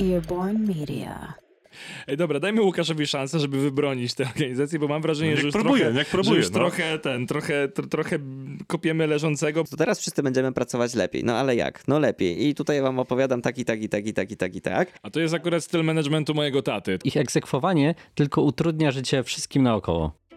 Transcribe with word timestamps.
Earborn 0.00 0.66
Media. 0.66 1.34
Ej, 2.06 2.16
dobra, 2.16 2.40
dajmy 2.40 2.62
Łukaszowi 2.62 3.06
szansę, 3.06 3.40
żeby 3.40 3.60
wybronić 3.60 4.14
tę 4.14 4.24
organizację, 4.34 4.78
bo 4.78 4.88
mam 4.88 5.02
wrażenie, 5.02 5.30
Niech 5.30 5.38
że 5.38 5.46
już 5.46 5.52
próbuje, 5.52 5.82
trochę, 5.84 5.98
niech 5.98 6.08
próbuje, 6.08 6.34
że 6.34 6.38
już 6.40 6.50
no. 6.50 6.58
trochę 6.58 6.98
ten, 6.98 7.26
trochę, 7.26 7.68
tr 7.68 7.88
trochę 7.88 8.18
kopiemy 8.66 9.06
leżącego. 9.06 9.64
To 9.64 9.76
teraz 9.76 10.00
wszyscy 10.00 10.22
będziemy 10.22 10.52
pracować 10.52 10.94
lepiej. 10.94 11.24
No 11.24 11.36
ale 11.36 11.56
jak? 11.56 11.88
No 11.88 11.98
lepiej. 11.98 12.48
I 12.48 12.54
tutaj 12.54 12.82
wam 12.82 12.98
opowiadam 12.98 13.42
tak 13.42 13.58
i 13.58 13.64
tak 13.64 13.82
i 13.82 13.88
tak 13.88 14.06
i 14.06 14.12
tak 14.12 14.30
i 14.30 14.36
tak 14.36 14.54
i 14.54 14.60
tak. 14.60 14.98
A 15.02 15.10
to 15.10 15.20
jest 15.20 15.34
akurat 15.34 15.64
styl 15.64 15.84
managementu 15.84 16.34
mojego 16.34 16.62
taty. 16.62 16.98
Ich 17.04 17.16
egzekwowanie 17.16 17.94
tylko 18.14 18.42
utrudnia 18.42 18.90
życie 18.90 19.22
wszystkim 19.22 19.62
naokoło. 19.62 20.27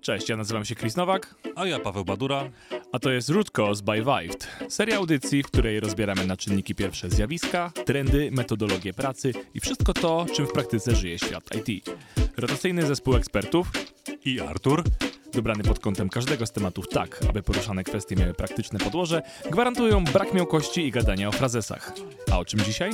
Cześć, 0.00 0.28
ja 0.28 0.36
nazywam 0.36 0.64
się 0.64 0.74
Chris 0.74 0.96
Nowak, 0.96 1.34
A 1.56 1.66
ja 1.66 1.78
Paweł 1.80 2.04
Badura. 2.04 2.50
a 2.92 2.98
to 2.98 3.10
jest 3.10 3.28
Root 3.28 3.50
Cause 3.50 3.82
by 3.82 3.96
Vived. 3.96 4.48
Seria 4.68 4.96
audycji, 4.96 5.42
w 5.42 5.46
której 5.46 5.80
rozbieramy 5.80 6.26
na 6.26 6.36
czynniki 6.36 6.74
pierwsze 6.74 7.10
zjawiska, 7.10 7.72
trendy, 7.86 8.30
metodologie 8.32 8.92
pracy 8.94 9.32
i 9.54 9.60
wszystko 9.60 9.92
to, 9.92 10.26
czym 10.34 10.46
w 10.46 10.52
praktyce 10.52 10.94
żyje 10.96 11.18
świat 11.18 11.44
IT. 11.68 11.90
Rotacyjny 12.36 12.86
zespół 12.86 13.16
ekspertów, 13.16 13.70
I 14.24 14.40
Artur. 14.40 14.84
dobrany 15.32 15.62
pod 15.64 15.78
kątem 15.78 16.08
każdego 16.08 16.46
z 16.46 16.52
tematów 16.52 16.88
tak, 16.88 17.20
aby 17.28 17.42
poruszane 17.42 17.84
kwestie 17.84 18.16
miały 18.16 18.34
praktyczne 18.34 18.78
podłoże, 18.78 19.22
gwarantują 19.50 20.04
brak 20.04 20.34
miałkości 20.34 20.86
i 20.86 20.90
gadania 20.90 21.28
o 21.28 21.32
frazesach. 21.32 21.92
A 22.32 22.38
o 22.38 22.44
czym 22.44 22.60
dzisiaj? 22.60 22.90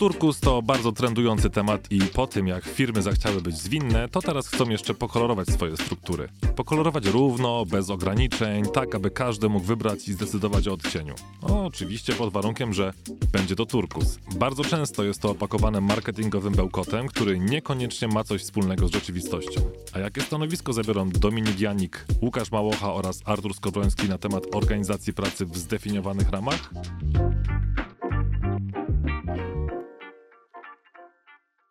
Turkus 0.00 0.40
to 0.40 0.62
bardzo 0.62 0.92
trendujący 0.92 1.50
temat 1.50 1.92
i 1.92 2.00
po 2.00 2.26
tym 2.26 2.46
jak 2.46 2.64
firmy 2.64 3.02
zachciały 3.02 3.40
być 3.40 3.56
zwinne, 3.56 4.08
to 4.08 4.22
teraz 4.22 4.48
chcą 4.48 4.68
jeszcze 4.68 4.94
pokolorować 4.94 5.48
swoje 5.48 5.76
struktury. 5.76 6.28
Pokolorować 6.56 7.06
równo, 7.06 7.66
bez 7.66 7.90
ograniczeń, 7.90 8.64
tak 8.74 8.94
aby 8.94 9.10
każdy 9.10 9.48
mógł 9.48 9.66
wybrać 9.66 10.08
i 10.08 10.12
zdecydować 10.12 10.68
o 10.68 10.72
odcieniu. 10.72 11.14
No, 11.48 11.64
oczywiście 11.64 12.12
pod 12.12 12.32
warunkiem, 12.32 12.72
że 12.72 12.92
będzie 13.32 13.56
to 13.56 13.66
turkus. 13.66 14.18
Bardzo 14.36 14.64
często 14.64 15.04
jest 15.04 15.22
to 15.22 15.30
opakowane 15.30 15.80
marketingowym 15.80 16.52
bełkotem, 16.52 17.08
który 17.08 17.38
niekoniecznie 17.38 18.08
ma 18.08 18.24
coś 18.24 18.42
wspólnego 18.42 18.88
z 18.88 18.92
rzeczywistością. 18.92 19.60
A 19.92 19.98
jakie 19.98 20.20
stanowisko 20.20 20.72
zabiorą 20.72 21.10
Dominik 21.10 21.60
Janik, 21.60 22.06
Łukasz 22.22 22.52
Małocha 22.52 22.94
oraz 22.94 23.20
Artur 23.24 23.54
Skowroński 23.54 24.08
na 24.08 24.18
temat 24.18 24.44
organizacji 24.54 25.12
pracy 25.12 25.46
w 25.46 25.58
zdefiniowanych 25.58 26.30
ramach? 26.30 26.70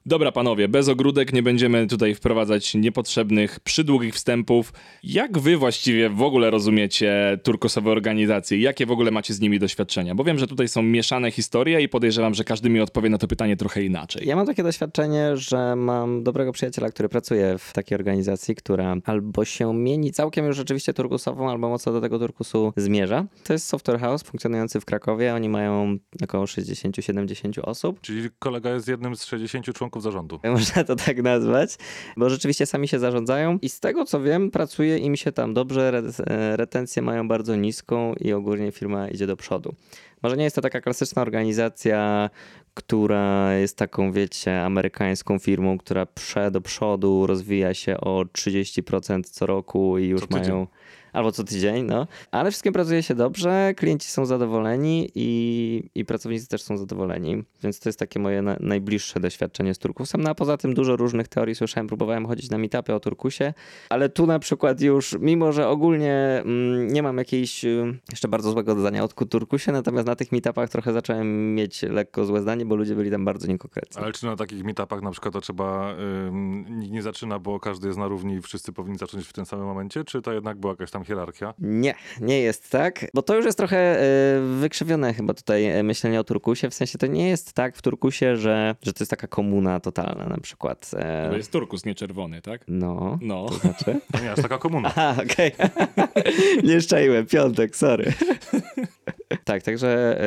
Dobra, 0.10 0.32
panowie, 0.32 0.68
bez 0.68 0.90
ogródek 0.90 1.34
nie 1.34 1.44
będziemy 1.44 1.88
tutaj 1.88 2.16
wprowadzać 2.16 2.76
niepotrzebnych, 2.76 3.60
przydługich 3.60 4.14
wstępów. 4.14 4.74
Jak 5.04 5.40
wy 5.40 5.58
właściwie 5.58 6.10
w 6.10 6.22
ogóle 6.22 6.50
rozumiecie 6.50 7.40
turkusowe 7.44 7.92
organizacje? 7.92 8.60
Jakie 8.60 8.86
w 8.86 8.92
ogóle 8.92 9.12
macie 9.12 9.34
z 9.34 9.40
nimi 9.40 9.60
doświadczenia? 9.60 10.16
Bo 10.16 10.24
wiem, 10.24 10.40
że 10.40 10.48
tutaj 10.48 10.68
są 10.68 10.82
mieszane 10.82 11.32
historie 11.32 11.82
i 11.82 11.90
podejrzewam, 11.90 12.34
że 12.34 12.44
każdy 12.44 12.70
mi 12.70 12.80
odpowie 12.80 13.10
na 13.10 13.18
to 13.18 13.28
pytanie 13.28 13.58
trochę 13.58 13.84
inaczej. 13.84 14.28
Ja 14.28 14.36
mam 14.36 14.46
takie 14.46 14.64
doświadczenie, 14.64 15.38
że 15.38 15.76
mam 15.76 16.24
dobrego 16.24 16.52
przyjaciela, 16.52 16.90
który 16.90 17.10
pracuje 17.10 17.58
w 17.58 17.74
takiej 17.74 17.96
organizacji, 17.96 18.56
która 18.56 18.96
albo 19.06 19.46
się 19.46 19.74
mieni 19.74 20.12
całkiem 20.12 20.46
już 20.46 20.56
rzeczywiście 20.56 20.94
turkusową, 20.94 21.50
albo 21.50 21.70
mocno 21.70 21.92
do 21.92 22.02
tego 22.02 22.20
turkusu 22.20 22.74
zmierza. 22.78 23.26
To 23.44 23.54
jest 23.54 23.68
Software 23.68 24.00
House 24.00 24.24
funkcjonujący 24.24 24.80
w 24.80 24.86
Krakowie. 24.86 25.34
Oni 25.34 25.50
mają 25.50 25.98
około 26.24 26.46
60-70 26.46 27.60
osób. 27.64 28.02
Czyli 28.02 28.30
kolega 28.40 28.70
jest 28.70 28.88
jednym 28.88 29.16
z 29.16 29.26
60 29.26 29.74
członków 29.74 29.99
zarządu. 30.02 30.40
Można 30.58 30.84
to 30.84 30.96
tak 30.96 31.24
nazwać, 31.24 31.76
bo 32.18 32.30
rzeczywiście 32.30 32.66
sami 32.66 32.88
się 32.88 33.00
zarządzają 33.00 33.60
i 33.62 33.70
z 33.70 33.80
tego 33.80 34.06
co 34.06 34.22
wiem, 34.22 34.52
pracuje 34.52 34.98
im 34.98 35.16
się 35.16 35.32
tam 35.32 35.54
dobrze, 35.54 36.02
e, 36.28 36.58
retencję 36.58 37.02
mają 37.02 37.28
bardzo 37.28 37.56
niską 37.56 38.14
i 38.14 38.34
ogólnie 38.34 38.72
firma 38.72 39.08
idzie 39.08 39.28
do 39.28 39.38
przodu. 39.38 39.76
Może 40.24 40.38
nie 40.38 40.44
jest 40.44 40.56
to 40.56 40.62
taka 40.62 40.82
klasyczna 40.82 41.22
organizacja, 41.22 42.30
która 42.74 43.54
jest 43.54 43.78
taką, 43.78 44.12
wiecie, 44.12 44.62
amerykańską 44.62 45.40
firmą, 45.40 45.78
która 45.78 46.06
prze 46.06 46.52
do 46.52 46.62
przodu 46.62 47.28
rozwija 47.28 47.74
się 47.74 47.98
o 47.98 48.24
30% 48.38 49.24
co 49.24 49.46
roku 49.46 49.98
i 49.98 50.08
już 50.08 50.30
mają. 50.30 50.68
Albo 51.14 51.32
co 51.32 51.44
tydzień, 51.44 51.86
no. 51.86 52.08
Ale 52.32 52.52
wszystkim 52.52 52.74
pracuje 52.74 53.04
się 53.04 53.16
dobrze, 53.16 53.74
klienci 53.78 54.10
są 54.10 54.26
zadowoleni 54.26 55.12
i, 55.16 55.90
i 55.96 56.06
pracownicy 56.06 56.48
też 56.48 56.62
są 56.62 56.78
zadowoleni. 56.78 57.44
Więc 57.64 57.80
to 57.80 57.90
jest 57.90 58.00
takie 58.00 58.20
moje 58.20 58.42
na, 58.42 58.58
najbliższe 58.60 59.20
doświadczenie 59.20 59.74
z 59.74 59.80
Turkusem. 59.80 60.22
No 60.22 60.30
a 60.30 60.36
poza 60.36 60.58
tym 60.58 60.74
dużo 60.74 60.96
różnych 60.96 61.28
teorii 61.28 61.56
słyszałem, 61.56 61.88
próbowałem 61.88 62.26
chodzić 62.26 62.50
na 62.50 62.58
meetupy 62.58 62.94
o 62.94 63.00
Turkusie, 63.00 63.54
ale 63.90 64.10
tu 64.10 64.26
na 64.26 64.40
przykład 64.40 64.82
już, 64.82 65.16
mimo 65.20 65.52
że 65.52 65.68
ogólnie 65.68 66.42
mm, 66.46 66.88
nie 66.88 67.04
mam 67.04 67.18
jakiejś 67.18 67.66
y, 67.66 68.00
jeszcze 68.12 68.28
bardzo 68.28 68.52
złego 68.52 68.76
dodania 68.76 69.04
o 69.04 69.08
Turkusie, 69.08 69.72
natomiast 69.72 70.08
na 70.08 70.16
tych 70.16 70.32
meetupach 70.32 70.70
trochę 70.70 70.94
zacząłem 70.94 71.56
mieć 71.56 71.82
lekko 71.82 72.26
złe 72.26 72.42
zdanie, 72.42 72.66
bo 72.66 72.76
ludzie 72.76 72.96
byli 72.96 73.12
tam 73.12 73.26
bardzo 73.26 73.48
niekonkretni. 73.48 74.04
Ale 74.04 74.14
czy 74.14 74.26
na 74.26 74.36
takich 74.36 74.64
meetupach 74.64 75.02
na 75.02 75.12
przykład 75.12 75.34
to 75.34 75.42
trzeba, 75.42 75.96
nikt 76.70 76.94
nie 76.94 77.02
zaczyna, 77.02 77.40
bo 77.40 77.60
każdy 77.60 77.88
jest 77.88 78.00
na 78.00 78.08
równi 78.08 78.34
i 78.34 78.42
wszyscy 78.42 78.74
powinni 78.74 78.98
zacząć 78.98 79.28
w 79.28 79.34
tym 79.34 79.46
samym 79.46 79.66
momencie, 79.66 80.04
czy 80.04 80.22
to 80.22 80.34
jednak 80.34 80.58
była 80.58 80.74
jakaś 80.74 80.92
tam 80.92 80.99
hierarchia? 81.04 81.54
Nie, 81.60 81.96
nie 82.22 82.42
jest 82.42 82.70
tak, 82.72 83.06
bo 83.14 83.22
to 83.22 83.36
już 83.36 83.46
jest 83.46 83.58
trochę 83.58 83.78
e, 83.78 84.04
wykrzywione 84.60 85.14
chyba 85.14 85.34
tutaj 85.34 85.66
e, 85.66 85.84
myślenie 85.84 86.20
o 86.20 86.24
Turkusie, 86.24 86.70
w 86.70 86.74
sensie 86.74 86.98
to 86.98 87.08
nie 87.08 87.30
jest 87.30 87.54
tak 87.54 87.76
w 87.76 87.82
Turkusie, 87.82 88.38
że, 88.38 88.76
że 88.82 88.94
to 88.94 89.04
jest 89.04 89.10
taka 89.12 89.28
komuna 89.28 89.80
totalna 89.80 90.26
na 90.26 90.38
przykład. 90.38 90.92
e, 90.98 91.30
To 91.30 91.38
jest 91.38 91.52
turkus, 91.52 91.86
nie 91.86 91.96
czerwony, 91.96 92.42
tak? 92.42 92.62
No, 92.68 93.18
No. 93.22 93.46
to 93.50 93.54
znaczy? 93.54 94.00
To 94.14 94.20
nie 94.24 94.32
aż 94.32 94.42
taka 94.42 94.58
komuna. 94.58 94.90
Aha, 94.96 95.16
okej. 95.32 95.52
nie 96.70 96.82
szczaiłem, 96.82 97.26
piątek, 97.26 97.76
sorry. 97.76 98.14
tak, 99.46 99.64
także 99.64 100.20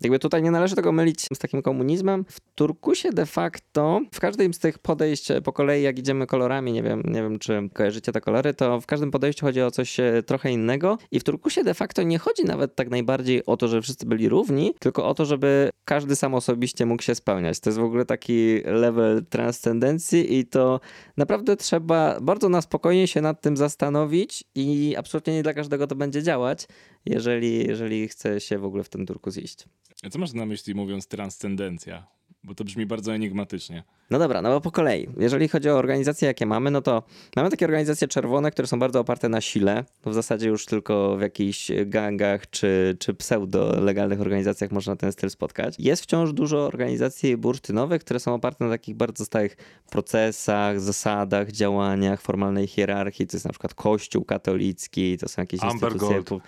jakby 0.00 0.18
tutaj 0.18 0.42
nie 0.42 0.50
należy 0.50 0.76
tego 0.76 0.92
mylić 0.92 1.26
z 1.34 1.38
takim 1.38 1.62
komunizmem. 1.62 2.24
W 2.28 2.40
Turkusie 2.54 3.10
de 3.12 3.26
facto, 3.26 4.00
w 4.14 4.20
każdym 4.20 4.54
z 4.54 4.58
tych 4.58 4.78
podejść 4.78 5.28
po 5.44 5.52
kolei, 5.52 5.82
jak 5.82 5.98
idziemy 5.98 6.26
kolorami, 6.26 6.72
nie 6.72 6.82
wiem, 6.82 7.02
nie 7.04 7.22
wiem 7.22 7.38
czy 7.38 7.68
kojarzycie 7.72 8.12
te 8.12 8.20
kolory, 8.20 8.54
to 8.54 8.80
w 8.80 8.86
każdym 8.86 9.10
podejściu 9.10 9.46
chodzi 9.46 9.62
o 9.62 9.70
coś 9.70 9.96
trochę 10.22 10.52
innego 10.52 10.98
i 11.10 11.20
w 11.20 11.24
Turkusie 11.24 11.64
de 11.64 11.74
facto 11.74 12.02
nie 12.02 12.18
chodzi 12.18 12.44
nawet 12.44 12.76
tak 12.76 12.90
najbardziej 12.90 13.46
o 13.46 13.56
to, 13.56 13.68
że 13.68 13.82
wszyscy 13.82 14.06
byli 14.06 14.28
równi, 14.28 14.74
tylko 14.78 15.08
o 15.08 15.14
to, 15.14 15.24
żeby 15.24 15.70
każdy 15.84 16.16
sam 16.16 16.34
osobiście 16.34 16.86
mógł 16.86 17.02
się 17.02 17.14
spełniać. 17.14 17.60
To 17.60 17.70
jest 17.70 17.78
w 17.78 17.84
ogóle 17.84 18.04
taki 18.04 18.60
level 18.64 19.26
transcendencji 19.26 20.38
i 20.38 20.46
to 20.46 20.80
naprawdę 21.16 21.56
trzeba 21.56 22.20
bardzo 22.20 22.48
na 22.48 22.62
spokojnie 22.62 23.06
się 23.06 23.20
nad 23.20 23.40
tym 23.40 23.56
zastanowić 23.56 24.44
i 24.54 24.94
absolutnie 24.98 25.34
nie 25.34 25.42
dla 25.42 25.54
każdego 25.54 25.86
to 25.86 25.96
będzie 25.96 26.22
działać, 26.22 26.66
jeżeli, 27.06 27.66
jeżeli 27.66 28.08
chce 28.08 28.40
się 28.40 28.58
w 28.58 28.64
ogóle 28.64 28.84
w 28.84 28.88
ten 28.88 29.06
turkus 29.06 29.36
iść. 29.36 29.64
A 30.02 30.10
co 30.10 30.18
masz 30.18 30.32
na 30.32 30.46
myśli 30.46 30.74
mówiąc 30.74 31.06
transcendencja? 31.06 32.19
Bo 32.44 32.54
to 32.54 32.64
brzmi 32.64 32.86
bardzo 32.86 33.14
enigmatycznie. 33.14 33.84
No 34.10 34.18
dobra, 34.18 34.42
no 34.42 34.48
bo 34.48 34.60
po 34.60 34.70
kolei. 34.70 35.08
Jeżeli 35.18 35.48
chodzi 35.48 35.70
o 35.70 35.76
organizacje, 35.76 36.28
jakie 36.28 36.46
mamy, 36.46 36.70
no 36.70 36.82
to 36.82 37.02
mamy 37.36 37.50
takie 37.50 37.64
organizacje 37.64 38.08
czerwone, 38.08 38.50
które 38.50 38.68
są 38.68 38.78
bardzo 38.78 39.00
oparte 39.00 39.28
na 39.28 39.40
sile. 39.40 39.84
No 40.04 40.12
w 40.12 40.14
zasadzie 40.14 40.48
już 40.48 40.66
tylko 40.66 41.16
w 41.16 41.20
jakichś 41.20 41.70
gangach 41.86 42.50
czy, 42.50 42.96
czy 42.98 43.14
pseudo-legalnych 43.14 44.20
organizacjach 44.20 44.70
można 44.70 44.96
ten 44.96 45.12
styl 45.12 45.30
spotkać. 45.30 45.74
Jest 45.78 46.02
wciąż 46.02 46.32
dużo 46.32 46.66
organizacji 46.66 47.36
bursztynowych, 47.36 48.04
które 48.04 48.20
są 48.20 48.34
oparte 48.34 48.64
na 48.64 48.70
takich 48.70 48.96
bardzo 48.96 49.24
stałych 49.24 49.56
procesach, 49.90 50.80
zasadach, 50.80 51.52
działaniach, 51.52 52.20
formalnej 52.22 52.66
hierarchii. 52.66 53.26
To 53.26 53.36
jest 53.36 53.46
na 53.46 53.52
przykład 53.52 53.74
Kościół 53.74 54.24
katolicki, 54.24 55.18
to 55.18 55.28
są 55.28 55.42
jakieś 55.42 55.62
Amber 55.62 55.92
instytucje... 55.92 56.22
Gold. 56.22 56.42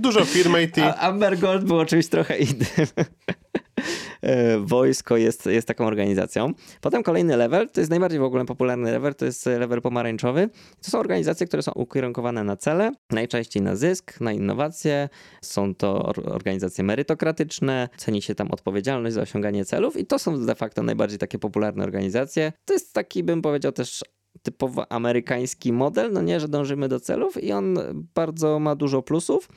Dużo 0.00 0.24
firm 0.24 0.56
IT. 0.64 0.78
A 0.78 0.96
Amber 0.96 1.38
Gold 1.38 1.64
było 1.64 1.86
czymś 1.86 2.08
trochę 2.08 2.38
innym. 2.38 2.86
E, 4.22 4.58
Wojsko 4.58 5.16
jest, 5.16 5.46
jest 5.46 5.68
taką 5.68 5.86
organizacją. 5.86 6.52
Potem 6.80 7.02
kolejny 7.02 7.36
level, 7.36 7.70
to 7.70 7.80
jest 7.80 7.90
najbardziej 7.90 8.20
w 8.20 8.22
ogóle 8.22 8.44
popularny 8.44 8.92
level, 8.92 9.14
to 9.14 9.24
jest 9.24 9.46
level 9.46 9.82
pomarańczowy. 9.82 10.48
To 10.82 10.90
są 10.90 10.98
organizacje, 10.98 11.46
które 11.46 11.62
są 11.62 11.72
ukierunkowane 11.72 12.44
na 12.44 12.56
cele, 12.56 12.92
najczęściej 13.10 13.62
na 13.62 13.76
zysk, 13.76 14.20
na 14.20 14.32
innowacje. 14.32 15.08
Są 15.42 15.74
to 15.74 16.02
or- 16.04 16.32
organizacje 16.32 16.84
merytokratyczne, 16.84 17.88
ceni 17.96 18.22
się 18.22 18.34
tam 18.34 18.50
odpowiedzialność 18.50 19.14
za 19.14 19.22
osiąganie 19.22 19.64
celów 19.64 19.96
i 19.96 20.06
to 20.06 20.18
są 20.18 20.46
de 20.46 20.54
facto 20.54 20.82
najbardziej 20.82 21.18
takie 21.18 21.38
popularne 21.38 21.84
organizacje. 21.84 22.52
To 22.64 22.72
jest 22.74 22.92
taki, 22.92 23.22
bym 23.22 23.42
powiedział, 23.42 23.72
też 23.72 24.04
typowo 24.42 24.92
amerykański 24.92 25.72
model, 25.72 26.12
no 26.12 26.22
nie, 26.22 26.40
że 26.40 26.48
dążymy 26.48 26.88
do 26.88 27.00
celów 27.00 27.44
i 27.44 27.52
on 27.52 27.78
bardzo 28.14 28.58
ma 28.58 28.76
dużo 28.76 29.02
plusów. 29.02 29.48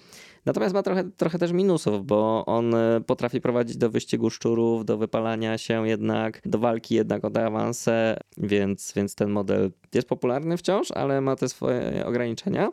Natomiast 0.46 0.74
ma 0.74 0.84
trochę, 0.84 1.04
trochę 1.18 1.40
też 1.40 1.52
minusów, 1.52 2.06
bo 2.06 2.46
on 2.46 2.76
e, 2.76 3.02
potrafi 3.02 3.42
prowadzić 3.42 3.78
do 3.78 3.90
wyścigu 3.90 4.30
szczurów, 4.30 4.86
do 4.86 4.98
wypalania 4.98 5.58
się 5.58 5.88
jednak, 5.88 6.42
do 6.46 6.60
walki 6.60 6.96
jednak 6.96 7.26
o 7.26 7.30
te 7.30 7.46
awanse, 7.46 8.18
więc, 8.38 8.94
więc 8.96 9.16
ten 9.16 9.30
model 9.30 9.72
jest 9.94 10.08
popularny 10.08 10.58
wciąż, 10.58 10.92
ale 10.92 11.22
ma 11.22 11.36
te 11.36 11.50
swoje 11.50 12.06
ograniczenia. 12.06 12.72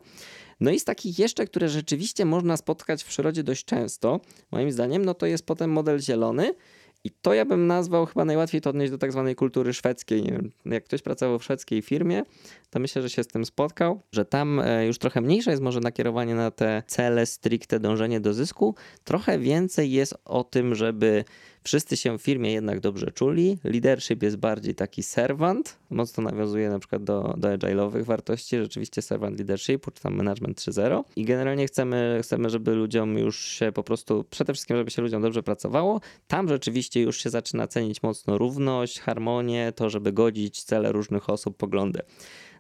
No 0.61 0.71
i 0.71 0.81
z 0.81 0.85
takich 0.85 1.19
jeszcze, 1.19 1.47
które 1.47 1.69
rzeczywiście 1.69 2.25
można 2.25 2.57
spotkać 2.57 3.03
w 3.03 3.07
przyrodzie 3.07 3.43
dość 3.43 3.65
często, 3.65 4.21
moim 4.51 4.73
zdaniem, 4.73 5.05
no 5.05 5.15
to 5.15 5.27
jest 5.27 5.47
potem 5.47 5.71
model 5.71 6.01
zielony 6.01 6.55
I 7.05 7.11
to 7.11 7.35
ja 7.35 7.45
bym 7.45 7.67
nazwał 7.67 8.07
chyba 8.07 8.25
najłatwiej 8.25 8.61
to 8.61 8.71
odnieść 8.71 8.91
do 8.93 8.99
tak 8.99 9.13
zwanej 9.13 9.35
kultury 9.35 9.73
szwedzkiej. 9.73 10.23
Wiem, 10.23 10.51
jak 10.67 10.85
ktoś 10.85 11.03
pracował 11.03 11.39
w 11.39 11.45
szwedzkiej 11.45 11.83
firmie, 11.83 12.23
to 12.71 12.79
myślę, 12.81 13.03
że 13.03 13.11
się 13.11 13.23
z 13.23 13.27
tym 13.27 13.45
spotkał, 13.45 14.01
że 14.13 14.25
tam 14.25 14.61
e, 14.61 14.87
już 14.87 14.99
trochę 14.99 15.21
mniejsze 15.21 15.51
jest 15.51 15.63
może 15.63 15.81
nakierowanie 15.81 16.35
na 16.35 16.51
te 16.51 16.83
cele, 16.87 17.27
stricte 17.27 17.81
dążenie 17.81 18.21
do 18.21 18.35
zysku. 18.35 18.75
Trochę 19.05 19.39
więcej 19.39 19.91
jest 19.91 20.15
o 20.25 20.45
tym, 20.45 20.75
żeby 20.75 21.25
wszyscy 21.63 21.97
się 21.97 22.19
w 22.19 22.23
firmie 22.23 22.53
jednak 22.53 22.81
dobrze 22.81 23.13
czuli. 23.13 23.59
Leadership 23.65 24.23
jest 24.23 24.37
bardziej 24.37 24.75
taki 24.75 25.03
servant, 25.03 25.79
mocno 25.91 26.23
nawiązuje 26.23 26.71
na 26.71 26.79
przykład 26.79 27.05
do, 27.05 27.35
do 27.37 27.49
agile'owych 27.49 28.05
wartości, 28.05 28.59
rzeczywiście 28.59 29.03
servant 29.03 29.39
leadershipu, 29.39 29.91
czy 29.91 30.03
tam 30.03 30.15
management 30.15 30.59
3.0 30.59 31.05
i 31.17 31.25
generalnie 31.25 31.67
chcemy, 31.67 32.21
chcemy, 32.23 32.51
żeby 32.51 32.75
ludziom 32.75 33.19
już 33.19 33.39
się 33.39 33.73
po 33.73 33.83
prostu, 33.83 34.25
przede 34.31 34.53
wszystkim, 34.53 34.77
żeby 34.77 34.91
się 34.91 35.03
ludziom 35.03 35.23
dobrze 35.23 35.43
pracowało. 35.43 36.01
Tam 36.29 36.49
rzeczywiście 36.49 37.01
już 37.01 37.23
się 37.23 37.31
zaczyna 37.31 37.67
cenić 37.67 38.03
mocno 38.03 38.39
równość, 38.39 39.01
harmonię, 39.01 39.73
to, 39.77 39.91
żeby 39.91 40.13
godzić 40.13 40.63
cele 40.63 40.93
różnych 40.93 41.31
osób, 41.31 41.57
poglądy. 41.57 42.01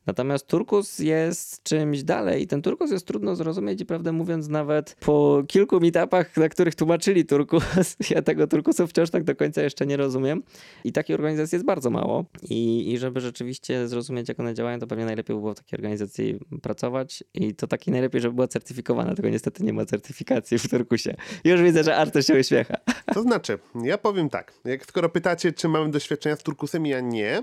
Natomiast 0.06 0.46
turkus 0.46 0.98
jest 0.98 1.62
czymś 1.62 2.02
dalej. 2.02 2.46
Ten 2.46 2.62
turkus 2.62 2.90
jest 2.90 3.06
trudno 3.06 3.36
zrozumieć 3.36 3.80
i 3.80 3.86
prawdę 3.86 4.12
mówiąc 4.12 4.48
nawet 4.48 4.96
po 5.00 5.42
kilku 5.48 5.80
meetupach, 5.80 6.36
na 6.36 6.48
których 6.48 6.74
tłumaczyli 6.74 7.24
turkus, 7.24 7.64
ja 8.10 8.22
tego 8.22 8.46
turkusu 8.46 8.86
wciąż 8.86 9.10
tak 9.10 9.24
do 9.24 9.36
końca 9.36 9.62
jeszcze 9.62 9.86
nie 9.86 9.96
rozumiem. 9.96 10.42
I 10.84 10.92
takiej 10.92 11.14
organizacji 11.14 11.56
jest 11.56 11.66
bardzo 11.66 11.90
mało. 11.90 12.24
I, 12.42 12.92
I 12.92 12.98
żeby 12.98 13.20
rzeczywiście 13.20 13.88
zrozumieć, 13.88 14.28
jak 14.28 14.40
one 14.40 14.54
działają, 14.54 14.78
to 14.78 14.86
pewnie 14.86 15.04
najlepiej 15.04 15.36
by 15.36 15.40
było 15.40 15.54
w 15.54 15.56
takiej 15.56 15.76
organizacji 15.76 16.38
pracować. 16.62 17.24
I 17.34 17.54
to 17.54 17.66
takiej 17.66 17.92
najlepiej, 17.92 18.20
żeby 18.20 18.34
była 18.34 18.48
certyfikowana, 18.48 19.14
tego 19.14 19.28
niestety 19.28 19.64
nie 19.64 19.72
ma 19.72 19.84
certyfikacji 19.84 20.58
w 20.58 20.68
turkusie. 20.68 21.14
Już 21.44 21.62
widzę, 21.62 21.84
że 21.84 21.96
Artur 21.96 22.24
się 22.24 22.40
uśmiecha. 22.40 22.76
To 23.14 23.22
znaczy, 23.22 23.58
ja 23.84 23.98
powiem 23.98 24.30
tak, 24.30 24.52
jak 24.64 24.86
skoro 24.86 25.08
pytacie, 25.08 25.52
czy 25.52 25.68
mamy 25.68 25.90
doświadczenia 25.90 26.36
z 26.36 26.42
turkusem, 26.42 26.86
ja 26.86 27.00
nie. 27.00 27.42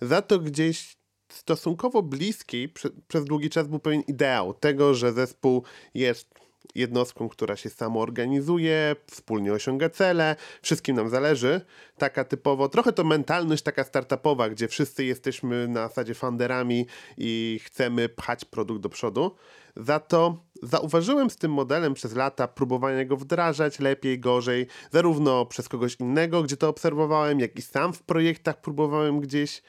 Za 0.00 0.22
to 0.22 0.38
gdzieś 0.38 0.96
stosunkowo 1.28 2.02
bliski 2.02 2.68
prze, 2.68 2.88
przez 3.08 3.24
długi 3.24 3.50
czas 3.50 3.68
był 3.68 3.78
pewien 3.78 4.00
ideał 4.00 4.54
tego, 4.54 4.94
że 4.94 5.12
zespół 5.12 5.62
jest 5.94 6.36
jednostką, 6.74 7.28
która 7.28 7.56
się 7.56 7.70
samoorganizuje, 7.70 8.96
wspólnie 9.10 9.52
osiąga 9.52 9.90
cele, 9.90 10.36
wszystkim 10.62 10.96
nam 10.96 11.08
zależy. 11.08 11.60
Taka 11.98 12.24
typowo, 12.24 12.68
trochę 12.68 12.92
to 12.92 13.04
mentalność 13.04 13.62
taka 13.62 13.84
startupowa, 13.84 14.50
gdzie 14.50 14.68
wszyscy 14.68 15.04
jesteśmy 15.04 15.68
na 15.68 15.88
zasadzie 15.88 16.14
funderami 16.14 16.86
i 17.18 17.60
chcemy 17.64 18.08
pchać 18.08 18.44
produkt 18.44 18.80
do 18.80 18.88
przodu. 18.88 19.34
Za 19.76 20.00
to 20.00 20.36
zauważyłem 20.62 21.30
z 21.30 21.36
tym 21.36 21.52
modelem 21.52 21.94
przez 21.94 22.14
lata 22.14 22.48
próbowania 22.48 23.04
go 23.04 23.16
wdrażać 23.16 23.78
lepiej, 23.78 24.20
gorzej, 24.20 24.66
zarówno 24.92 25.46
przez 25.46 25.68
kogoś 25.68 25.96
innego, 26.00 26.42
gdzie 26.42 26.56
to 26.56 26.68
obserwowałem, 26.68 27.40
jak 27.40 27.58
i 27.58 27.62
sam 27.62 27.92
w 27.92 28.02
projektach 28.02 28.60
próbowałem 28.60 29.20
gdzieś 29.20 29.62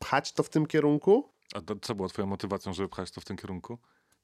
pchać 0.00 0.32
to 0.32 0.42
w 0.42 0.48
tym 0.48 0.66
kierunku. 0.66 1.32
A 1.54 1.60
to, 1.60 1.76
co 1.76 1.94
było 1.94 2.08
twoją 2.08 2.26
motywacją, 2.26 2.74
żeby 2.74 2.88
pchać 2.88 3.10
to 3.10 3.20
w 3.20 3.24
tym 3.24 3.36
kierunku? 3.36 3.78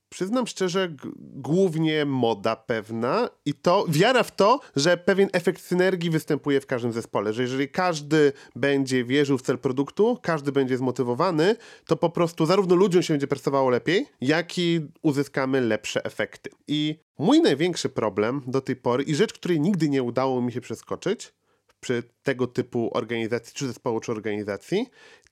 Przyznam 0.08 0.46
szczerze, 0.46 0.94
głównie 1.18 2.04
moda 2.04 2.56
pewna 2.56 3.28
i 3.44 3.54
to 3.54 3.84
wiara 3.88 4.22
w 4.22 4.36
to, 4.36 4.60
że 4.76 4.96
pewien 4.96 5.28
efekt 5.32 5.62
synergii 5.62 6.10
występuje 6.10 6.60
w 6.60 6.66
każdym 6.66 6.92
zespole, 6.92 7.32
że 7.32 7.42
jeżeli 7.42 7.68
każdy 7.68 8.32
będzie 8.56 9.04
wierzył 9.04 9.38
w 9.38 9.42
cel 9.42 9.58
produktu, 9.58 10.18
każdy 10.22 10.52
będzie 10.52 10.76
zmotywowany, 10.76 11.56
to 11.86 11.96
po 11.96 12.10
prostu 12.10 12.46
zarówno 12.46 12.74
ludziom 12.74 13.02
się 13.02 13.14
będzie 13.14 13.26
pracowało 13.26 13.70
lepiej, 13.70 14.06
jak 14.20 14.58
i 14.58 14.80
uzyskamy 15.02 15.60
lepsze 15.60 16.04
efekty. 16.04 16.50
I 16.68 16.98
mój 17.18 17.40
największy 17.40 17.88
problem 17.88 18.42
do 18.46 18.60
tej 18.60 18.76
pory 18.76 19.04
i 19.04 19.14
rzecz, 19.14 19.32
której 19.32 19.60
nigdy 19.60 19.88
nie 19.88 20.02
udało 20.02 20.42
mi 20.42 20.52
się 20.52 20.60
przeskoczyć, 20.60 21.32
przy 21.80 22.02
tego 22.22 22.46
typu 22.46 22.90
organizacji, 22.94 23.54
czy 23.54 23.66
zespołu, 23.66 24.00
czy 24.00 24.12
organizacji, 24.12 24.86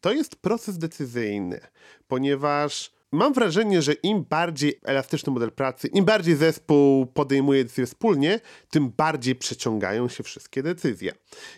to 0.05 0.13
jest 0.13 0.37
proces 0.37 0.79
decyzyjny, 0.79 1.61
ponieważ 2.09 2.93
mam 3.13 3.33
wrażenie, 3.33 3.83
że 3.83 3.93
im 3.93 4.25
bardziej 4.25 4.81
elastyczny 4.83 5.33
model 5.33 5.53
pracy, 5.53 5.89
im 5.89 6.05
bardziej 6.05 6.37
zespół 6.37 7.07
podejmuje 7.07 7.65
decyzje 7.65 7.87
wspólnie, 7.87 8.41
tym 8.71 8.91
bardziej 8.97 9.35
przeciągają 9.35 10.09
się 10.09 10.23
wszystkie 10.23 10.63
decyzje. 10.63 11.13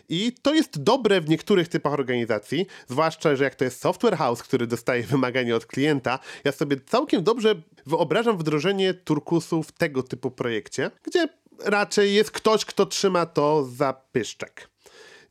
I 0.09 0.31
to 0.41 0.53
jest 0.53 0.83
dobre 0.83 1.21
w 1.21 1.29
niektórych 1.29 1.67
typach 1.67 1.93
organizacji, 1.93 2.65
zwłaszcza, 2.87 3.35
że 3.35 3.43
jak 3.43 3.55
to 3.55 3.65
jest 3.65 3.81
software 3.81 4.17
house, 4.17 4.43
który 4.43 4.67
dostaje 4.67 5.03
wymagania 5.13 5.55
od 5.55 5.65
klienta, 5.65 6.19
ja 6.43 6.51
sobie 6.51 6.77
całkiem 6.85 7.23
dobrze 7.23 7.55
wyobrażam 7.85 8.37
wdrożenie 8.37 8.93
turkusu 8.93 9.63
w 9.63 9.71
tego 9.71 10.03
typu 10.03 10.31
projekcie, 10.31 10.91
gdzie 11.03 11.27
raczej 11.59 12.13
jest 12.13 12.31
ktoś, 12.31 12.65
kto 12.65 12.85
trzyma 12.85 13.25
to 13.25 13.65
za 13.65 13.93
pyszczek. 14.11 14.69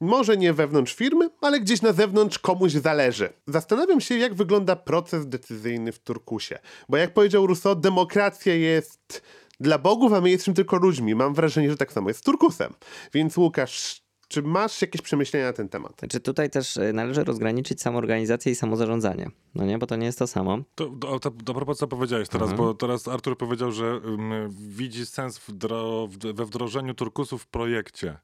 Może 0.00 0.36
nie 0.36 0.52
wewnątrz 0.52 0.94
firmy, 0.94 1.30
ale 1.40 1.60
gdzieś 1.60 1.82
na 1.82 1.92
zewnątrz 1.92 2.38
komuś 2.38 2.72
zależy. 2.72 3.28
Zastanawiam 3.46 4.00
się, 4.00 4.18
jak 4.18 4.34
wygląda 4.34 4.76
proces 4.76 5.26
decyzyjny 5.28 5.92
w 5.92 5.98
Turkusie. 5.98 6.58
Bo 6.88 6.96
jak 6.96 7.14
powiedział 7.14 7.46
Rousseau, 7.46 7.76
demokracja 7.76 8.54
jest 8.54 9.22
dla 9.60 9.78
bogów, 9.78 10.12
a 10.12 10.20
my 10.20 10.30
jesteśmy 10.30 10.54
tylko 10.54 10.76
ludźmi. 10.76 11.14
Mam 11.14 11.34
wrażenie, 11.34 11.70
że 11.70 11.76
tak 11.76 11.92
samo 11.92 12.10
jest 12.10 12.20
z 12.20 12.22
Turkusem. 12.22 12.72
Więc 13.14 13.36
Łukasz, 13.36 14.02
czy 14.28 14.42
masz 14.42 14.82
jakieś 14.82 15.02
przemyślenia 15.02 15.46
na 15.46 15.52
ten 15.52 15.68
temat? 15.68 15.92
Znaczy 15.98 16.20
tutaj 16.20 16.50
też 16.50 16.76
y, 16.76 16.92
należy 16.92 17.24
rozgraniczyć 17.24 17.82
samoorganizację 17.82 18.52
i 18.52 18.54
samozarządzanie, 18.54 19.30
no 19.54 19.64
nie, 19.64 19.78
bo 19.78 19.86
to 19.86 19.96
nie 19.96 20.06
jest 20.06 20.18
to 20.18 20.26
samo. 20.26 20.58
To, 20.74 20.86
to, 21.00 21.20
to, 21.20 21.30
to 21.30 21.54
propos 21.54 21.78
co 21.78 21.86
powiedziałeś 21.88 22.28
teraz, 22.28 22.50
Mhm. 22.50 22.68
bo 22.68 22.74
teraz 22.74 23.08
Artur 23.08 23.38
powiedział, 23.38 23.72
że 23.72 23.98
um, 23.98 24.30
widzi 24.50 25.06
sens 25.06 25.38
wdro, 25.48 26.06
w, 26.06 26.18
we 26.18 26.44
wdrożeniu 26.44 26.94
turkusów 26.94 27.42
w 27.42 27.46
projekcie. 27.46 28.18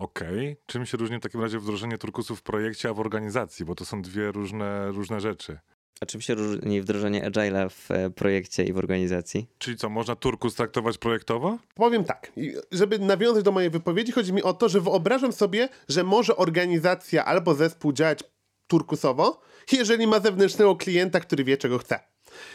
Okej, 0.00 0.56
czym 0.66 0.86
się 0.86 0.96
różni 0.96 1.16
w 1.16 1.20
takim 1.20 1.40
razie 1.40 1.58
wdrożenie 1.58 1.98
turkusów 1.98 2.38
w 2.38 2.42
projekcie, 2.42 2.88
a 2.88 2.94
w 2.94 3.00
organizacji, 3.00 3.64
bo 3.64 3.74
to 3.74 3.84
są 3.84 4.02
dwie 4.02 4.32
różne, 4.32 4.90
różne 4.90 5.20
rzeczy. 5.20 5.58
A 6.00 6.06
czym 6.06 6.20
się 6.20 6.34
różni 6.34 6.80
wdrożenie 6.80 7.30
Agile'a 7.30 7.70
w 7.70 7.90
e, 7.90 8.10
projekcie 8.10 8.64
i 8.64 8.72
w 8.72 8.78
organizacji? 8.78 9.46
Czyli 9.58 9.76
co, 9.76 9.88
można 9.88 10.16
turkus 10.16 10.54
traktować 10.54 10.98
projektowo? 10.98 11.58
Powiem 11.74 12.04
tak, 12.04 12.32
żeby 12.72 12.98
nawiązać 12.98 13.44
do 13.44 13.52
mojej 13.52 13.70
wypowiedzi, 13.70 14.12
chodzi 14.12 14.32
mi 14.32 14.42
o 14.42 14.52
to, 14.52 14.68
że 14.68 14.80
wyobrażam 14.80 15.32
sobie, 15.32 15.68
że 15.88 16.04
może 16.04 16.36
organizacja 16.36 17.24
albo 17.24 17.54
zespół 17.54 17.92
działać 17.92 18.24
turkusowo, 18.66 19.40
jeżeli 19.72 20.06
ma 20.06 20.20
zewnętrznego 20.20 20.76
klienta, 20.76 21.20
który 21.20 21.44
wie, 21.44 21.56
czego 21.56 21.78
chce. 21.78 22.00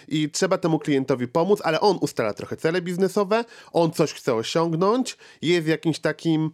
I 0.07 0.29
trzeba 0.29 0.57
temu 0.57 0.79
klientowi 0.79 1.27
pomóc, 1.27 1.61
ale 1.63 1.79
on 1.79 1.97
ustala 2.01 2.33
trochę 2.33 2.57
cele 2.57 2.81
biznesowe, 2.81 3.45
on 3.71 3.91
coś 3.91 4.13
chce 4.13 4.35
osiągnąć, 4.35 5.17
jest 5.41 5.67
jakimś 5.67 5.99
takim 5.99 6.51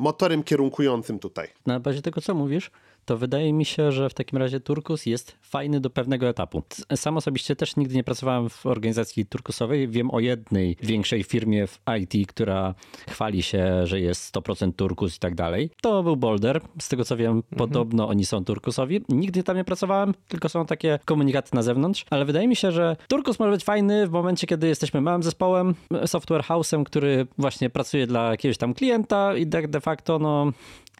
motorem 0.00 0.42
kierunkującym 0.42 1.18
tutaj. 1.18 1.48
Na 1.66 1.80
bazie 1.80 2.02
tego, 2.02 2.20
co 2.20 2.34
mówisz, 2.34 2.70
to 3.10 3.16
wydaje 3.16 3.52
mi 3.52 3.64
się, 3.64 3.92
że 3.92 4.08
w 4.08 4.14
takim 4.14 4.38
razie 4.38 4.60
turkus 4.60 5.06
jest 5.06 5.36
fajny 5.42 5.80
do 5.80 5.90
pewnego 5.90 6.28
etapu. 6.28 6.62
Sam 6.94 7.16
osobiście 7.16 7.56
też 7.56 7.76
nigdy 7.76 7.94
nie 7.94 8.04
pracowałem 8.04 8.48
w 8.48 8.66
organizacji 8.66 9.26
turkusowej. 9.26 9.88
Wiem 9.88 10.10
o 10.10 10.20
jednej 10.20 10.76
większej 10.82 11.22
firmie 11.22 11.66
w 11.66 11.80
IT, 12.00 12.28
która 12.28 12.74
chwali 13.08 13.42
się, 13.42 13.86
że 13.86 14.00
jest 14.00 14.34
100% 14.34 14.72
turkus 14.72 15.16
i 15.16 15.18
tak 15.18 15.34
dalej. 15.34 15.70
To 15.82 16.02
był 16.02 16.16
Boulder. 16.16 16.60
Z 16.80 16.88
tego 16.88 17.04
co 17.04 17.16
wiem, 17.16 17.42
podobno 17.56 18.08
oni 18.08 18.26
są 18.26 18.44
turkusowi. 18.44 19.00
Nigdy 19.08 19.42
tam 19.42 19.56
nie 19.56 19.64
pracowałem, 19.64 20.14
tylko 20.28 20.48
są 20.48 20.66
takie 20.66 20.98
komunikaty 21.04 21.50
na 21.54 21.62
zewnątrz, 21.62 22.04
ale 22.10 22.24
wydaje 22.24 22.48
mi 22.48 22.56
się, 22.56 22.72
że 22.72 22.96
turkus 23.08 23.38
może 23.38 23.52
być 23.52 23.64
fajny 23.64 24.06
w 24.06 24.10
momencie, 24.10 24.46
kiedy 24.46 24.68
jesteśmy 24.68 25.00
małym 25.00 25.22
zespołem, 25.22 25.74
software 26.06 26.42
house'em, 26.42 26.84
który 26.84 27.26
właśnie 27.38 27.70
pracuje 27.70 28.06
dla 28.06 28.30
jakiegoś 28.30 28.58
tam 28.58 28.74
klienta 28.74 29.36
i 29.36 29.46
tak 29.46 29.68
de 29.68 29.80
facto 29.80 30.18
no 30.18 30.52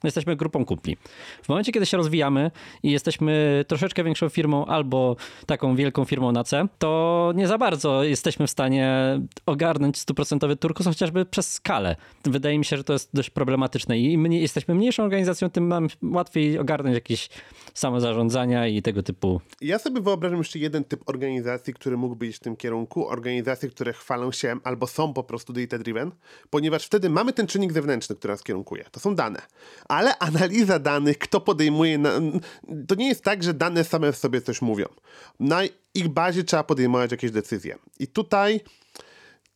jesteśmy 0.09 0.37
grupą 0.37 0.64
kumpli. 0.64 0.97
W 1.42 1.49
momencie, 1.49 1.73
kiedy 1.73 1.87
się 1.87 1.97
rozwijamy 1.97 2.50
i 2.83 2.90
jesteśmy 2.90 3.64
troszeczkę 3.69 4.04
większą 4.04 4.28
firmą 4.28 4.66
albo 4.66 5.16
taką 5.47 5.76
wielką 5.76 6.04
firmą 6.04 6.33
na 6.33 6.45
C, 6.45 6.69
to 6.78 7.33
nie 7.35 7.49
za 7.49 7.59
bardzo 7.59 8.04
jesteśmy 8.04 8.47
w 8.47 8.50
stanie 8.50 9.21
ogarnąć 9.47 9.99
stuprocentowy 9.99 10.57
turkus, 10.57 10.87
chociażby 10.87 11.25
przez 11.25 11.52
skalę. 11.52 11.97
Wydaje 12.25 12.59
mi 12.59 12.64
się, 12.64 12.76
że 12.76 12.85
to 12.85 12.92
jest 12.92 13.11
dość 13.14 13.30
problematyczne 13.30 13.99
i 13.99 14.12
im 14.12 14.33
jesteśmy 14.33 14.75
mniejszą 14.75 15.02
organizacją, 15.02 15.50
tym 15.50 15.69
nam 15.69 15.88
łatwiej 16.02 16.59
ogarnąć 16.59 16.95
jakieś 16.95 17.28
samozarządzania 17.75 18.66
i 18.66 18.83
tego 18.83 19.02
typu 19.02 19.40
Ja 19.61 19.78
sobie 19.78 20.00
wyobrażam 20.00 20.38
jeszcze 20.38 20.59
jeden 20.59 20.85
typ 20.85 21.09
organizacji, 21.09 21.75
który 21.75 21.97
mógłby 21.97 22.26
iść 22.26 22.38
w 22.38 22.42
tym 22.42 22.57
kierunku. 22.57 23.09
Organizacje, 23.09 23.69
które 23.69 23.92
chwalą 23.92 24.33
się 24.33 24.57
albo 24.64 24.87
są 24.87 25.14
po 25.14 25.25
prostu 25.25 25.52
data-driven, 25.52 26.11
ponieważ 26.50 26.87
wtedy 26.87 27.11
mamy 27.11 27.33
ten 27.33 27.47
czynnik 27.47 27.73
zewnętrzny, 27.73 28.16
który 28.16 28.33
nas 28.33 28.42
kierunkuje. 28.42 28.85
To 28.92 29.00
są 29.00 29.14
dane. 29.14 29.42
Ale 29.90 30.18
analiza 30.18 30.78
danych, 30.78 31.18
kto 31.18 31.40
podejmuje... 31.40 31.99
Na... 31.99 32.11
To 32.88 32.94
nie 32.94 33.09
jest 33.09 33.25
tak, 33.25 33.42
że 33.42 33.54
dane 33.54 33.85
same 33.85 34.12
w 34.12 34.16
sobie 34.16 34.40
coś 34.40 34.62
mówią. 34.62 34.87
Na 35.40 35.61
ich 35.94 36.09
bazie 36.09 36.44
trzeba 36.44 36.64
podejmować 36.64 37.11
jakieś 37.11 37.30
decyzje. 37.30 37.78
I 37.99 38.06
tutaj... 38.06 38.61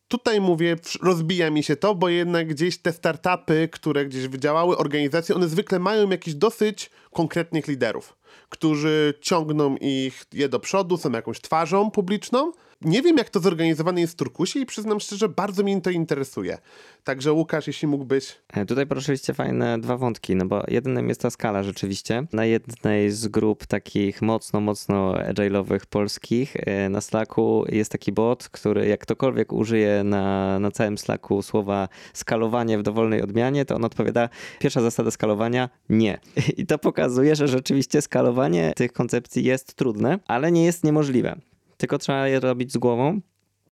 Tutaj 0.09 0.41
mówię, 0.41 0.77
rozbija 1.03 1.51
mi 1.51 1.63
się 1.63 1.77
to, 1.77 1.95
bo 1.95 2.09
jednak 2.09 2.49
gdzieś 2.49 2.79
te 2.79 2.93
startupy, 2.93 3.69
które 3.73 4.07
gdzieś 4.07 4.29
wydziałały, 4.29 4.77
organizacje, 4.77 5.35
one 5.35 5.49
zwykle 5.49 5.79
mają 5.79 6.11
jakichś 6.11 6.37
dosyć 6.37 6.91
konkretnych 7.13 7.69
liderów, 7.69 8.17
którzy 8.49 9.15
ciągną 9.21 9.77
ich 9.77 10.25
je 10.33 10.49
do 10.49 10.61
przodu, 10.61 10.97
są 10.97 11.13
jakąś 11.13 11.41
twarzą 11.41 11.91
publiczną. 11.91 12.53
Nie 12.85 13.03
wiem, 13.03 13.17
jak 13.17 13.31
to 13.31 13.41
zorganizowane 13.41 14.01
jest 14.01 14.13
w 14.13 14.17
Turkusie 14.17 14.61
i 14.61 14.67
przyznam 14.67 15.01
szczerze, 15.01 15.29
bardzo 15.29 15.63
mnie 15.63 15.81
to 15.81 15.91
interesuje. 15.91 16.59
Także 17.05 17.33
Łukasz, 17.33 17.67
jeśli 17.67 17.89
mógłbyś... 17.89 18.37
E, 18.53 18.67
Tutaj 18.67 18.87
poruszyliście 18.87 19.35
fajne 19.35 19.81
dwa 19.81 19.97
wątki, 19.97 20.37
no 20.37 20.47
bo 20.47 20.63
jednym 20.69 21.09
jest 21.09 21.21
ta 21.21 21.31
skala 21.31 21.63
rzeczywiście. 21.63 22.27
Na 22.33 22.45
jednej 22.45 23.11
z 23.11 23.29
grup 23.29 23.67
takich 23.67 24.23
mocno, 24.23 24.61
mocno 24.61 25.13
agile'owych 25.13 25.87
polskich 25.91 26.57
e, 26.57 26.89
na 26.89 27.01
Slacku 27.01 27.65
jest 27.69 27.93
taki 27.93 28.13
bot, 28.13 28.49
który 28.49 28.87
jak 28.87 29.01
ktokolwiek 29.01 29.53
użyje 29.53 30.05
na, 30.05 30.59
na 30.59 30.71
całym 30.71 30.99
Slacku 30.99 31.43
słowa 31.43 31.89
skalowanie 32.13 32.79
w 32.79 32.83
dowolnej 32.83 33.23
odmianie, 33.23 33.65
to 33.65 33.75
on 33.75 33.85
odpowiada 33.85 34.29
pierwsza 34.59 34.81
zasada 34.81 35.11
skalowania 35.11 35.69
nie. 35.89 36.19
I 36.57 36.67
to 36.67 36.79
pokazuje, 36.79 37.37
że 37.37 37.49
rzeczywiście 37.49 38.03
skalowanie 38.03 38.73
tych 38.77 38.93
koncepcji 38.93 39.45
jest 39.45 39.75
trudne, 39.75 40.19
ale 40.27 40.53
nie 40.53 40.65
jest 40.65 40.85
niemożliwe. 40.85 41.37
Tylko 41.85 41.99
trzeba 41.99 42.29
je 42.29 42.41
robić 42.41 42.73
z 42.73 42.79
głową. 42.79 43.21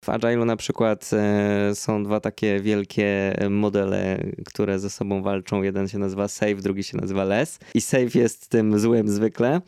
W 0.05 0.09
Agile'u 0.09 0.47
na 0.47 0.57
przykład 0.57 1.11
e, 1.13 1.75
są 1.75 2.05
dwa 2.05 2.21
takie 2.21 2.61
wielkie 2.61 3.37
modele, 3.51 4.19
które 4.45 4.79
ze 4.79 4.91
sobą 4.91 5.23
walczą. 5.23 5.63
Jeden 5.63 5.89
się 5.89 5.99
nazywa 5.99 6.29
Save, 6.29 6.63
drugi 6.63 6.85
się 6.85 6.97
nazywa 6.97 7.25
Less. 7.25 7.59
I 7.75 7.81
Save 7.81 8.15
jest 8.15 8.49
tym 8.49 8.79
złym 8.79 9.09
zwykle. 9.09 9.61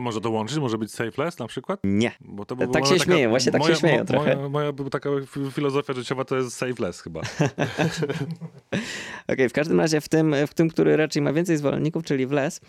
A 0.00 0.02
może 0.02 0.20
to 0.20 0.30
łączyć? 0.30 0.58
Może 0.58 0.78
być 0.78 0.92
safeless 0.92 1.38
na 1.38 1.46
przykład? 1.46 1.80
Nie. 1.84 2.12
Bo 2.20 2.44
to 2.44 2.56
by 2.56 2.68
Tak 2.68 2.86
się 2.86 2.98
śmieję, 2.98 3.28
właśnie 3.28 3.52
tak 3.52 3.62
się 3.62 3.68
moja, 3.68 3.80
śmieję 3.80 3.98
mo- 3.98 4.04
trochę. 4.04 4.36
Moja, 4.36 4.48
moja 4.48 4.72
by 4.72 4.90
taka 4.90 5.10
filozofia 5.50 5.92
życiowa 5.92 6.24
to 6.24 6.36
jest 6.36 6.56
safeless 6.56 7.00
chyba. 7.00 7.20
Okej, 9.32 9.48
w 9.48 9.52
każdym 9.52 9.80
razie 9.80 10.00
w 10.00 10.08
tym, 10.08 10.34
w 10.46 10.54
tym, 10.54 10.68
który 10.68 10.96
raczej 10.96 11.22
ma 11.22 11.32
więcej 11.32 11.56
zwolenników, 11.56 12.04
czyli 12.04 12.26
w 12.26 12.32
LES, 12.32 12.60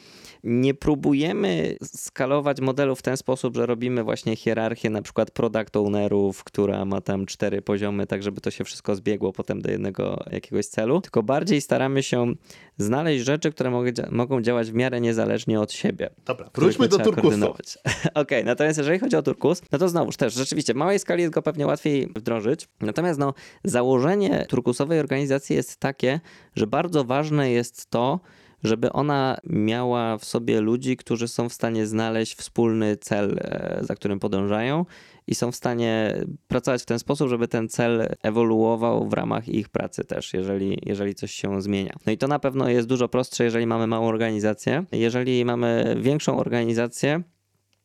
nie 0.43 0.73
próbujemy 0.73 1.75
skalować 1.83 2.61
modelu 2.61 2.95
w 2.95 3.01
ten 3.01 3.17
sposób, 3.17 3.55
że 3.55 3.65
robimy 3.65 4.03
właśnie 4.03 4.35
hierarchię 4.35 4.89
na 4.89 5.01
przykład 5.01 5.31
product 5.31 5.75
ownerów, 5.77 6.43
która 6.43 6.85
ma 6.85 7.01
tam 7.01 7.25
cztery 7.25 7.61
poziomy, 7.61 8.07
tak 8.07 8.23
żeby 8.23 8.41
to 8.41 8.51
się 8.51 8.63
wszystko 8.63 8.95
zbiegło 8.95 9.33
potem 9.33 9.61
do 9.61 9.71
jednego 9.71 10.23
jakiegoś 10.31 10.65
celu, 10.65 11.01
tylko 11.01 11.23
bardziej 11.23 11.61
staramy 11.61 12.03
się 12.03 12.33
znaleźć 12.81 13.25
rzeczy, 13.25 13.51
które 13.51 13.69
mogą, 13.69 13.89
dzia- 13.89 14.11
mogą 14.11 14.41
działać 14.41 14.71
w 14.71 14.73
miarę 14.73 15.01
niezależnie 15.01 15.59
od 15.59 15.71
siebie. 15.73 16.09
Dobra, 16.25 16.49
wróćmy 16.55 16.87
do 16.87 16.99
Turkusu. 16.99 17.53
Okej, 18.13 18.45
natomiast 18.45 18.77
jeżeli 18.77 18.99
chodzi 18.99 19.15
o 19.15 19.21
turkus, 19.21 19.61
no 19.71 19.79
to 19.79 19.89
znowuż 19.89 20.17
też 20.17 20.33
rzeczywiście 20.33 20.73
w 20.73 20.77
małej 20.77 20.99
skali 20.99 21.21
jest 21.21 21.33
go 21.33 21.41
pewnie 21.41 21.67
łatwiej 21.67 22.07
wdrożyć. 22.15 22.67
Natomiast 22.81 23.19
no, 23.19 23.33
założenie 23.63 24.45
turkusowej 24.49 24.99
organizacji 24.99 25.55
jest 25.55 25.77
takie, 25.77 26.19
że 26.55 26.67
bardzo 26.67 27.03
ważne 27.03 27.51
jest 27.51 27.89
to, 27.89 28.19
żeby 28.63 28.91
ona 28.91 29.37
miała 29.43 30.17
w 30.17 30.25
sobie 30.25 30.61
ludzi, 30.61 30.97
którzy 30.97 31.27
są 31.27 31.49
w 31.49 31.53
stanie 31.53 31.87
znaleźć 31.87 32.35
wspólny 32.35 32.97
cel, 32.97 33.37
e, 33.41 33.79
za 33.81 33.95
którym 33.95 34.19
podążają 34.19 34.85
i 35.31 35.35
są 35.35 35.51
w 35.51 35.55
stanie 35.55 36.15
pracować 36.47 36.81
w 36.81 36.85
ten 36.85 36.99
sposób, 36.99 37.29
żeby 37.29 37.47
ten 37.47 37.69
cel 37.69 38.15
ewoluował 38.23 39.09
w 39.09 39.13
ramach 39.13 39.49
ich 39.49 39.69
pracy 39.69 40.03
też, 40.03 40.33
jeżeli, 40.33 40.77
jeżeli 40.85 41.15
coś 41.15 41.31
się 41.31 41.61
zmienia. 41.61 41.95
No 42.05 42.11
i 42.11 42.17
to 42.17 42.27
na 42.27 42.39
pewno 42.39 42.69
jest 42.69 42.87
dużo 42.87 43.07
prostsze, 43.07 43.43
jeżeli 43.43 43.67
mamy 43.67 43.87
małą 43.87 44.07
organizację. 44.07 44.85
Jeżeli 44.91 45.45
mamy 45.45 45.95
większą 46.01 46.37
organizację, 46.37 47.21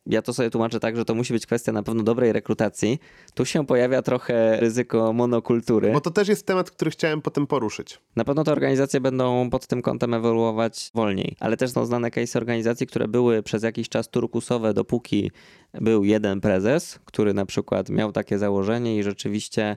ja 0.07 0.23
to 0.23 0.35
sobie 0.35 0.51
tłumaczę 0.51 0.81
tak, 0.81 0.97
że 0.97 1.05
to 1.05 1.15
musi 1.15 1.33
być 1.33 1.47
kwestia 1.47 1.73
na 1.73 1.83
pewno 1.83 2.03
dobrej 2.03 2.33
rekrutacji. 2.33 2.99
Tu 3.35 3.45
się 3.45 3.67
pojawia 3.67 4.03
trochę 4.03 4.61
ryzyko 4.61 5.13
monokultury. 5.13 5.93
Bo 5.93 6.01
to 6.01 6.11
też 6.11 6.29
jest 6.29 6.47
temat, 6.47 6.71
który 6.71 6.91
chciałem 6.91 7.23
potem 7.23 7.47
poruszyć. 7.47 7.99
Na 8.17 8.25
pewno 8.25 8.45
te 8.45 8.53
organizacje 8.53 9.01
będą 9.01 9.51
pod 9.51 9.67
tym 9.67 9.83
kątem 9.83 10.15
ewoluować 10.15 10.91
wolniej, 10.95 11.37
ale 11.41 11.57
też 11.57 11.71
są 11.71 11.87
znane 11.87 12.11
case 12.11 12.39
organizacji, 12.39 12.87
które 12.87 13.09
były 13.09 13.43
przez 13.43 13.63
jakiś 13.63 13.89
czas 13.89 14.09
turkusowe, 14.09 14.75
dopóki 14.75 15.31
był 15.81 16.05
jeden 16.05 16.41
prezes, 16.41 16.99
który 17.05 17.35
na 17.35 17.47
przykład 17.47 17.89
miał 17.89 18.13
takie 18.13 18.39
założenie 18.39 18.99
i 18.99 19.03
rzeczywiście, 19.03 19.77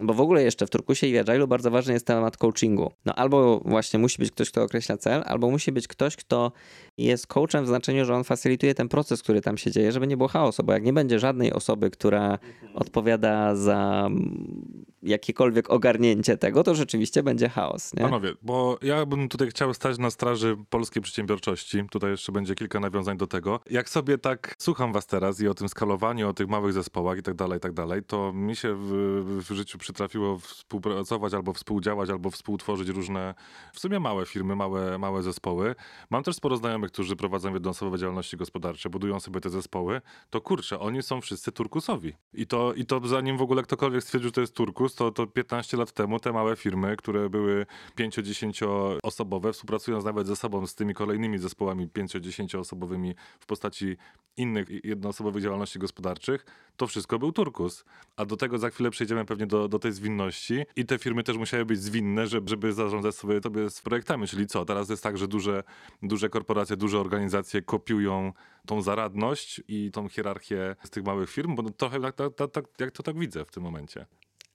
bo 0.00 0.14
w 0.14 0.20
ogóle 0.20 0.42
jeszcze 0.42 0.66
w 0.66 0.70
Turkusie 0.70 1.06
i 1.06 1.12
w 1.12 1.16
Agile'u 1.16 1.48
bardzo 1.48 1.70
ważny 1.70 1.92
jest 1.92 2.06
temat 2.06 2.36
coachingu. 2.36 2.92
No 3.04 3.14
albo 3.14 3.60
właśnie 3.64 3.98
musi 3.98 4.18
być 4.18 4.30
ktoś, 4.30 4.50
kto 4.50 4.62
określa 4.62 4.96
cel, 4.96 5.22
albo 5.26 5.50
musi 5.50 5.72
być 5.72 5.88
ktoś, 5.88 6.16
kto 6.16 6.52
jest 6.98 7.26
coachem 7.26 7.64
w 7.64 7.68
znaczeniu, 7.68 8.04
że 8.04 8.14
on 8.14 8.24
facilituje 8.24 8.74
ten 8.74 8.88
proces, 8.88 9.22
który 9.22 9.40
tam 9.40 9.58
się 9.58 9.70
dzieje, 9.70 9.92
żeby 9.92 10.06
nie 10.06 10.16
było 10.16 10.28
chaosu, 10.28 10.62
bo 10.64 10.72
jak 10.72 10.84
nie 10.84 10.92
będzie 10.92 11.18
żadnej 11.18 11.52
osoby, 11.52 11.90
która 11.90 12.38
odpowiada 12.74 13.56
za 13.56 14.04
mm, 14.06 14.84
jakiekolwiek 15.02 15.70
ogarnięcie 15.70 16.36
tego, 16.36 16.62
to 16.62 16.74
rzeczywiście 16.74 17.22
będzie 17.22 17.48
chaos. 17.48 17.94
Nie? 17.94 18.02
Panowie, 18.02 18.32
bo 18.42 18.78
ja 18.82 19.06
bym 19.06 19.28
tutaj 19.28 19.48
chciał 19.48 19.74
stać 19.74 19.98
na 19.98 20.10
straży 20.10 20.56
polskiej 20.70 21.02
przedsiębiorczości. 21.02 21.84
Tutaj 21.90 22.10
jeszcze 22.10 22.32
będzie 22.32 22.54
kilka 22.54 22.80
nawiązań 22.80 23.16
do 23.16 23.26
tego. 23.26 23.60
Jak 23.70 23.88
sobie 23.88 24.18
tak 24.18 24.54
słucham 24.58 24.92
was 24.92 25.06
teraz 25.06 25.40
i 25.40 25.48
o 25.48 25.54
tym 25.54 25.68
skalowaniu, 25.68 26.28
o 26.28 26.32
tych 26.32 26.48
małych 26.48 26.72
zespołach 26.72 27.18
i 27.18 27.22
tak 27.22 27.34
dalej, 27.34 27.58
i 27.58 27.60
tak 27.60 27.72
dalej, 27.72 28.02
to 28.02 28.32
mi 28.32 28.56
się 28.56 28.74
w, 28.74 28.92
w 29.48 29.54
życiu 29.54 29.78
przytrafiło 29.86 30.38
współpracować 30.38 31.34
albo 31.34 31.52
współdziałać, 31.52 32.10
albo 32.10 32.30
współtworzyć 32.30 32.88
różne, 32.88 33.34
w 33.72 33.80
sumie 33.80 34.00
małe 34.00 34.26
firmy, 34.26 34.56
małe, 34.56 34.98
małe 34.98 35.22
zespoły. 35.22 35.74
Mam 36.10 36.22
też 36.22 36.36
sporo 36.36 36.56
znajomych, 36.56 36.92
którzy 36.92 37.16
prowadzą 37.16 37.54
jednoosobowe 37.54 37.98
działalności 37.98 38.36
gospodarcze, 38.36 38.90
budują 38.90 39.20
sobie 39.20 39.40
te 39.40 39.50
zespoły. 39.50 40.00
To 40.30 40.40
kurczę, 40.40 40.80
oni 40.80 41.02
są 41.02 41.20
wszyscy 41.20 41.52
turkusowi. 41.52 42.12
I 42.34 42.46
to, 42.46 42.74
i 42.74 42.86
to 42.86 43.00
zanim 43.08 43.36
w 43.36 43.42
ogóle 43.42 43.62
ktokolwiek 43.62 44.02
stwierdził, 44.02 44.28
że 44.28 44.32
to 44.32 44.40
jest 44.40 44.54
turkus, 44.54 44.94
to, 44.94 45.10
to 45.10 45.26
15 45.26 45.76
lat 45.76 45.92
temu 45.92 46.20
te 46.20 46.32
małe 46.32 46.56
firmy, 46.56 46.96
które 46.96 47.30
były 47.30 47.66
5-10 47.98 48.98
osobowe, 49.02 49.52
współpracując 49.52 50.04
nawet 50.04 50.26
ze 50.26 50.36
sobą, 50.36 50.66
z 50.66 50.74
tymi 50.74 50.94
kolejnymi 50.94 51.38
zespołami 51.38 51.88
5-10 51.88 52.58
osobowymi 52.58 53.14
w 53.40 53.46
postaci 53.46 53.96
innych 54.36 54.84
jednoosobowych 54.84 55.42
działalności 55.42 55.78
gospodarczych, 55.78 56.46
to 56.76 56.86
wszystko 56.86 57.18
był 57.18 57.32
turkus. 57.32 57.84
A 58.16 58.24
do 58.24 58.36
tego 58.36 58.58
za 58.58 58.70
chwilę 58.70 58.90
przejdziemy 58.90 59.24
pewnie 59.24 59.46
do, 59.46 59.68
do 59.68 59.75
tej 59.78 59.92
zwinności 59.92 60.64
i 60.76 60.86
te 60.86 60.98
firmy 60.98 61.22
też 61.22 61.36
musiały 61.36 61.64
być 61.64 61.82
zwinne, 61.82 62.26
żeby, 62.26 62.48
żeby 62.48 62.72
zarządzać 62.72 63.14
sobie, 63.14 63.40
sobie 63.42 63.70
z 63.70 63.80
projektami. 63.80 64.26
Czyli 64.26 64.46
co, 64.46 64.64
teraz 64.64 64.90
jest 64.90 65.02
tak, 65.02 65.18
że 65.18 65.28
duże, 65.28 65.62
duże 66.02 66.28
korporacje, 66.28 66.76
duże 66.76 67.00
organizacje 67.00 67.62
kopiują 67.62 68.32
tą 68.66 68.82
zaradność 68.82 69.62
i 69.68 69.90
tą 69.92 70.08
hierarchię 70.08 70.76
z 70.84 70.90
tych 70.90 71.04
małych 71.04 71.30
firm, 71.30 71.54
bo 71.54 71.62
no 71.62 71.70
trochę 71.70 72.00
tak, 72.00 72.14
tak, 72.14 72.34
tak, 72.34 72.50
tak, 72.50 72.64
jak 72.78 72.90
to 72.90 73.02
tak 73.02 73.18
widzę 73.18 73.44
w 73.44 73.50
tym 73.50 73.62
momencie. 73.62 74.06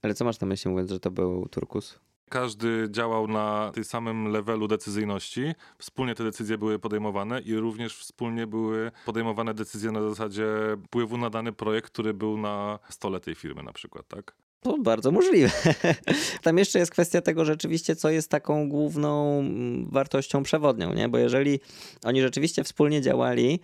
Ale 0.02 0.14
co 0.14 0.26
masz 0.26 0.40
na 0.40 0.48
myśli 0.48 0.72
mówiąc, 0.72 0.90
że 0.90 1.00
to 1.00 1.12
był 1.12 1.48
turkus? 1.50 2.00
Każdy 2.30 2.88
działał 2.92 3.28
na 3.28 3.72
tym 3.74 3.84
samym 3.84 4.28
levelu 4.28 4.68
decyzyjności, 4.68 5.54
wspólnie 5.78 6.16
te 6.16 6.24
decyzje 6.24 6.58
były 6.58 6.80
podejmowane 6.80 7.42
i 7.42 7.56
również 7.56 7.98
wspólnie 7.98 8.48
były 8.48 8.92
podejmowane 9.06 9.54
decyzje 9.54 9.92
na 9.92 10.02
zasadzie 10.02 10.48
wpływu 10.86 11.18
na 11.18 11.30
dany 11.30 11.54
projekt, 11.54 11.92
który 11.92 12.14
był 12.14 12.38
na 12.38 12.80
stole 12.90 13.20
tej 13.20 13.36
firmy 13.36 13.64
na 13.64 13.74
przykład, 13.74 14.08
tak? 14.08 14.36
To 14.62 14.78
bardzo 14.78 15.12
możliwe. 15.12 15.52
Tam 16.44 16.58
jeszcze 16.58 16.80
jest 16.80 16.92
kwestia 16.92 17.22
tego 17.22 17.46
rzeczywiście, 17.46 17.96
co 17.96 18.10
jest 18.10 18.30
taką 18.30 18.70
główną 18.70 19.40
mm, 19.40 19.90
wartością 19.92 20.44
przewodnią, 20.44 20.94
nie? 20.94 21.10
Bo 21.10 21.18
jeżeli 21.18 21.60
oni 22.04 22.22
rzeczywiście 22.22 22.64
wspólnie 22.64 23.02
działali, 23.02 23.60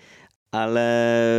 ale 0.52 1.32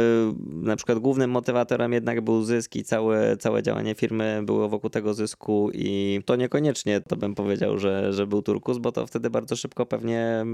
na 0.44 0.76
przykład 0.76 0.98
głównym 0.98 1.30
motywatorem 1.30 1.92
jednak 1.92 2.20
był 2.20 2.44
zysk 2.44 2.76
i 2.76 2.84
całe, 2.84 3.36
całe 3.36 3.62
działanie 3.62 3.94
firmy 3.94 4.40
było 4.42 4.68
wokół 4.68 4.90
tego 4.90 5.14
zysku 5.14 5.70
i 5.74 6.20
to 6.24 6.36
niekoniecznie 6.36 7.00
to 7.00 7.16
bym 7.16 7.34
powiedział, 7.34 7.78
że, 7.78 8.12
że 8.12 8.26
był 8.26 8.42
turkus, 8.42 8.78
bo 8.78 8.92
to 8.92 9.06
wtedy 9.06 9.30
bardzo 9.30 9.56
szybko 9.56 9.86
pewnie 9.86 10.46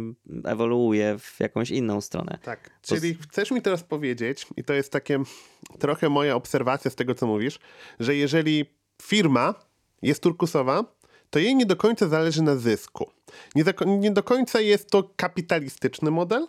ewoluuje 0.44 1.18
w 1.18 1.40
jakąś 1.40 1.70
inną 1.70 2.00
stronę. 2.00 2.38
Tak, 2.42 2.70
czyli 2.82 3.14
chcesz 3.14 3.50
mi 3.50 3.62
teraz 3.62 3.82
powiedzieć, 3.82 4.46
i 4.56 4.64
to 4.64 4.74
jest 4.74 4.92
takie 4.92 5.22
trochę 5.78 6.08
moja 6.08 6.34
obserwacja 6.34 6.90
z 6.90 6.94
tego, 6.94 7.14
co 7.14 7.26
mówisz, 7.26 7.58
że 8.00 8.16
jeżeli 8.16 8.64
firma 9.06 9.54
jest 10.02 10.22
turkusowa, 10.22 10.84
to 11.30 11.38
jej 11.38 11.56
nie 11.56 11.66
do 11.66 11.76
końca 11.76 12.08
zależy 12.08 12.42
na 12.42 12.56
zysku. 12.56 13.10
Nie 13.54 13.64
do, 13.64 13.72
nie 13.84 14.10
do 14.10 14.22
końca 14.22 14.60
jest 14.60 14.90
to 14.90 15.10
kapitalistyczny 15.16 16.10
model, 16.10 16.46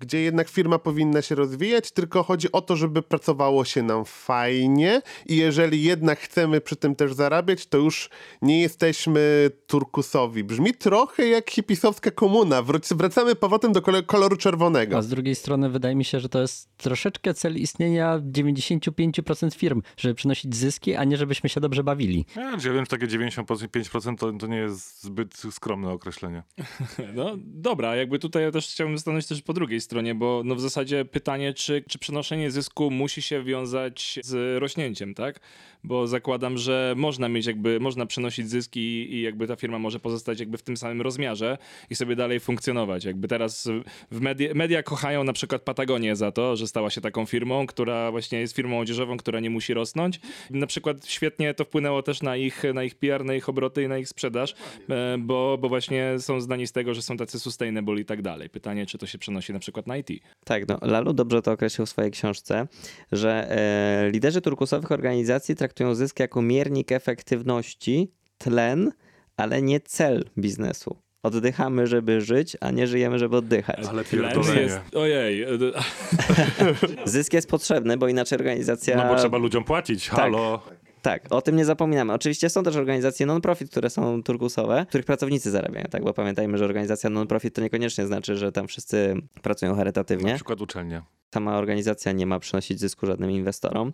gdzie 0.00 0.20
jednak 0.22 0.48
firma 0.48 0.78
powinna 0.78 1.22
się 1.22 1.34
rozwijać, 1.34 1.90
tylko 1.92 2.22
chodzi 2.22 2.52
o 2.52 2.60
to, 2.62 2.76
żeby 2.76 3.02
pracowało 3.02 3.64
się 3.64 3.82
nam 3.82 4.04
fajnie 4.04 5.02
i 5.26 5.36
jeżeli 5.36 5.82
jednak 5.82 6.18
chcemy 6.20 6.60
przy 6.60 6.76
tym 6.76 6.94
też 6.96 7.12
zarabiać, 7.14 7.66
to 7.66 7.78
już 7.78 8.10
nie 8.42 8.60
jesteśmy 8.60 9.50
turkusowi. 9.66 10.44
Brzmi 10.44 10.74
trochę 10.74 11.26
jak 11.28 11.50
hipisowska 11.50 12.10
komuna. 12.10 12.62
Wróć, 12.62 12.84
wracamy 12.94 13.34
powrotem 13.34 13.72
do 13.72 13.80
kolor- 13.80 14.06
koloru 14.06 14.36
czerwonego. 14.36 14.96
A 14.98 15.02
z 15.02 15.08
drugiej 15.08 15.34
strony 15.34 15.70
wydaje 15.70 15.94
mi 15.94 16.04
się, 16.04 16.20
że 16.20 16.28
to 16.28 16.40
jest 16.40 16.68
troszeczkę 16.76 17.34
cel 17.34 17.56
istnienia 17.56 18.18
95% 18.18 19.54
firm, 19.54 19.82
żeby 19.96 20.14
przynosić 20.14 20.56
zyski, 20.56 20.94
a 20.94 21.04
nie 21.04 21.16
żebyśmy 21.16 21.48
się 21.48 21.60
dobrze 21.60 21.84
bawili. 21.84 22.26
Ja, 22.36 22.42
ja 22.50 22.56
wiem, 22.56 22.84
że 22.84 22.86
takie 22.86 23.06
95% 23.06 24.16
to, 24.18 24.32
to 24.32 24.46
nie 24.46 24.56
jest 24.56 25.02
zbyt 25.02 25.34
skromne 25.50 25.90
określenie. 25.90 26.42
No 27.14 27.34
dobra, 27.38 27.96
jakby 27.96 28.18
tutaj 28.18 28.42
ja 28.42 28.50
też 28.50 28.66
chciałbym 28.68 28.98
stanąć 28.98 29.26
też 29.26 29.42
po 29.42 29.52
drugiej 29.52 29.80
stronie, 29.86 30.14
bo 30.14 30.42
no 30.44 30.54
w 30.54 30.60
zasadzie 30.60 31.04
pytanie, 31.04 31.54
czy, 31.54 31.84
czy 31.88 31.98
przenoszenie 31.98 32.50
zysku 32.50 32.90
musi 32.90 33.22
się 33.22 33.42
wiązać 33.42 34.18
z 34.22 34.60
rośnięciem, 34.60 35.14
tak? 35.14 35.40
Bo 35.86 36.06
zakładam, 36.06 36.58
że 36.58 36.94
można 36.96 37.28
mieć 37.28 37.46
jakby, 37.46 37.80
można 37.80 38.06
przenosić 38.06 38.50
zyski 38.50 39.14
i 39.14 39.22
jakby 39.22 39.46
ta 39.46 39.56
firma 39.56 39.78
może 39.78 40.00
pozostać 40.00 40.40
jakby 40.40 40.58
w 40.58 40.62
tym 40.62 40.76
samym 40.76 41.02
rozmiarze 41.02 41.58
i 41.90 41.94
sobie 41.94 42.16
dalej 42.16 42.40
funkcjonować. 42.40 43.04
Jakby 43.04 43.28
teraz 43.28 43.68
w 44.10 44.20
media, 44.20 44.54
media 44.54 44.82
kochają 44.82 45.24
na 45.24 45.32
przykład 45.32 45.62
Patagonię 45.62 46.16
za 46.16 46.32
to, 46.32 46.56
że 46.56 46.66
stała 46.66 46.90
się 46.90 47.00
taką 47.00 47.26
firmą, 47.26 47.66
która 47.66 48.10
właśnie 48.10 48.40
jest 48.40 48.56
firmą 48.56 48.78
odzieżową, 48.78 49.16
która 49.16 49.40
nie 49.40 49.50
musi 49.50 49.74
rosnąć. 49.74 50.20
Na 50.50 50.66
przykład 50.66 51.06
świetnie 51.06 51.54
to 51.54 51.64
wpłynęło 51.64 52.02
też 52.02 52.22
na 52.22 52.36
ich, 52.36 52.62
na 52.74 52.84
ich 52.84 52.94
PR, 52.94 53.24
na 53.24 53.34
ich 53.34 53.48
obroty 53.48 53.82
i 53.82 53.88
na 53.88 53.98
ich 53.98 54.08
sprzedaż, 54.08 54.54
e, 54.90 55.16
bo, 55.18 55.58
bo 55.60 55.68
właśnie 55.68 56.14
są 56.18 56.40
znani 56.40 56.66
z 56.66 56.72
tego, 56.72 56.94
że 56.94 57.02
są 57.02 57.16
tacy 57.16 57.40
sustainable 57.40 58.00
i 58.00 58.04
tak 58.04 58.22
dalej. 58.22 58.50
Pytanie, 58.50 58.86
czy 58.86 58.98
to 58.98 59.06
się 59.06 59.18
przenosi 59.18 59.52
na 59.52 59.58
przykład 59.58 59.86
na 59.86 59.96
IT. 59.96 60.08
Tak, 60.44 60.68
no 60.68 60.78
Lalu 60.82 61.12
dobrze 61.12 61.42
to 61.42 61.52
określił 61.52 61.86
w 61.86 61.90
swojej 61.90 62.10
książce, 62.10 62.66
że 63.12 63.50
e, 63.50 64.10
liderzy 64.10 64.40
turkusowych 64.40 64.92
organizacji 64.92 65.56
traktują 65.56 65.75
zysk 65.94 66.20
jako 66.20 66.42
miernik 66.42 66.92
efektywności, 66.92 68.12
tlen, 68.38 68.92
ale 69.36 69.62
nie 69.62 69.80
cel 69.80 70.24
biznesu. 70.38 70.96
Oddychamy, 71.22 71.86
żeby 71.86 72.20
żyć, 72.20 72.56
a 72.60 72.70
nie 72.70 72.86
żyjemy, 72.86 73.18
żeby 73.18 73.36
oddychać. 73.36 73.86
Ale 73.88 74.04
pierdolenie. 74.04 74.60
jest, 74.60 74.80
ojej, 74.94 75.46
Zysk 77.04 77.32
jest 77.32 77.50
potrzebny, 77.50 77.96
bo 77.96 78.08
inaczej 78.08 78.38
organizacja. 78.38 78.96
No 78.96 79.08
bo 79.08 79.18
trzeba 79.18 79.38
ludziom 79.38 79.64
płacić, 79.64 80.08
halo. 80.08 80.62
Tak, 80.68 80.85
o 81.30 81.42
tym 81.42 81.56
nie 81.56 81.64
zapominamy. 81.64 82.12
Oczywiście 82.12 82.50
są 82.50 82.62
też 82.62 82.76
organizacje 82.76 83.26
non-profit, 83.26 83.70
które 83.70 83.90
są 83.90 84.22
turkusowe, 84.22 84.86
których 84.88 85.06
pracownicy 85.06 85.50
zarabiają, 85.50 85.86
tak? 85.90 86.04
Bo 86.04 86.14
pamiętajmy, 86.14 86.58
że 86.58 86.64
organizacja 86.64 87.10
non-profit 87.10 87.54
to 87.54 87.60
niekoniecznie 87.62 88.06
znaczy, 88.06 88.36
że 88.36 88.52
tam 88.52 88.68
wszyscy 88.68 89.14
pracują 89.42 89.72
Na 89.72 89.78
charytatywnie. 89.78 90.34
przykład 90.34 90.60
uczelnie. 90.60 91.02
Sama 91.34 91.58
organizacja 91.58 92.12
nie 92.12 92.26
ma 92.26 92.38
przynosić 92.38 92.80
zysku 92.80 93.06
żadnym 93.06 93.30
inwestorom. 93.30 93.92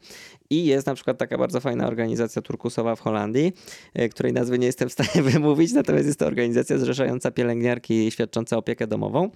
I 0.50 0.64
jest 0.64 0.86
na 0.86 0.94
przykład 0.94 1.18
taka 1.18 1.38
bardzo 1.38 1.60
fajna 1.60 1.86
organizacja 1.86 2.42
turkusowa 2.42 2.96
w 2.96 3.00
Holandii, 3.00 3.52
e, 3.94 4.08
której 4.08 4.32
nazwy 4.32 4.58
nie 4.58 4.66
jestem 4.66 4.88
w 4.88 4.92
stanie 4.92 5.22
wymówić, 5.30 5.72
natomiast 5.72 6.06
jest 6.06 6.18
to 6.18 6.26
organizacja 6.26 6.78
zrzeszająca 6.78 7.30
pielęgniarki 7.30 8.10
świadczące 8.10 8.56
opiekę 8.56 8.86
domową 8.86 9.30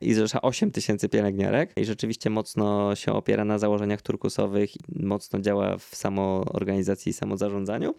i 0.00 0.14
zrzesza 0.14 0.42
8 0.42 0.70
tysięcy 0.70 1.08
pielęgniarek 1.08 1.72
i 1.76 1.84
rzeczywiście 1.84 2.30
mocno 2.30 2.94
się 2.96 3.12
opiera 3.12 3.44
na 3.44 3.58
założeniach 3.58 4.02
turkusowych, 4.02 4.70
mocno 4.96 5.40
działa 5.40 5.76
w 5.78 5.84
samoorganizacji 5.96 7.12
samozarządzaniu. 7.20 7.94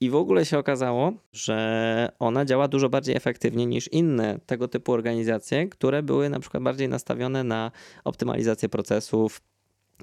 I 0.00 0.10
w 0.10 0.14
ogóle 0.14 0.44
się 0.44 0.58
okazało, 0.58 1.12
że 1.32 2.08
ona 2.18 2.44
działa 2.44 2.68
dużo 2.68 2.88
bardziej 2.88 3.16
efektywnie 3.16 3.66
niż 3.66 3.88
inne 3.92 4.40
tego 4.46 4.68
typu 4.68 4.92
organizacje, 4.92 5.68
które 5.68 6.02
były 6.02 6.28
na 6.30 6.40
przykład 6.40 6.62
bardziej 6.62 6.88
nastawione 6.88 7.44
na 7.44 7.70
optymalizację 8.04 8.68
procesów 8.68 9.40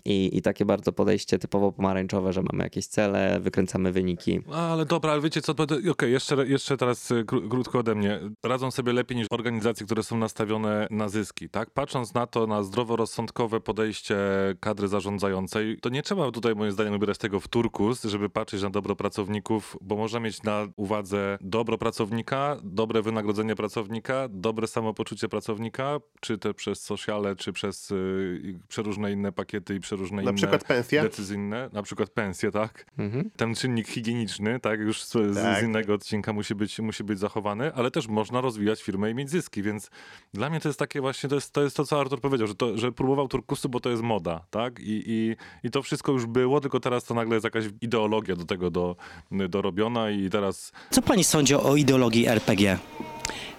i, 0.05 0.37
i 0.37 0.41
takie 0.41 0.65
bardzo 0.65 0.91
podejście 0.91 1.39
typowo 1.39 1.71
pomarańczowe, 1.71 2.33
że 2.33 2.41
mamy 2.51 2.63
jakieś 2.63 2.87
cele, 2.87 3.39
wykręcamy 3.39 3.91
wyniki. 3.91 4.39
No, 4.47 4.55
ale 4.55 4.85
dobra, 4.85 5.11
ale 5.11 5.21
wiecie 5.21 5.41
co, 5.41 5.53
to- 5.53 5.67
to- 5.67 5.75
okej, 5.91 6.11
jeszcze, 6.11 6.47
jeszcze 6.47 6.77
teraz 6.77 7.11
y, 7.11 7.23
kró- 7.25 7.49
krótko 7.49 7.79
ode 7.79 7.95
mnie. 7.95 8.19
Radzą 8.43 8.71
sobie 8.71 8.93
lepiej 8.93 9.17
niż 9.17 9.27
organizacje, 9.31 9.85
które 9.85 10.03
są 10.03 10.17
nastawione 10.17 10.87
na 10.91 11.09
zyski, 11.09 11.49
tak? 11.49 11.69
Patrząc 11.71 12.13
na 12.13 12.27
to, 12.27 12.47
na 12.47 12.63
zdroworozsądkowe 12.63 13.59
podejście 13.61 14.17
kadry 14.59 14.87
zarządzającej, 14.87 15.77
to 15.81 15.89
nie 15.89 16.01
trzeba 16.01 16.31
tutaj 16.31 16.55
moim 16.55 16.71
zdaniem 16.71 16.93
wybierać 16.93 17.17
tego 17.17 17.39
w 17.39 17.47
turkus, 17.47 18.03
żeby 18.03 18.29
patrzeć 18.29 18.61
na 18.61 18.69
dobro 18.69 18.95
pracowników, 18.95 19.77
bo 19.81 19.95
można 19.95 20.19
mieć 20.19 20.43
na 20.43 20.67
uwadze 20.75 21.37
dobro 21.41 21.77
pracownika, 21.77 22.57
dobre 22.63 23.01
wynagrodzenie 23.01 23.55
pracownika, 23.55 24.27
dobre 24.29 24.67
samopoczucie 24.67 25.29
pracownika, 25.29 25.99
czy 26.19 26.37
te 26.37 26.53
przez 26.53 26.81
sociale, 26.81 27.35
czy 27.35 27.53
przez 27.53 27.91
y, 27.91 28.59
przeróżne 28.67 29.11
inne 29.11 29.31
pakiety 29.31 29.75
i 29.75 29.79
przeróżne 29.83 30.15
Na 30.15 30.21
inne 30.21 30.33
przykład 30.33 30.63
pensje. 30.63 31.01
decyzyjne, 31.01 31.69
na 31.73 31.83
przykład 31.83 32.09
pensje, 32.09 32.51
tak? 32.51 32.85
Mhm. 32.97 33.29
ten 33.35 33.55
czynnik 33.55 33.87
higieniczny, 33.87 34.59
tak, 34.59 34.79
już 34.79 35.03
z, 35.03 35.11
Tak. 35.11 35.59
z 35.59 35.63
innego 35.63 35.93
odcinka 35.93 36.33
musi 36.33 36.55
być, 36.55 36.79
musi 36.79 37.03
być 37.03 37.19
zachowany, 37.19 37.73
ale 37.73 37.91
też 37.91 38.07
można 38.07 38.41
rozwijać 38.41 38.83
firmę 38.83 39.11
i 39.11 39.15
mieć 39.15 39.29
zyski, 39.29 39.61
więc 39.63 39.89
dla 40.33 40.49
mnie 40.49 40.59
to 40.59 40.69
jest 40.69 40.79
takie 40.79 41.01
właśnie, 41.01 41.29
to 41.29 41.35
jest 41.35 41.53
to, 41.53 41.63
jest 41.63 41.75
to 41.75 41.85
co 41.85 42.01
Artur 42.01 42.21
powiedział, 42.21 42.47
że, 42.47 42.55
to, 42.55 42.77
że 42.77 42.91
próbował 42.91 43.27
turkusu, 43.27 43.69
bo 43.69 43.79
to 43.79 43.89
jest 43.89 44.01
moda, 44.03 44.45
tak, 44.49 44.79
I, 44.79 45.03
i, 45.07 45.35
i 45.67 45.71
to 45.71 45.81
wszystko 45.81 46.11
już 46.11 46.25
było, 46.25 46.61
tylko 46.61 46.79
teraz 46.79 47.03
to 47.03 47.13
nagle 47.13 47.33
jest 47.35 47.43
jakaś 47.43 47.65
ideologia 47.81 48.35
do 48.35 48.45
tego 48.45 48.69
do, 48.71 48.95
dorobiona 49.31 50.09
i 50.09 50.29
teraz 50.29 50.71
Co 50.89 51.01
pani 51.01 51.23
sądzi 51.23 51.55
o 51.55 51.75
ideologii 51.75 52.27
RPG? 52.27 52.77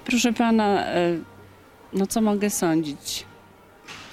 Proszę 0.04 0.32
pana, 0.32 0.86
e, 0.86 1.18
no 1.92 2.06
co 2.06 2.20
mogę 2.20 2.50
sądzić? 2.50 3.26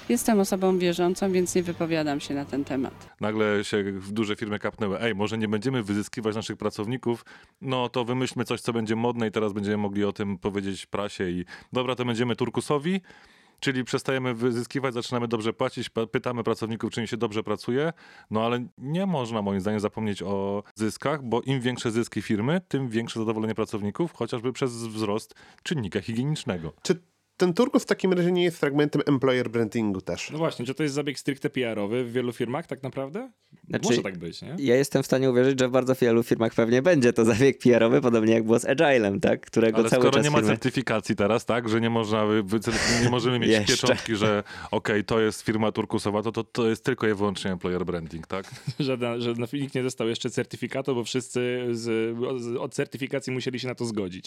Jestem 0.08 0.40
osobą 0.40 0.78
wierzącą, 0.78 1.32
więc 1.32 1.54
nie 1.54 1.62
wypowiadam 1.62 2.20
się 2.20 2.34
na 2.34 2.44
ten 2.44 2.64
temat. 2.64 3.16
nagle 3.20 3.64
się 3.64 3.82
w 3.82 4.12
duże 4.12 4.36
firmy 4.36 4.58
kapnęły, 4.58 5.00
ej, 5.00 5.14
może 5.14 5.38
nie 5.38 5.48
będziemy 5.48 5.82
wyzyskiwać 5.82 6.34
naszych 6.36 6.56
pracowników, 6.56 7.24
no 7.60 7.88
to 7.88 8.04
wymyślmy 8.04 8.44
coś, 8.44 8.60
co 8.60 8.72
będzie 8.72 8.96
modne 8.96 9.28
i 9.28 9.30
teraz 9.30 9.52
będziemy 9.52 9.76
mogli 9.76 10.04
o 10.04 10.12
tym 10.12 10.38
powiedzieć 10.38 10.86
prasie 10.86 11.30
i 11.30 11.44
dobra, 11.72 11.94
to 11.94 12.04
będziemy 12.04 12.36
turkusowi, 12.36 13.00
czyli 13.60 13.84
przestajemy 13.84 14.34
wyzyskiwać, 14.34 14.94
zaczynamy 14.94 15.28
dobrze 15.28 15.52
płacić, 15.52 15.90
pytamy 16.12 16.44
pracowników, 16.44 16.90
czy 16.90 17.00
im 17.00 17.06
się 17.06 17.16
dobrze 17.16 17.42
pracuje, 17.42 17.92
no 18.30 18.42
ale 18.44 18.66
nie 18.78 19.06
można 19.06 19.42
moim 19.42 19.60
zdaniem 19.60 19.80
zapomnieć 19.80 20.22
o 20.22 20.62
zyskach, 20.74 21.22
bo 21.24 21.40
im 21.40 21.60
większe 21.60 21.90
zyski 21.90 22.22
firmy, 22.22 22.60
tym 22.68 22.88
większe 22.88 23.20
zadowolenie 23.20 23.54
pracowników, 23.54 24.12
chociażby 24.12 24.52
przez 24.52 24.72
wzrost 24.72 25.34
czynnika 25.62 26.00
higienicznego. 26.00 26.72
Czy 26.82 27.11
ten 27.36 27.54
turkus 27.54 27.82
w 27.82 27.86
takim 27.86 28.12
razie 28.12 28.32
nie 28.32 28.44
jest 28.44 28.58
fragmentem 28.58 29.02
employer 29.06 29.50
brandingu 29.50 30.00
też? 30.00 30.30
no 30.30 30.38
właśnie, 30.38 30.66
czy 30.66 30.74
to 30.74 30.82
jest 30.82 30.94
zabieg 30.94 31.18
stricte 31.18 31.50
PR-owy 31.50 32.04
w 32.04 32.12
wielu 32.12 32.32
firmach 32.32 32.66
tak 32.66 32.82
naprawdę? 32.82 33.30
Znaczy- 33.68 33.84
Może 33.88 34.02
tak 34.02 34.18
być, 34.18 34.42
nie? 34.42 34.56
Ja 34.58 34.76
jestem 34.76 35.02
w 35.02 35.06
stanie 35.06 35.30
uwierzyć, 35.30 35.60
że 35.60 35.68
w 35.68 35.70
bardzo 35.70 35.94
wielu 35.94 36.22
firmach 36.22 36.54
pewnie 36.54 36.82
będzie 36.82 37.12
to 37.12 37.24
zabieg 37.24 37.58
PR-owy, 37.58 38.00
podobnie 38.00 38.34
jak 38.34 38.44
było 38.44 38.58
z 38.58 38.64
Agilem, 38.64 39.20
tak? 39.20 39.40
którego 39.46 39.78
Ale 39.78 39.90
cały 39.90 40.02
skoro 40.02 40.14
czas 40.14 40.24
nie 40.24 40.30
ma 40.30 40.38
firmy... 40.38 40.50
certyfikacji 40.52 41.16
teraz, 41.16 41.44
tak, 41.44 41.68
że 41.68 41.80
nie 41.80 41.90
można, 41.90 42.24
nie 43.02 43.10
możemy 43.10 43.38
mieć 43.38 43.66
pieczątki, 43.66 44.16
że 44.16 44.42
okej, 44.70 45.04
to 45.04 45.20
jest 45.20 45.42
firma 45.42 45.72
turkusowa, 45.72 46.22
to, 46.22 46.32
to, 46.32 46.44
to 46.44 46.68
jest 46.68 46.84
tylko 46.84 47.08
i 47.08 47.14
wyłącznie 47.14 47.52
employer 47.52 47.84
branding, 47.84 48.26
tak? 48.26 48.50
Żaden, 48.80 49.20
że 49.20 49.34
na- 49.34 49.46
nikt 49.52 49.74
nie 49.74 49.82
dostał 49.82 50.08
jeszcze 50.08 50.30
certyfikatu, 50.30 50.94
bo 50.94 51.04
wszyscy 51.04 51.66
z, 51.72 51.82
z, 52.42 52.56
od 52.56 52.74
certyfikacji 52.74 53.32
musieli 53.32 53.60
się 53.60 53.68
na 53.68 53.74
to 53.74 53.84
zgodzić. 53.84 54.26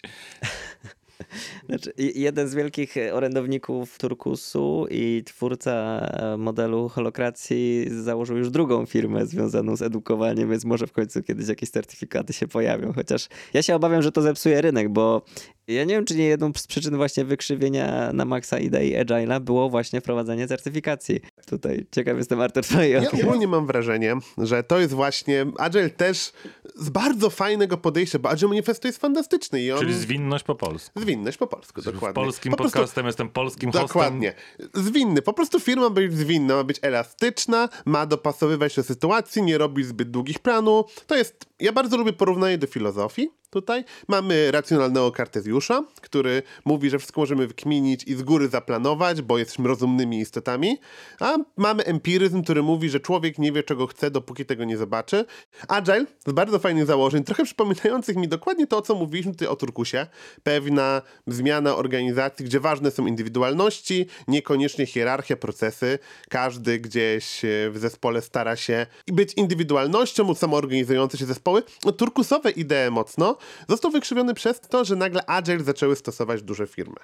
Znaczy, 1.69 1.93
jeden 1.97 2.49
z 2.49 2.55
wielkich 2.55 2.95
orędowników 3.11 3.97
turkusu 3.97 4.87
i 4.89 5.23
twórca 5.25 5.71
e, 5.71 6.37
modelu 6.37 6.89
holokracji 6.89 7.85
założył 7.89 8.37
już 8.37 8.49
drugą 8.49 8.85
firmę 8.85 9.25
związaną 9.25 9.75
z 9.75 9.81
edukowaniem, 9.81 10.49
więc 10.49 10.65
może 10.65 10.87
w 10.87 10.91
końcu 10.91 11.23
kiedyś 11.23 11.47
jakieś 11.47 11.69
certyfikaty 11.69 12.33
się 12.33 12.47
pojawią. 12.47 12.93
Chociaż 12.93 13.27
ja 13.53 13.61
się 13.61 13.75
obawiam, 13.75 14.01
że 14.01 14.11
to 14.11 14.21
zepsuje 14.21 14.61
rynek, 14.61 14.89
bo 14.89 15.21
ja 15.67 15.83
nie 15.83 15.95
wiem, 15.95 16.05
czy 16.05 16.15
nie 16.15 16.25
jedną 16.25 16.51
z 16.57 16.67
przyczyn 16.67 16.97
właśnie 16.97 17.25
wykrzywienia 17.25 18.13
na 18.13 18.25
maksa 18.25 18.59
idei 18.59 18.95
Agile'a 18.95 19.39
było 19.39 19.69
właśnie 19.69 20.01
wprowadzenie 20.01 20.47
certyfikacji. 20.47 21.19
Tutaj 21.47 21.85
ciekaw 21.91 22.17
jestem, 22.17 22.41
Artur, 22.41 22.63
twojej 22.63 22.91
Ja 22.91 23.11
ogólnie 23.11 23.47
mam 23.47 23.67
wrażenie, 23.67 24.15
że 24.37 24.63
to 24.63 24.79
jest 24.79 24.93
właśnie 24.93 25.45
Agile 25.57 25.89
też 25.89 26.31
z 26.75 26.89
bardzo 26.89 27.29
fajnego 27.29 27.77
podejścia, 27.77 28.19
bo 28.19 28.29
Agile 28.29 28.49
Manifesto 28.49 28.87
jest 28.87 29.01
fantastyczny 29.01 29.61
i 29.61 29.71
on... 29.71 29.79
Czyli 29.79 29.93
zwinność 29.93 30.43
po 30.43 30.55
polsku. 30.55 31.01
Zwinność 31.01 31.37
po 31.37 31.47
polsku, 31.47 31.81
dokładnie. 31.81 32.13
Polskim 32.13 32.51
Po 32.51 32.57
prostu- 32.57 32.77
podcastem 32.77 33.05
jestem 33.05 33.29
polskim 33.29 33.71
hostem. 33.71 33.87
Dokładnie. 33.87 34.33
Zwinny. 34.73 35.21
Po 35.21 35.33
prostu 35.33 35.59
firma 35.59 35.83
ma 35.83 35.89
być 35.89 36.13
zwinna, 36.13 36.55
ma 36.55 36.63
być 36.63 36.79
elastyczna, 36.81 37.69
ma 37.85 38.05
dopasowywać 38.05 38.73
się 38.73 38.81
do 38.81 38.87
sytuacji, 38.87 39.43
nie 39.43 39.57
robić 39.57 39.87
zbyt 39.87 40.11
długich 40.11 40.39
planów. 40.39 41.03
To 41.07 41.15
jest, 41.15 41.45
ja 41.59 41.71
bardzo 41.73 41.97
lubię 41.97 42.13
porównanie 42.13 42.57
do 42.57 42.67
filozofii 42.67 43.29
tutaj. 43.49 43.83
Mamy 44.07 44.51
racjonalnego 44.51 45.11
Kartezjusza, 45.11 45.83
który 46.01 46.43
mówi, 46.65 46.89
że 46.89 46.99
wszystko 46.99 47.21
możemy 47.21 47.47
wykminić 47.47 48.03
i 48.03 48.15
z 48.15 48.23
góry 48.23 48.47
zaplanować, 48.47 49.21
bo 49.21 49.37
jesteśmy 49.37 49.67
rozumnymi 49.67 50.19
istotami. 50.19 50.77
A 51.19 51.35
mamy 51.57 51.85
empiryzm, 51.85 52.43
który 52.43 52.63
mówi, 52.63 52.89
że 52.89 52.99
człowiek 52.99 53.37
nie 53.37 53.51
wie, 53.51 53.63
czego 53.63 53.87
chce, 53.87 54.11
dopóki 54.11 54.45
tego 54.45 54.63
nie 54.63 54.77
zobaczy. 54.77 55.25
Agile 55.67 56.05
z 56.27 56.31
bardzo 56.31 56.59
fajnych 56.59 56.85
założeń, 56.85 57.23
trochę 57.23 57.45
przypominających 57.45 58.15
mi 58.15 58.27
dokładnie 58.27 58.67
to, 58.67 58.81
co 58.81 58.95
mówiliśmy 58.95 59.31
tutaj 59.31 59.47
o 59.47 59.55
Turkusie. 59.55 60.07
Pewna 60.43 61.01
zmiana 61.27 61.75
organizacji, 61.75 62.45
gdzie 62.45 62.59
ważne 62.59 62.91
są 62.91 63.05
indywidualności, 63.05 64.05
niekoniecznie 64.27 64.85
hierarchia, 64.85 65.35
procesy. 65.35 65.99
Każdy 66.29 66.79
gdzieś 66.79 67.45
e, 67.45 67.69
w 67.69 67.77
zespole 67.77 68.21
stara 68.21 68.55
się 68.55 68.87
być 69.07 69.33
indywidualnością, 69.33 70.35
samoorganizujące 70.35 71.17
się 71.17 71.25
zespoły. 71.25 71.63
Turkusowe 71.97 72.51
idee 72.51 72.91
mocno 72.91 73.34
został 73.69 73.91
wykrzywiony 73.91 74.33
przez 74.33 74.61
to, 74.61 74.85
że 74.85 74.95
nagle 74.95 75.25
Agile 75.25 75.63
zaczęły 75.63 75.95
stosować 75.95 76.43
duże 76.43 76.67
firmy. 76.67 76.95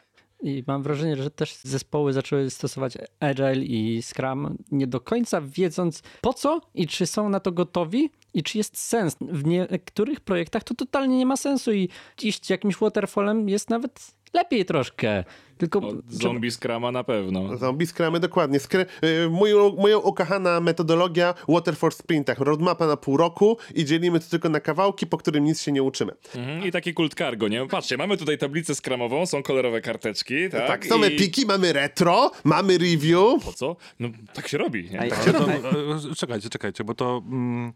I 0.41 0.63
mam 0.67 0.83
wrażenie, 0.83 1.15
że 1.15 1.31
też 1.31 1.55
zespoły 1.63 2.13
zaczęły 2.13 2.49
stosować 2.49 2.97
Agile 3.19 3.55
i 3.55 4.01
Scrum 4.03 4.57
nie 4.71 4.87
do 4.87 4.99
końca 4.99 5.41
wiedząc 5.41 6.03
po 6.21 6.33
co 6.33 6.61
i 6.73 6.87
czy 6.87 7.07
są 7.07 7.29
na 7.29 7.39
to 7.39 7.51
gotowi 7.51 8.09
i 8.33 8.43
czy 8.43 8.57
jest 8.57 8.77
sens. 8.77 9.15
W 9.21 9.45
niektórych 9.45 10.19
projektach 10.19 10.63
to 10.63 10.73
totalnie 10.73 11.17
nie 11.17 11.25
ma 11.25 11.37
sensu 11.37 11.71
i 11.71 11.89
iść 12.21 12.49
jakimś 12.49 12.77
waterfallem 12.77 13.49
jest 13.49 13.69
nawet 13.69 14.13
lepiej 14.33 14.65
troszkę. 14.65 15.23
Tylko 15.57 15.79
No, 15.79 15.91
zombie 16.07 16.51
Scrama 16.51 16.91
na 16.91 17.03
pewno. 17.03 17.57
Zombie 17.57 17.87
skramy, 17.87 18.19
dokładnie. 18.19 18.59
Skry... 18.59 18.85
Moją, 19.29 19.75
moją 19.75 19.99
ukochana 19.99 20.61
metodologia 20.61 21.33
Waterford 21.47 21.97
Sprintach. 21.97 22.39
Roadmapa 22.39 22.87
na 22.87 22.97
pół 22.97 23.17
roku 23.17 23.57
i 23.75 23.85
dzielimy 23.85 24.19
to 24.19 24.29
tylko 24.29 24.49
na 24.49 24.59
kawałki, 24.59 25.07
po 25.07 25.17
którym 25.17 25.43
nic 25.43 25.61
się 25.61 25.71
nie 25.71 25.83
uczymy. 25.83 26.11
Mhm. 26.35 26.65
I 26.65 26.71
taki 26.71 26.93
kult 26.93 27.15
cargo, 27.15 27.47
nie? 27.47 27.67
Patrzcie, 27.67 27.97
mamy 27.97 28.17
tutaj 28.17 28.37
tablicę 28.37 28.75
skramową, 28.75 29.25
są 29.25 29.43
kolorowe 29.43 29.81
karteczki, 29.81 30.49
tak? 30.49 30.67
Tak, 30.67 30.85
I... 30.85 31.05
epiki, 31.05 31.45
mamy 31.45 31.73
retro, 31.73 32.31
mamy 32.43 32.77
review. 32.77 33.45
Po 33.45 33.53
co? 33.53 33.75
No 33.99 34.09
tak 34.33 34.47
się 34.47 34.57
robi, 34.57 34.89
nie? 34.91 35.09
Tak 35.09 35.23
się 35.25 35.31
robi. 35.31 35.53
to, 35.61 36.11
e, 36.11 36.15
czekajcie, 36.15 36.49
czekajcie, 36.49 36.83
bo 36.83 36.93
to 36.93 37.23
mm, 37.27 37.73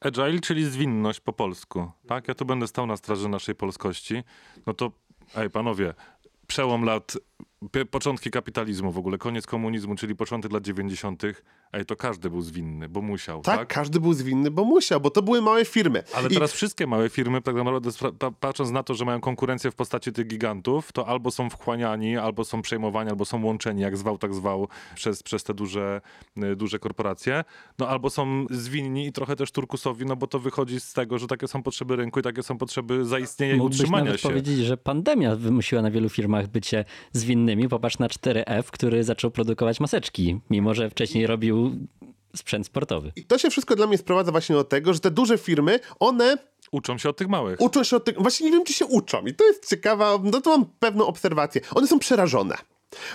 agile, 0.00 0.40
czyli 0.40 0.64
zwinność 0.64 1.20
po 1.20 1.32
polsku, 1.32 1.90
tak? 2.06 2.28
Ja 2.28 2.34
tu 2.34 2.44
będę 2.44 2.66
stał 2.66 2.86
na 2.86 2.96
straży 2.96 3.28
naszej 3.28 3.54
polskości. 3.54 4.22
No 4.66 4.74
to, 4.74 4.92
ej 5.36 5.50
panowie, 5.50 5.94
przełom 6.46 6.84
lat, 6.84 7.18
początki 7.90 8.30
kapitalizmu 8.30 8.92
w 8.92 8.98
ogóle, 8.98 9.18
koniec 9.18 9.46
komunizmu, 9.46 9.94
czyli 9.94 10.16
początek 10.16 10.52
lat 10.52 10.62
90., 10.64 11.22
ej, 11.72 11.86
to 11.86 11.96
każdy 11.96 12.30
był 12.30 12.40
zwinny, 12.42 12.88
bo 12.88 13.02
musiał, 13.02 13.42
Tak, 13.42 13.58
tak? 13.58 13.68
każdy 13.68 14.00
był 14.00 14.12
zwinny, 14.12 14.50
bo 14.50 14.64
musiał, 14.64 15.00
bo 15.00 15.10
to 15.10 15.22
były 15.22 15.42
małe 15.42 15.64
firmy. 15.64 16.02
Ale 16.14 16.28
I 16.28 16.34
teraz 16.34 16.52
wszystkie 16.52 16.86
małe 16.86 17.08
firmy, 17.08 17.42
tak 17.42 17.54
naprawdę 17.54 17.90
patrząc 18.40 18.70
na 18.70 18.82
to, 18.82 18.94
że 18.94 19.04
mają 19.04 19.20
konkurencję 19.20 19.70
w 19.70 19.74
postaci 19.74 20.12
tych 20.12 20.26
gigantów, 20.26 20.92
to 20.92 21.06
albo 21.08 21.30
są 21.30 21.50
wchłaniani, 21.50 22.16
albo 22.16 22.44
są 22.44 22.62
przejmowani, 22.62 23.10
albo 23.10 23.24
są 23.24 23.44
łączeni, 23.44 23.82
jak 23.82 23.96
zwał, 23.96 24.18
tak 24.18 24.34
zwał, 24.34 24.68
przez, 24.94 25.22
przez 25.22 25.44
te 25.44 25.54
duże, 25.54 26.00
y, 26.52 26.56
duże 26.56 26.78
korporacje, 26.78 27.44
no 27.78 27.88
albo 27.88 28.10
są 28.10 28.46
zwinni 28.50 29.06
i 29.06 29.12
trochę 29.12 29.36
też 29.36 29.52
turkusowi, 29.52 30.06
no 30.06 30.16
bo 30.16 30.26
to 30.26 30.38
wychodzi 30.38 30.80
z 30.80 30.92
tego, 30.92 31.18
że 31.18 31.26
takie 31.26 31.48
są 31.48 31.62
potrzeby 31.62 31.96
rynku 31.96 32.20
i 32.20 32.22
takie 32.22 32.42
są 32.42 32.58
potrzeby 32.58 33.04
zaistnienia 33.04 33.54
i 33.54 33.60
utrzymania 33.60 34.04
nawet 34.04 34.20
się. 34.20 34.28
powiedzieć, 34.28 34.58
że 34.58 34.76
pandemia 34.76 35.36
wymusiła 35.36 35.82
na 35.82 35.90
wielu 35.90 36.08
firmach 36.08 36.46
bycie 36.46 36.84
zwinnymi. 37.32 37.68
Popatrz 37.68 37.98
na 37.98 38.08
4F, 38.08 38.62
który 38.70 39.04
zaczął 39.04 39.30
produkować 39.30 39.80
maseczki, 39.80 40.40
mimo 40.50 40.74
że 40.74 40.90
wcześniej 40.90 41.26
robił 41.26 41.72
sprzęt 42.36 42.66
sportowy. 42.66 43.12
I 43.16 43.24
to 43.24 43.38
się 43.38 43.50
wszystko 43.50 43.76
dla 43.76 43.86
mnie 43.86 43.98
sprowadza 43.98 44.30
właśnie 44.32 44.54
do 44.54 44.64
tego, 44.64 44.94
że 44.94 45.00
te 45.00 45.10
duże 45.10 45.38
firmy, 45.38 45.80
one 46.00 46.36
Uczą 46.72 46.98
się 46.98 47.08
od 47.08 47.16
tych 47.16 47.28
małych. 47.28 47.60
uczą 47.60 47.84
się 47.84 47.96
od 47.96 48.04
tego, 48.04 48.20
właśnie 48.22 48.46
nie 48.46 48.52
wiem, 48.52 48.64
czy 48.64 48.72
się 48.72 48.86
uczą. 48.86 49.26
I 49.26 49.34
to 49.34 49.44
jest 49.44 49.70
ciekawa, 49.70 50.18
no 50.24 50.40
to 50.40 50.50
mam 50.50 50.66
pewną 50.78 51.06
obserwację. 51.06 51.60
One 51.74 51.86
są 51.86 51.98
przerażone. 51.98 52.54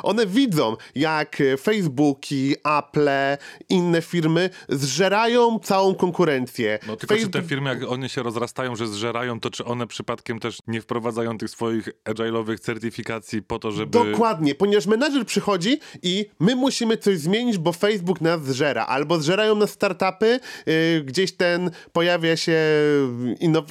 One 0.04 0.28
widzą, 0.28 0.78
jak 0.96 1.42
e, 1.42 1.58
Facebooki, 1.58 2.56
Apple, 2.80 3.10
inne 3.70 4.02
firmy 4.02 4.50
zżerają 4.70 5.60
całą 5.60 5.96
konkurencję. 5.96 6.80
No 6.88 6.96
tylko 6.96 7.16
czy 7.16 7.22
te 7.30 7.40
Facebook- 7.40 7.50
firmy, 7.50 7.70
jak 7.70 7.84
one 7.84 8.10
się 8.10 8.24
rozrastają, 8.24 8.76
że 8.76 8.88
zżerają, 8.88 9.40
to 9.40 9.50
czy 9.50 9.66
one 9.66 9.88
przypadkiem 9.88 10.40
też 10.40 10.58
nie 10.68 10.82
wprowadzają 10.82 11.38
tych 11.38 11.50
swoich 11.50 11.90
agile'owych 12.06 12.60
certyfikacji 12.60 13.42
po 13.42 13.60
to, 13.60 13.72
żeby... 13.72 13.92
Dokładnie, 13.92 14.56
ponieważ 14.56 14.86
menadżer 14.86 15.26
przychodzi 15.26 15.80
i 16.02 16.26
my 16.40 16.56
musimy 16.56 16.98
coś 16.98 17.18
zmienić, 17.18 17.58
bo 17.58 17.72
Facebook 17.72 18.22
nas 18.22 18.46
zżera. 18.46 18.86
Albo 18.86 19.20
zżerają 19.20 19.56
nas 19.56 19.70
startupy, 19.70 20.40
yy, 20.66 21.02
gdzieś 21.04 21.32
ten 21.36 21.72
pojawia 21.92 22.38
się 22.38 22.60
innow... 23.40 23.66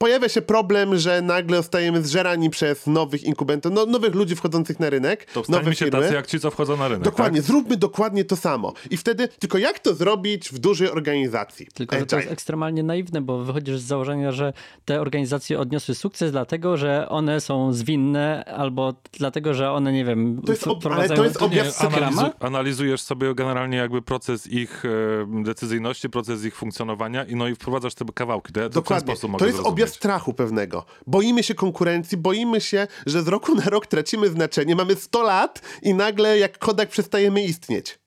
pojawia 0.00 0.28
się 0.28 0.42
problem, 0.42 0.96
że 0.98 1.22
nagle 1.22 1.56
zostajemy 1.56 2.02
zżerani 2.02 2.50
przez 2.50 2.86
nowych 2.86 3.24
inkubatorów, 3.24 3.78
no, 3.78 3.86
nowych 3.86 4.14
ludzi 4.14 4.36
wchodzących 4.36 4.80
na 4.80 4.90
rynek, 4.90 5.24
To 5.24 5.42
nowe 5.48 5.74
się 5.74 5.84
firmy. 5.84 6.00
tacy 6.02 6.14
jak 6.14 6.26
ci, 6.26 6.40
co 6.40 6.50
wchodzą 6.50 6.76
na 6.76 6.88
rynek. 6.88 7.04
Dokładnie, 7.04 7.40
Tak? 7.40 7.46
zróbmy 7.46 7.76
dokładnie 7.76 8.24
to 8.24 8.36
samo. 8.36 8.72
I 8.90 8.96
wtedy, 8.96 9.28
tylko 9.28 9.58
jak 9.58 9.78
to 9.78 9.94
zrobić 9.94 10.48
w 10.48 10.58
dużej 10.58 10.90
organizacji? 10.90 11.66
Tylko, 11.74 11.98
że 11.98 12.06
to 12.06 12.16
jest 12.16 12.30
ekstremalnie 12.30 12.82
naiwne, 12.82 13.20
bo 13.20 13.38
wychodzisz 13.44 13.78
z 13.78 13.82
założenia, 13.82 14.32
że 14.32 14.52
te 14.84 15.00
organizacje 15.00 15.58
odniosły 15.58 15.94
sukces 15.94 16.30
dlatego, 16.32 16.76
że 16.76 17.08
one 17.08 17.40
są 17.40 17.72
zwinne, 17.72 18.44
albo 18.44 18.94
dlatego, 19.12 19.54
że 19.54 19.70
one, 19.72 19.92
nie 19.92 20.04
wiem, 20.04 20.42
To 20.46 20.52
jest 20.52 20.66
ob- 20.66 20.86
ale 20.86 21.08
to 21.08 21.24
jest 21.24 21.42
objaw 21.42 21.66
analizu- 21.66 22.30
analizujesz 22.40 23.00
sobie 23.02 23.34
generalnie 23.34 23.76
jakby 23.76 24.02
proces 24.02 24.46
ich 24.46 24.82
e, 24.84 25.42
decyzyjności, 25.44 26.10
proces 26.10 26.44
ich 26.44 26.54
funkcjonowania 26.56 27.24
i 27.24 27.36
no 27.36 27.48
i 27.48 27.54
wprowadzasz 27.54 27.94
te 27.94 28.04
kawałki. 28.14 28.52
To, 28.52 28.60
ja 28.60 28.66
to 28.66 28.70
w 28.70 28.74
ten 28.74 28.82
Dokładnie. 28.82 29.16
sposób 29.16 29.38
To 29.38 29.44
jest 29.44 29.56
zrozumieć. 29.56 29.72
objaw 29.72 29.89
strachu 29.90 30.34
pewnego. 30.34 30.84
Boimy 31.06 31.42
się 31.42 31.54
konkurencji, 31.54 32.18
boimy 32.18 32.60
się, 32.60 32.86
że 33.06 33.22
z 33.22 33.28
roku 33.28 33.54
na 33.54 33.64
rok 33.64 33.86
tracimy 33.86 34.28
znaczenie. 34.28 34.76
Mamy 34.76 34.94
100 34.94 35.22
lat 35.22 35.62
i 35.82 35.94
nagle 35.94 36.38
jak 36.38 36.58
Kodak 36.58 36.88
przestajemy 36.88 37.42
istnieć. 37.44 37.98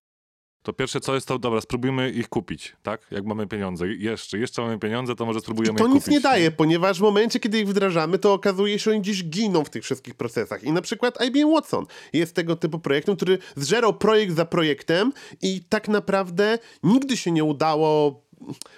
To 0.63 0.73
pierwsze 0.73 0.99
co 0.99 1.15
jest 1.15 1.27
to, 1.27 1.39
dobra, 1.39 1.61
spróbujmy 1.61 2.11
ich 2.11 2.29
kupić, 2.29 2.75
tak? 2.83 3.01
Jak 3.11 3.25
mamy 3.25 3.47
pieniądze. 3.47 3.87
Jeszcze, 3.87 4.37
jeszcze 4.37 4.61
mamy 4.61 4.79
pieniądze, 4.79 5.15
to 5.15 5.25
może 5.25 5.39
I 5.39 5.41
spróbujemy 5.41 5.77
to 5.79 5.87
ich 5.87 5.93
nic 5.93 6.03
kupić. 6.03 6.13
nie 6.13 6.21
daje, 6.21 6.51
ponieważ 6.51 6.99
w 6.99 7.01
momencie, 7.01 7.39
kiedy 7.39 7.59
ich 7.59 7.67
wdrażamy, 7.67 8.19
to 8.19 8.33
okazuje 8.33 8.79
się, 8.79 8.83
że 8.83 8.91
oni 8.91 9.01
gdzieś 9.01 9.23
giną 9.23 9.63
w 9.63 9.69
tych 9.69 9.83
wszystkich 9.83 10.15
procesach. 10.15 10.63
I 10.63 10.71
na 10.71 10.81
przykład 10.81 11.17
IBM 11.25 11.51
Watson 11.53 11.85
jest 12.13 12.35
tego 12.35 12.55
typu 12.55 12.79
projektem, 12.79 13.15
który 13.15 13.37
zżerał 13.55 13.93
projekt 13.93 14.35
za 14.35 14.45
projektem 14.45 15.13
i 15.41 15.61
tak 15.69 15.87
naprawdę 15.87 16.59
nigdy 16.83 17.17
się 17.17 17.31
nie 17.31 17.43
udało 17.43 18.22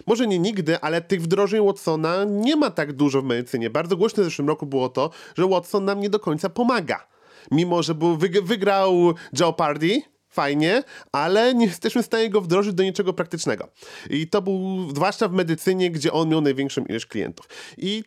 może 0.08 0.28
nie 0.28 0.40
nigdy, 0.40 0.80
ale 0.80 1.02
tych 1.02 1.22
wdrożeń 1.22 1.66
Watsona 1.66 2.24
nie 2.24 2.56
ma 2.56 2.72
tak 2.72 2.94
dużo 2.94 3.22
w 3.22 3.26
medycynie. 3.26 3.70
Bardzo 3.70 3.98
głośne 3.98 4.24
w 4.24 4.26
zeszłym 4.26 4.48
roku 4.48 4.66
było 4.66 4.90
to, 4.90 5.10
że 5.38 5.48
Watson 5.48 5.86
nam 5.86 6.00
nie 6.00 6.10
do 6.10 6.20
końca 6.20 6.50
pomaga. 6.50 7.08
Mimo, 7.52 7.84
że 7.84 7.96
był, 7.96 8.18
wyg- 8.18 8.44
wygrał 8.44 9.14
Jeopardy, 9.40 10.02
fajnie, 10.30 10.84
ale 11.12 11.54
nie 11.56 11.66
jesteśmy 11.66 12.04
w 12.04 12.06
stanie 12.06 12.30
go 12.30 12.42
wdrożyć 12.42 12.74
do 12.74 12.84
niczego 12.84 13.14
praktycznego. 13.14 13.68
I 14.10 14.28
to 14.28 14.42
był, 14.42 14.90
zwłaszcza 14.96 15.28
w 15.28 15.34
medycynie, 15.34 15.92
gdzie 15.92 16.14
on 16.14 16.30
miał 16.30 16.42
największą 16.42 16.86
ilość 16.86 17.06
klientów. 17.06 17.50
I 17.78 18.04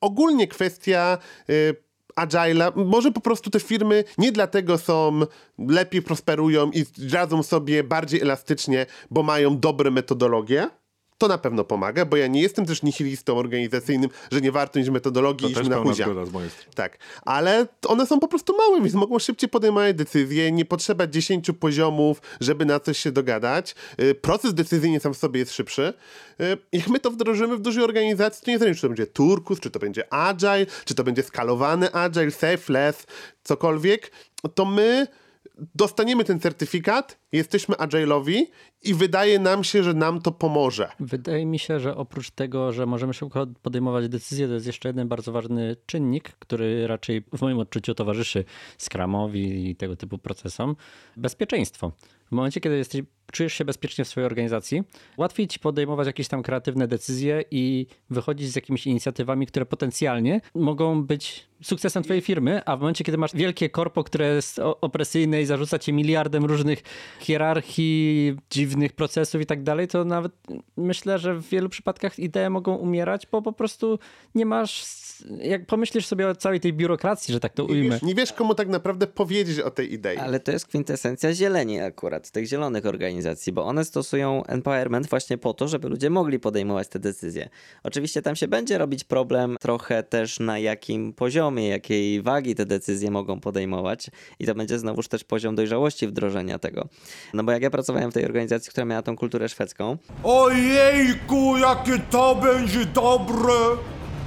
ogólnie 0.00 0.48
kwestia 0.48 1.18
y, 1.50 1.76
Agile'a, 2.16 2.72
może 2.76 3.12
po 3.12 3.20
prostu 3.20 3.50
te 3.50 3.60
firmy 3.60 4.04
nie 4.18 4.32
dlatego 4.32 4.78
są, 4.78 5.20
lepiej 5.58 6.02
prosperują 6.02 6.70
i 6.70 6.84
radzą 7.12 7.42
sobie 7.42 7.84
bardziej 7.84 8.20
elastycznie, 8.20 8.86
bo 9.10 9.22
mają 9.22 9.58
dobre 9.58 9.90
metodologie. 9.90 10.70
To 11.18 11.28
na 11.28 11.38
pewno 11.38 11.64
pomaga, 11.64 12.04
bo 12.04 12.16
ja 12.16 12.26
nie 12.26 12.42
jestem 12.42 12.66
też 12.66 12.82
nihilistą 12.82 13.38
organizacyjnym, 13.38 14.10
że 14.32 14.40
nie 14.40 14.52
warto 14.52 14.78
mieć 14.78 14.90
metodologii 14.90 15.46
To 15.46 15.50
i 15.50 15.54
też 15.54 15.62
iść 15.62 15.70
na 15.70 16.26
z 16.26 16.32
mojej 16.32 16.50
strony. 16.50 16.74
Tak, 16.74 16.98
ale 17.22 17.66
one 17.86 18.06
są 18.06 18.20
po 18.20 18.28
prostu 18.28 18.56
małe, 18.56 18.80
więc 18.80 18.94
mogą 18.94 19.18
szybciej 19.18 19.48
podejmować 19.48 19.96
decyzje, 19.96 20.52
nie 20.52 20.64
potrzeba 20.64 21.06
10 21.06 21.50
poziomów, 21.60 22.22
żeby 22.40 22.64
na 22.64 22.80
coś 22.80 22.98
się 22.98 23.12
dogadać. 23.12 23.74
Y, 24.00 24.14
Proces 24.14 24.54
decyzyjny 24.54 25.00
sam 25.00 25.14
w 25.14 25.16
sobie 25.16 25.40
jest 25.40 25.52
szybszy. 25.52 25.94
Y, 26.40 26.58
Jak 26.72 26.88
my 26.88 26.98
to 27.00 27.10
wdrożymy 27.10 27.56
w 27.56 27.60
dużej 27.60 27.84
organizacji, 27.84 28.44
to 28.44 28.50
nie 28.50 28.58
zależy, 28.58 28.76
czy 28.76 28.82
to 28.82 28.88
będzie 28.88 29.06
Turkus, 29.06 29.60
czy 29.60 29.70
to 29.70 29.78
będzie 29.78 30.12
Agile, 30.12 30.66
czy 30.84 30.94
to 30.94 31.04
będzie 31.04 31.22
skalowany 31.22 31.92
Agile, 31.92 32.30
Safeless, 32.30 33.06
cokolwiek, 33.44 34.10
to 34.54 34.64
my 34.64 35.06
dostaniemy 35.74 36.24
ten 36.24 36.40
certyfikat, 36.40 37.18
jesteśmy 37.32 37.74
agile'owi 37.74 38.42
i 38.82 38.94
wydaje 38.94 39.38
nam 39.38 39.64
się, 39.64 39.82
że 39.82 39.94
nam 39.94 40.20
to 40.22 40.32
pomoże. 40.32 40.88
Wydaje 41.00 41.46
mi 41.46 41.58
się, 41.58 41.80
że 41.80 41.96
oprócz 41.96 42.30
tego, 42.30 42.72
że 42.72 42.86
możemy 42.86 43.14
szybko 43.14 43.46
podejmować 43.62 44.08
decyzje, 44.08 44.48
to 44.48 44.54
jest 44.54 44.66
jeszcze 44.66 44.88
jeden 44.88 45.08
bardzo 45.08 45.32
ważny 45.32 45.76
czynnik, 45.86 46.32
który 46.38 46.86
raczej 46.86 47.24
w 47.36 47.40
moim 47.42 47.58
odczuciu 47.58 47.94
towarzyszy 47.94 48.44
Scrumowi 48.78 49.70
i 49.70 49.76
tego 49.76 49.96
typu 49.96 50.18
procesom. 50.18 50.76
Bezpieczeństwo. 51.16 51.92
W 52.28 52.32
momencie, 52.32 52.60
kiedy 52.60 52.76
jesteś, 52.76 53.02
czujesz 53.32 53.52
się 53.54 53.64
bezpiecznie 53.64 54.04
w 54.04 54.08
swojej 54.08 54.26
organizacji, 54.26 54.82
łatwiej 55.16 55.48
ci 55.48 55.58
podejmować 55.58 56.06
jakieś 56.06 56.28
tam 56.28 56.42
kreatywne 56.42 56.88
decyzje 56.88 57.44
i 57.50 57.86
wychodzić 58.10 58.52
z 58.52 58.56
jakimiś 58.56 58.86
inicjatywami, 58.86 59.46
które 59.46 59.66
potencjalnie 59.66 60.40
mogą 60.54 61.02
być 61.04 61.48
sukcesem 61.62 62.02
twojej 62.02 62.22
firmy, 62.22 62.62
a 62.64 62.76
w 62.76 62.80
momencie, 62.80 63.04
kiedy 63.04 63.18
masz 63.18 63.34
wielkie 63.34 63.70
korpo, 63.70 64.04
które 64.04 64.34
jest 64.34 64.58
opresyjne 64.80 65.42
i 65.42 65.46
zarzuca 65.46 65.78
cię 65.78 65.92
miliardem 65.92 66.44
różnych 66.44 66.82
hierarchii, 67.20 68.36
dziwnych 68.50 68.92
procesów 68.92 69.40
i 69.40 69.46
tak 69.46 69.62
dalej, 69.62 69.88
to 69.88 70.04
nawet 70.04 70.32
myślę, 70.76 71.18
że 71.18 71.34
w 71.34 71.48
wielu 71.48 71.68
przypadkach 71.68 72.18
idee 72.18 72.50
mogą 72.50 72.74
umierać, 72.76 73.26
bo 73.32 73.42
po 73.42 73.52
prostu 73.52 73.98
nie 74.34 74.46
masz, 74.46 74.84
jak 75.42 75.66
pomyślisz 75.66 76.06
sobie 76.06 76.28
o 76.28 76.34
całej 76.34 76.60
tej 76.60 76.72
biurokracji, 76.72 77.32
że 77.32 77.40
tak 77.40 77.52
to 77.52 77.62
Nie 77.62 77.68
ujmę. 77.68 77.90
wiesz, 77.90 78.02
nie 78.02 78.14
wiesz, 78.14 78.32
komu 78.32 78.54
tak 78.54 78.68
naprawdę 78.68 79.06
powiedzieć 79.06 79.60
o 79.60 79.70
tej 79.70 79.92
idei. 79.92 80.16
Ale 80.16 80.40
to 80.40 80.52
jest 80.52 80.66
kwintesencja 80.66 81.34
zieleni 81.34 81.80
akurat, 81.80 82.30
tych 82.30 82.46
zielonych 82.46 82.86
organizacji, 82.86 83.17
bo 83.52 83.64
one 83.64 83.84
stosują 83.84 84.44
empowerment 84.44 85.08
właśnie 85.08 85.38
po 85.38 85.54
to, 85.54 85.68
żeby 85.68 85.88
ludzie 85.88 86.10
mogli 86.10 86.38
podejmować 86.38 86.88
te 86.88 86.98
decyzje. 86.98 87.48
Oczywiście 87.82 88.22
tam 88.22 88.36
się 88.36 88.48
będzie 88.48 88.78
robić 88.78 89.04
problem 89.04 89.56
trochę 89.60 90.02
też 90.02 90.40
na 90.40 90.58
jakim 90.58 91.12
poziomie, 91.12 91.68
jakiej 91.68 92.22
wagi 92.22 92.54
te 92.54 92.66
decyzje 92.66 93.10
mogą 93.10 93.40
podejmować 93.40 94.10
i 94.38 94.46
to 94.46 94.54
będzie 94.54 94.78
znowuż 94.78 95.08
też 95.08 95.24
poziom 95.24 95.54
dojrzałości 95.54 96.06
wdrożenia 96.06 96.58
tego. 96.58 96.88
No 97.34 97.44
bo 97.44 97.52
jak 97.52 97.62
ja 97.62 97.70
pracowałem 97.70 98.10
w 98.10 98.14
tej 98.14 98.24
organizacji, 98.24 98.70
która 98.70 98.84
miała 98.84 99.02
tą 99.02 99.16
kulturę 99.16 99.48
szwedzką, 99.48 99.96
Ojejku, 100.24 101.56
jakie 101.56 101.98
to 102.10 102.34
będzie 102.34 102.84
dobre! 102.84 103.54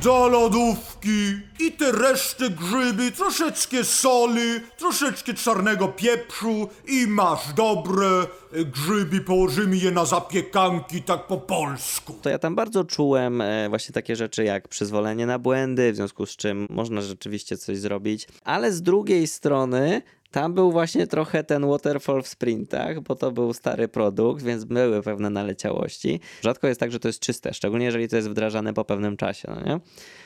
Do 0.03 0.27
lodówki 0.27 1.39
i 1.59 1.71
te 1.71 1.91
reszty 1.91 2.49
grzyby, 2.49 3.11
troszeczkę 3.11 3.83
soli, 3.83 4.59
troszeczkę 4.77 5.33
czarnego 5.33 5.87
pieprzu 5.87 6.69
i 6.87 7.07
masz 7.07 7.53
dobre 7.53 8.07
e, 8.07 8.65
grzyby, 8.65 9.21
położymy 9.21 9.77
je 9.77 9.91
na 9.91 10.05
zapiekanki 10.05 11.01
tak 11.01 11.27
po 11.27 11.37
polsku. 11.37 12.15
to 12.21 12.29
ja 12.29 12.39
tam 12.39 12.55
bardzo 12.55 12.83
czułem 12.83 13.41
e, 13.41 13.69
właśnie 13.69 13.93
takie 13.93 14.15
rzeczy 14.15 14.43
jak 14.43 14.67
przyzwolenie 14.67 15.25
na 15.25 15.39
błędy, 15.39 15.91
w 15.91 15.95
związku 15.95 16.25
z 16.25 16.35
czym 16.35 16.67
można 16.69 17.01
rzeczywiście 17.01 17.57
coś 17.57 17.77
zrobić, 17.77 18.27
ale 18.43 18.71
z 18.71 18.81
drugiej 18.81 19.27
strony 19.27 20.01
tam 20.32 20.54
był 20.54 20.72
właśnie 20.72 21.08
trochę 21.08 21.44
ten 21.44 21.67
waterfall 21.67 22.24
w 22.24 22.28
sprintach, 22.28 23.02
bo 23.02 23.15
to 23.15 23.32
był 23.32 23.54
stary 23.54 23.88
produkt, 23.88 24.44
więc 24.44 24.63
były 24.63 25.04
pewne 25.04 25.30
naleciałości. 25.30 26.20
Rzadko 26.41 26.67
jest 26.67 26.80
tak, 26.80 26.91
że 26.91 27.00
to 27.00 27.08
jest 27.08 27.20
czyste, 27.20 27.54
szczególnie 27.54 27.86
jeżeli 27.86 28.10
to 28.10 28.15
jest 28.15 28.30
wdrażane 28.30 28.74
po 28.74 28.86
pewnym 28.86 29.17
czasie, 29.17 29.48
no 29.56 29.65
nie? 29.65 29.80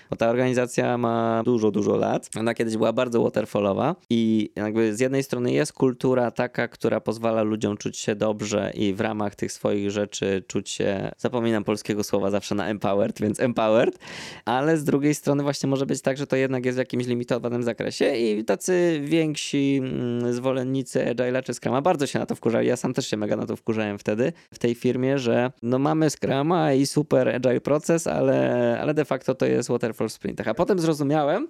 Bo 0.09 0.15
ta 0.15 0.29
organizacja 0.29 0.97
ma 0.97 1.41
dużo, 1.45 1.71
dużo 1.71 1.95
lat. 1.95 2.29
Ona 2.39 2.53
kiedyś 2.53 2.77
była 2.77 2.93
bardzo 2.93 3.21
waterfallowa 3.23 3.95
i 4.09 4.51
jakby 4.55 4.95
z 4.95 4.99
jednej 4.99 5.23
strony 5.23 5.51
jest 5.51 5.73
kultura 5.73 6.31
taka, 6.31 6.67
która 6.67 6.99
pozwala 6.99 7.43
ludziom 7.43 7.77
czuć 7.77 7.97
się 7.97 8.15
dobrze 8.15 8.71
i 8.73 8.93
w 8.93 9.01
ramach 9.01 9.35
tych 9.35 9.51
swoich 9.51 9.91
rzeczy 9.91 10.43
czuć 10.47 10.69
się, 10.69 11.11
zapominam 11.17 11.63
polskiego 11.63 12.03
słowa 12.03 12.29
zawsze 12.29 12.55
na 12.55 12.67
empowered, 12.67 13.21
więc 13.21 13.39
empowered, 13.39 13.99
ale 14.45 14.77
z 14.77 14.83
drugiej 14.83 15.15
strony 15.15 15.43
właśnie 15.43 15.69
może 15.69 15.85
być 15.85 16.01
tak, 16.01 16.17
że 16.17 16.27
to 16.27 16.35
jednak 16.35 16.65
jest 16.65 16.77
w 16.77 16.79
jakimś 16.79 17.05
limitowanym 17.07 17.63
zakresie 17.63 18.15
i 18.15 18.45
tacy 18.45 19.01
więksi 19.03 19.81
mm, 19.83 20.33
zwolennicy 20.33 20.99
Agile'a 20.99 21.43
czy 21.43 21.53
Scruma 21.53 21.81
bardzo 21.81 22.07
się 22.07 22.19
na 22.19 22.25
to 22.25 22.35
wkurzali. 22.35 22.67
Ja 22.67 22.77
sam 22.77 22.93
też 22.93 23.07
się 23.07 23.17
mega 23.17 23.35
na 23.35 23.45
to 23.45 23.55
wkurzałem 23.55 23.97
wtedy 23.99 24.33
w 24.53 24.59
tej 24.59 24.75
firmie, 24.75 25.19
że 25.19 25.51
no 25.61 25.79
mamy 25.79 26.09
Scruma 26.09 26.73
i 26.73 26.85
super 26.85 27.29
Agile 27.29 27.61
proces, 27.61 28.07
ale, 28.07 28.79
ale 28.81 28.93
de 28.93 29.05
facto 29.05 29.35
to 29.35 29.45
jest 29.45 29.69
waterfall 29.95 30.09
w 30.09 30.13
sprintach. 30.13 30.47
A 30.47 30.53
potem 30.53 30.79
zrozumiałem, 30.79 31.47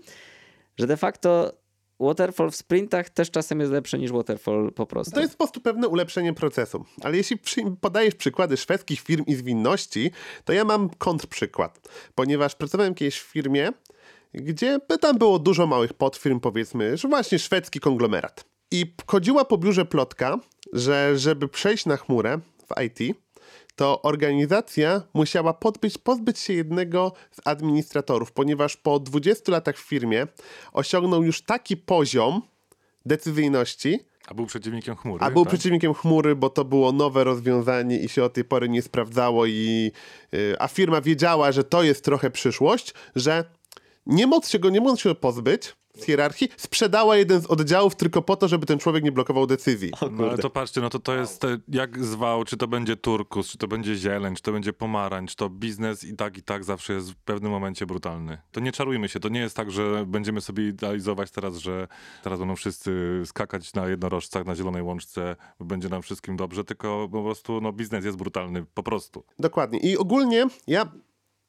że 0.78 0.88
de 0.88 0.98
facto 0.98 1.54
waterfall 2.00 2.52
w 2.52 2.56
sprintach 2.56 3.10
też 3.10 3.32
czasem 3.32 3.60
jest 3.60 3.72
lepszy 3.72 3.98
niż 3.98 4.12
waterfall 4.12 4.72
po 4.76 4.86
prostu. 4.86 5.16
To 5.16 5.22
jest 5.22 5.34
po 5.34 5.38
prostu 5.38 5.62
pewne 5.62 5.88
ulepszenie 5.88 6.34
procesu. 6.34 6.86
Ale 7.02 7.18
jeśli 7.18 7.38
podajesz 7.82 8.16
przykłady 8.16 8.58
szwedzkich 8.58 9.02
firm 9.02 9.26
i 9.28 9.36
zwinności, 9.36 10.12
to 10.46 10.54
ja 10.54 10.64
mam 10.64 10.90
kontrprzykład. 10.90 11.90
Ponieważ 12.16 12.56
pracowałem 12.56 12.96
kiedyś 12.96 13.20
w 13.20 13.32
firmie, 13.32 13.70
gdzie 14.34 14.80
tam 15.02 15.18
było 15.18 15.40
dużo 15.40 15.68
małych 15.68 15.94
podfirm, 15.94 16.40
powiedzmy, 16.40 16.98
że 16.98 17.08
właśnie 17.08 17.40
szwedzki 17.40 17.80
konglomerat. 17.80 18.46
I 18.72 18.94
chodziła 19.08 19.46
po 19.46 19.58
biurze 19.58 19.86
plotka, 19.86 20.40
że 20.74 21.18
żeby 21.18 21.48
przejść 21.48 21.86
na 21.86 21.98
chmurę 21.98 22.40
w 22.68 22.82
IT, 22.82 23.18
to 23.76 24.02
organizacja 24.02 25.02
musiała 25.14 25.54
podbyć, 25.54 25.98
pozbyć 25.98 26.40
się 26.40 26.54
jednego 26.54 27.12
z 27.32 27.48
administratorów, 27.48 28.32
ponieważ 28.32 28.78
po 28.78 29.00
20 29.00 29.52
latach 29.52 29.78
w 29.78 29.88
firmie 29.90 30.28
osiągnął 30.74 31.24
już 31.24 31.42
taki 31.42 31.78
poziom 31.78 32.42
decyzyjności, 33.06 34.00
A 34.28 34.34
był 34.34 34.46
przeciwnikiem 34.46 34.96
chmury. 34.96 35.24
a 35.26 35.32
był 35.32 35.44
tak? 35.46 35.54
przeciwnikiem 35.54 35.94
chmury, 35.94 36.36
bo 36.36 36.50
to 36.50 36.66
było 36.66 36.92
nowe 36.92 37.24
rozwiązanie 37.24 38.00
i 38.00 38.10
się 38.10 38.24
od 38.24 38.34
tej 38.34 38.44
pory 38.44 38.70
nie 38.70 38.82
sprawdzało, 38.82 39.46
i, 39.46 39.92
y, 40.34 40.56
a 40.60 40.68
firma 40.68 41.02
wiedziała, 41.02 41.52
że 41.52 41.64
to 41.64 41.84
jest 41.84 42.04
trochę 42.06 42.32
przyszłość, 42.32 42.94
że 43.16 43.44
nie 44.06 44.28
móc 44.28 44.48
się 44.50 44.60
go, 44.60 44.70
nie 44.70 44.82
móc 44.82 45.00
się 45.00 45.10
go 45.10 45.16
pozbyć 45.16 45.76
z 45.98 46.06
hierarchii, 46.06 46.50
sprzedała 46.58 47.18
jeden 47.18 47.42
z 47.42 47.46
oddziałów 47.46 47.96
tylko 47.96 48.22
po 48.22 48.36
to, 48.36 48.48
żeby 48.48 48.66
ten 48.66 48.80
człowiek 48.80 49.04
nie 49.04 49.12
blokował 49.12 49.48
decyzji. 49.48 49.92
No 50.12 50.24
ale 50.30 50.38
to 50.38 50.50
patrzcie, 50.50 50.82
no 50.82 50.90
to 50.90 51.00
to 51.00 51.16
jest 51.16 51.42
te, 51.42 51.58
jak 51.68 52.06
zwał, 52.06 52.44
czy 52.44 52.58
to 52.58 52.68
będzie 52.68 52.96
turkus, 52.96 53.48
czy 53.48 53.58
to 53.58 53.68
będzie 53.68 53.96
zieleń, 53.96 54.36
czy 54.36 54.42
to 54.42 54.52
będzie 54.52 54.74
pomarańcz, 54.74 55.36
to 55.36 55.50
biznes 55.50 56.04
i 56.04 56.16
tak 56.16 56.38
i 56.38 56.44
tak 56.44 56.64
zawsze 56.64 56.94
jest 56.94 57.12
w 57.12 57.16
pewnym 57.16 57.52
momencie 57.52 57.86
brutalny. 57.86 58.38
To 58.52 58.60
nie 58.60 58.72
czarujmy 58.72 59.10
się, 59.10 59.20
to 59.20 59.30
nie 59.30 59.40
jest 59.40 59.56
tak, 59.56 59.72
że 59.72 60.06
będziemy 60.08 60.42
sobie 60.42 60.68
idealizować 60.68 61.32
teraz, 61.32 61.58
że 61.58 61.88
teraz 62.24 62.40
będą 62.40 62.56
wszyscy 62.56 63.22
skakać 63.26 63.74
na 63.74 63.88
jednorożcach, 63.88 64.46
na 64.46 64.56
zielonej 64.56 64.82
łączce, 64.82 65.36
będzie 65.60 65.90
nam 65.90 66.02
wszystkim 66.02 66.38
dobrze, 66.38 66.64
tylko 66.64 67.10
po 67.12 67.24
prostu 67.24 67.62
no 67.62 67.74
biznes 67.74 68.06
jest 68.06 68.18
brutalny, 68.18 68.66
po 68.74 68.84
prostu. 68.84 69.24
Dokładnie. 69.40 69.80
I 69.80 69.98
ogólnie 69.98 70.46
ja 70.68 70.92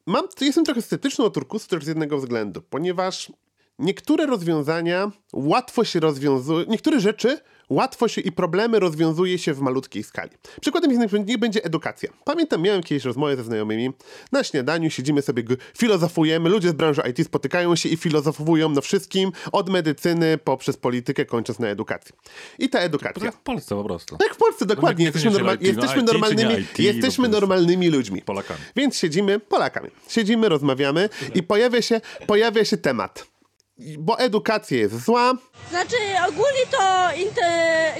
mam, 0.06 0.24
jestem 0.40 0.64
trochę 0.64 0.82
sceptyczny 0.82 1.24
o 1.24 1.30
turkusu 1.30 1.68
też 1.68 1.84
z 1.84 1.86
jednego 1.86 2.18
względu, 2.18 2.62
ponieważ 2.62 3.32
niektóre 3.78 4.26
rozwiązania 4.26 5.10
łatwo 5.32 5.84
się 5.84 6.00
rozwiązują, 6.00 6.66
niektóre 6.68 7.00
rzeczy 7.00 7.38
łatwo 7.70 8.08
się 8.08 8.20
i 8.20 8.32
problemy 8.32 8.80
rozwiązuje 8.80 9.38
się 9.38 9.54
w 9.54 9.60
malutkiej 9.60 10.02
skali. 10.02 10.30
Przykładem 10.60 11.10
niech 11.26 11.38
będzie 11.38 11.64
edukacja. 11.64 12.10
Pamiętam, 12.24 12.62
miałem 12.62 12.82
kiedyś 12.82 13.04
rozmowę 13.04 13.36
ze 13.36 13.44
znajomymi, 13.44 13.92
na 14.32 14.44
śniadaniu 14.44 14.90
siedzimy 14.90 15.22
sobie, 15.22 15.42
filozofujemy, 15.78 16.48
ludzie 16.48 16.68
z 16.68 16.72
branży 16.72 17.02
IT 17.10 17.26
spotykają 17.26 17.76
się 17.76 17.88
i 17.88 17.96
filozofowują 17.96 18.68
na 18.68 18.80
wszystkim, 18.80 19.32
od 19.52 19.68
medycyny 19.70 20.38
poprzez 20.38 20.76
politykę, 20.76 21.24
kończąc 21.24 21.58
na 21.58 21.68
edukacji. 21.68 22.14
I 22.58 22.68
ta 22.68 22.78
edukacja. 22.78 23.24
jak 23.24 23.34
w 23.34 23.40
Polsce 23.40 23.74
po 23.74 23.84
prostu. 23.84 24.16
Tak 24.16 24.34
w 24.34 24.36
Polsce, 24.36 24.66
dokładnie. 24.66 25.04
Jesteśmy, 25.04 25.30
normal, 25.30 25.54
IT, 25.54 25.60
no 25.60 25.66
jesteśmy 25.66 25.86
IT 25.86 26.08
czy 26.08 26.14
nie 26.14 26.20
normalnymi, 26.20 26.60
IT, 26.60 26.78
jesteśmy 26.78 27.28
normalnymi 27.28 27.88
ludźmi. 27.88 28.22
Polakami. 28.22 28.60
Więc 28.76 28.96
siedzimy, 28.96 29.40
Polakami, 29.40 29.90
siedzimy, 30.08 30.48
rozmawiamy 30.48 31.08
i 31.34 31.42
pojawia 31.42 31.82
się, 31.82 32.00
pojawia 32.26 32.64
się 32.64 32.76
temat. 32.76 33.35
Bo 33.98 34.18
edukacja 34.18 34.76
jest 34.76 35.04
zła, 35.04 35.34
Znaczy 35.70 35.96
ogólnie 36.28 36.66
to 36.70 37.12
inte, 37.16 37.42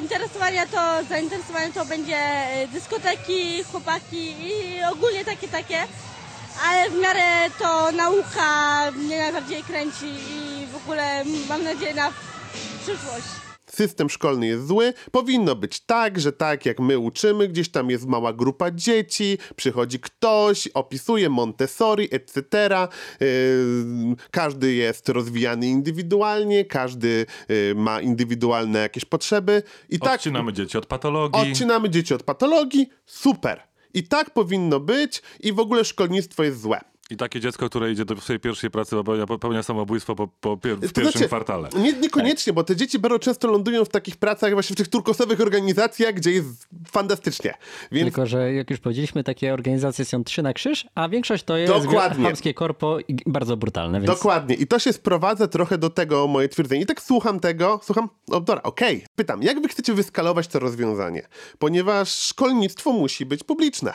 interesowania 0.00 0.66
to, 0.66 1.04
zainteresowanie 1.08 1.72
to 1.72 1.84
będzie 1.84 2.16
e, 2.16 2.68
dyskoteki, 2.68 3.64
chłopaki 3.64 4.34
i 4.46 4.82
ogólnie 4.92 5.24
takie 5.24 5.48
takie, 5.48 5.78
ale 6.68 6.90
w 6.90 6.94
miarę 7.00 7.50
to 7.58 7.92
nauka 7.92 8.90
mnie 8.92 9.18
najbardziej 9.18 9.62
kręci 9.62 10.06
i 10.06 10.66
w 10.66 10.76
ogóle 10.76 11.24
mam 11.48 11.64
nadzieję 11.64 11.94
na 11.94 12.12
przyszłość. 12.82 13.45
System 13.76 14.10
szkolny 14.10 14.46
jest 14.46 14.66
zły, 14.66 14.92
powinno 15.10 15.54
być 15.54 15.80
tak, 15.80 16.20
że 16.20 16.32
tak 16.32 16.66
jak 16.66 16.80
my 16.80 16.98
uczymy, 16.98 17.48
gdzieś 17.48 17.68
tam 17.68 17.90
jest 17.90 18.06
mała 18.06 18.32
grupa 18.32 18.70
dzieci, 18.70 19.38
przychodzi 19.56 20.00
ktoś, 20.00 20.68
opisuje 20.68 21.30
Montessori, 21.30 22.08
etc. 22.10 22.68
Yy, 23.20 24.16
każdy 24.30 24.74
jest 24.74 25.08
rozwijany 25.08 25.66
indywidualnie, 25.66 26.64
każdy 26.64 27.26
yy, 27.48 27.74
ma 27.74 28.00
indywidualne 28.00 28.78
jakieś 28.78 29.04
potrzeby 29.04 29.62
i 29.88 29.98
tak 29.98 30.14
Odcinamy 30.14 30.52
dzieci 30.52 30.78
od 30.78 30.86
patologii. 30.86 31.52
odcinamy 31.52 31.90
dzieci 31.90 32.14
od 32.14 32.22
patologii, 32.22 32.88
super. 33.06 33.62
I 33.94 34.02
tak 34.08 34.30
powinno 34.30 34.80
być 34.80 35.22
i 35.40 35.52
w 35.52 35.60
ogóle 35.60 35.84
szkolnictwo 35.84 36.44
jest 36.44 36.60
złe. 36.60 36.80
I 37.10 37.16
takie 37.16 37.40
dziecko, 37.40 37.68
które 37.68 37.92
idzie 37.92 38.04
do 38.04 38.16
swojej 38.20 38.40
pierwszej 38.40 38.70
pracy, 38.70 38.96
popełnia, 38.96 39.26
popełnia 39.26 39.62
samobójstwo 39.62 40.14
po, 40.14 40.28
po 40.28 40.56
pier- 40.56 40.76
w 40.76 40.80
To 40.80 40.80
pierwszym 40.80 41.02
znaczy, 41.12 41.26
kwartale. 41.26 41.68
Nie, 41.76 41.92
niekoniecznie, 41.92 42.52
bo 42.52 42.64
te 42.64 42.76
dzieci 42.76 42.98
bardzo 42.98 43.18
często 43.18 43.48
lądują 43.48 43.84
w 43.84 43.88
takich 43.88 44.16
pracach, 44.16 44.52
właśnie 44.52 44.74
w 44.74 44.76
tych 44.76 44.88
turkosowych 44.88 45.40
organizacjach, 45.40 46.14
gdzie 46.14 46.30
jest 46.32 46.68
fantastycznie. 46.88 47.54
Więc 47.92 48.06
Tylko, 48.14 48.26
że 48.26 48.52
jak 48.52 48.70
już 48.70 48.80
powiedzieliśmy, 48.80 49.24
takie 49.24 49.54
organizacje 49.54 50.04
są 50.04 50.24
trzy 50.24 50.42
na 50.42 50.52
krzyż, 50.52 50.86
a 50.94 51.08
większość 51.08 51.44
to 51.44 51.56
jest 51.56 51.72
Dokładnie. 51.84 52.24
chamskie 52.24 52.54
korpo 52.54 52.98
i 53.08 53.16
bardzo 53.26 53.56
brutalne, 53.56 54.00
więc 54.00 54.12
Dokładnie. 54.12 54.54
I 54.54 54.66
to 54.66 54.78
się 54.78 54.92
sprowadza 54.92 55.48
trochę 55.48 55.78
do 55.78 55.90
tego 55.90 56.26
moje 56.26 56.48
twierdzenie. 56.48 56.82
I 56.82 56.86
tak 56.86 57.02
słucham 57.02 57.40
tego, 57.40 57.80
słucham, 57.82 58.08
no 58.28 58.40
dobra, 58.40 58.62
okej. 58.62 59.04
Pytam, 59.16 59.42
jak 59.42 59.60
wy 59.62 59.68
chcecie 59.68 59.94
wyskalować 59.94 60.48
to 60.48 60.58
rozwiązanie? 60.58 61.28
Ponieważ 61.58 62.18
szkolnictwo 62.18 62.92
musi 62.92 63.26
być 63.26 63.44
publiczne. 63.44 63.92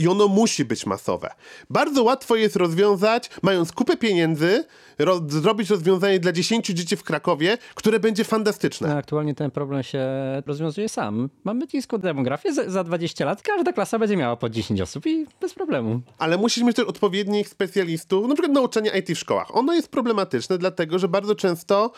I 0.00 0.08
ono 0.08 0.28
musi 0.28 0.64
być 0.64 0.86
masowe. 0.86 1.30
Bardzo 1.70 2.02
łatwo 2.02 2.36
jest 2.36 2.56
rozwiązać, 2.56 3.30
mając 3.42 3.72
kupę 3.72 3.96
pieniędzy, 3.96 4.64
ro- 4.98 5.20
zrobić 5.28 5.70
rozwiązanie 5.70 6.18
dla 6.20 6.32
10 6.32 6.66
dzieci 6.66 6.96
w 6.96 7.02
Krakowie, 7.04 7.58
które 7.74 8.00
będzie 8.00 8.24
fantastyczne. 8.24 8.88
No, 8.88 8.94
aktualnie 8.96 9.34
ten 9.34 9.50
problem 9.50 9.82
się 9.82 10.06
rozwiązuje 10.46 10.88
sam. 10.88 11.28
Mamy 11.44 11.66
niską 11.74 11.98
demografię, 11.98 12.52
za, 12.52 12.70
za 12.70 12.84
20 12.84 13.24
lat 13.24 13.42
każda 13.42 13.72
klasa 13.72 13.98
będzie 13.98 14.16
miała 14.16 14.36
po 14.36 14.48
10 14.48 14.80
osób 14.80 15.06
i 15.06 15.26
bez 15.40 15.54
problemu. 15.54 16.00
Ale 16.18 16.38
musisz 16.38 16.64
mieć 16.64 16.76
też 16.76 16.84
odpowiednich 16.86 17.48
specjalistów, 17.48 18.28
na 18.28 18.34
przykład 18.34 18.52
nauczanie 18.54 18.90
IT 18.98 19.08
w 19.10 19.18
szkołach. 19.18 19.56
Ono 19.56 19.72
jest 19.74 19.88
problematyczne, 19.88 20.58
dlatego 20.58 20.98
że 20.98 21.08
bardzo 21.08 21.34
często 21.34 21.92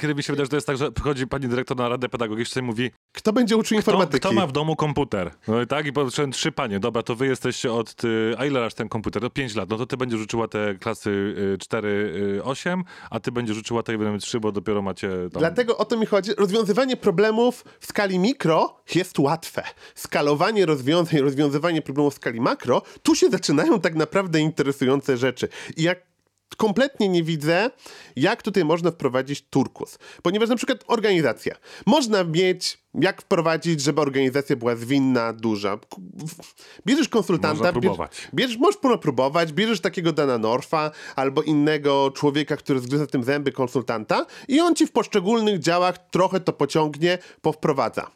Kiedy 0.00 0.14
mi 0.14 0.22
się 0.22 0.32
wydaje, 0.32 0.44
że 0.44 0.50
to 0.50 0.56
jest 0.56 0.66
tak, 0.66 0.76
że 0.76 0.92
przychodzi 0.92 1.26
pani 1.26 1.48
dyrektor 1.48 1.76
na 1.76 1.88
radę 1.88 2.08
pedagogiczną 2.08 2.62
i 2.62 2.64
mówi 2.64 2.90
kto 3.12 3.32
będzie 3.32 3.56
uczył 3.56 3.78
kto, 3.78 3.90
informatyki? 3.90 4.20
kto 4.20 4.32
ma 4.32 4.46
w 4.46 4.52
domu 4.52 4.76
komputer? 4.76 5.30
No 5.48 5.62
i 5.62 5.66
tak, 5.66 5.86
i 5.86 5.92
potrzebne 5.92 6.32
trzy 6.32 6.52
panie. 6.52 6.80
Dobra, 6.80 7.02
to 7.02 7.14
wy 7.14 7.26
jesteście 7.26 7.72
od... 7.72 7.94
Ty, 7.94 8.34
a 8.38 8.46
ile 8.46 8.60
masz 8.60 8.74
ten 8.74 8.88
komputer? 8.88 9.22
No 9.22 9.30
pięć 9.30 9.54
lat. 9.54 9.70
No 9.70 9.76
to 9.76 9.86
ty 9.86 9.96
będziesz 9.96 10.20
uczyła 10.20 10.48
te 10.48 10.74
klasy 10.74 11.10
y, 11.54 11.58
4, 11.58 11.88
y, 12.38 12.44
8, 12.44 12.84
a 13.10 13.20
ty 13.20 13.32
będziesz 13.32 13.58
uczyła 13.58 13.82
tej 13.82 13.98
1, 13.98 14.18
3, 14.18 14.40
bo 14.40 14.52
dopiero 14.52 14.82
macie 14.82 15.08
tam... 15.08 15.40
Dlatego 15.40 15.76
o 15.76 15.84
to 15.84 15.96
mi 15.96 16.06
chodzi. 16.06 16.32
Rozwiązywanie 16.38 16.96
problemów 16.96 17.64
w 17.80 17.86
skali 17.86 18.18
mikro 18.18 18.82
jest 18.94 19.18
łatwe. 19.18 19.62
Skalowanie 19.94 20.66
rozwiązań, 20.66 21.20
rozwiązywanie 21.20 21.82
problemów 21.82 22.14
w 22.14 22.16
skali 22.16 22.40
makro, 22.40 22.82
tu 23.02 23.14
się 23.14 23.30
zaczynają 23.30 23.80
tak 23.80 23.94
naprawdę 23.94 24.40
interesujące 24.40 25.16
rzeczy. 25.16 25.48
I 25.76 25.82
jak 25.82 26.07
kompletnie 26.56 27.08
nie 27.08 27.22
widzę, 27.22 27.70
jak 28.16 28.42
tutaj 28.42 28.64
można 28.64 28.90
wprowadzić 28.90 29.44
turkus. 29.50 29.98
Ponieważ 30.22 30.48
na 30.48 30.56
przykład 30.56 30.84
organizacja. 30.86 31.54
Można 31.86 32.24
mieć, 32.24 32.78
jak 32.94 33.22
wprowadzić, 33.22 33.80
żeby 33.80 34.00
organizacja 34.00 34.56
była 34.56 34.76
zwinna, 34.76 35.32
duża. 35.32 35.78
Bierzesz 36.86 37.08
konsultanta, 37.08 37.58
Można 37.58 37.72
próbować. 37.72 38.10
Bierzesz, 38.10 38.30
bierzesz, 38.34 38.56
możesz 38.56 39.00
próbować, 39.00 39.52
bierzesz 39.52 39.80
takiego 39.80 40.12
Dana 40.12 40.38
Norfa 40.38 40.90
albo 41.16 41.42
innego 41.42 42.10
człowieka, 42.10 42.56
który 42.56 42.80
zgryza 42.80 43.06
tym 43.06 43.24
zęby 43.24 43.52
konsultanta 43.52 44.26
i 44.48 44.60
on 44.60 44.74
ci 44.74 44.86
w 44.86 44.92
poszczególnych 44.92 45.58
działach 45.58 46.10
trochę 46.10 46.40
to 46.40 46.52
pociągnie, 46.52 47.18
powprowadza. 47.40 48.10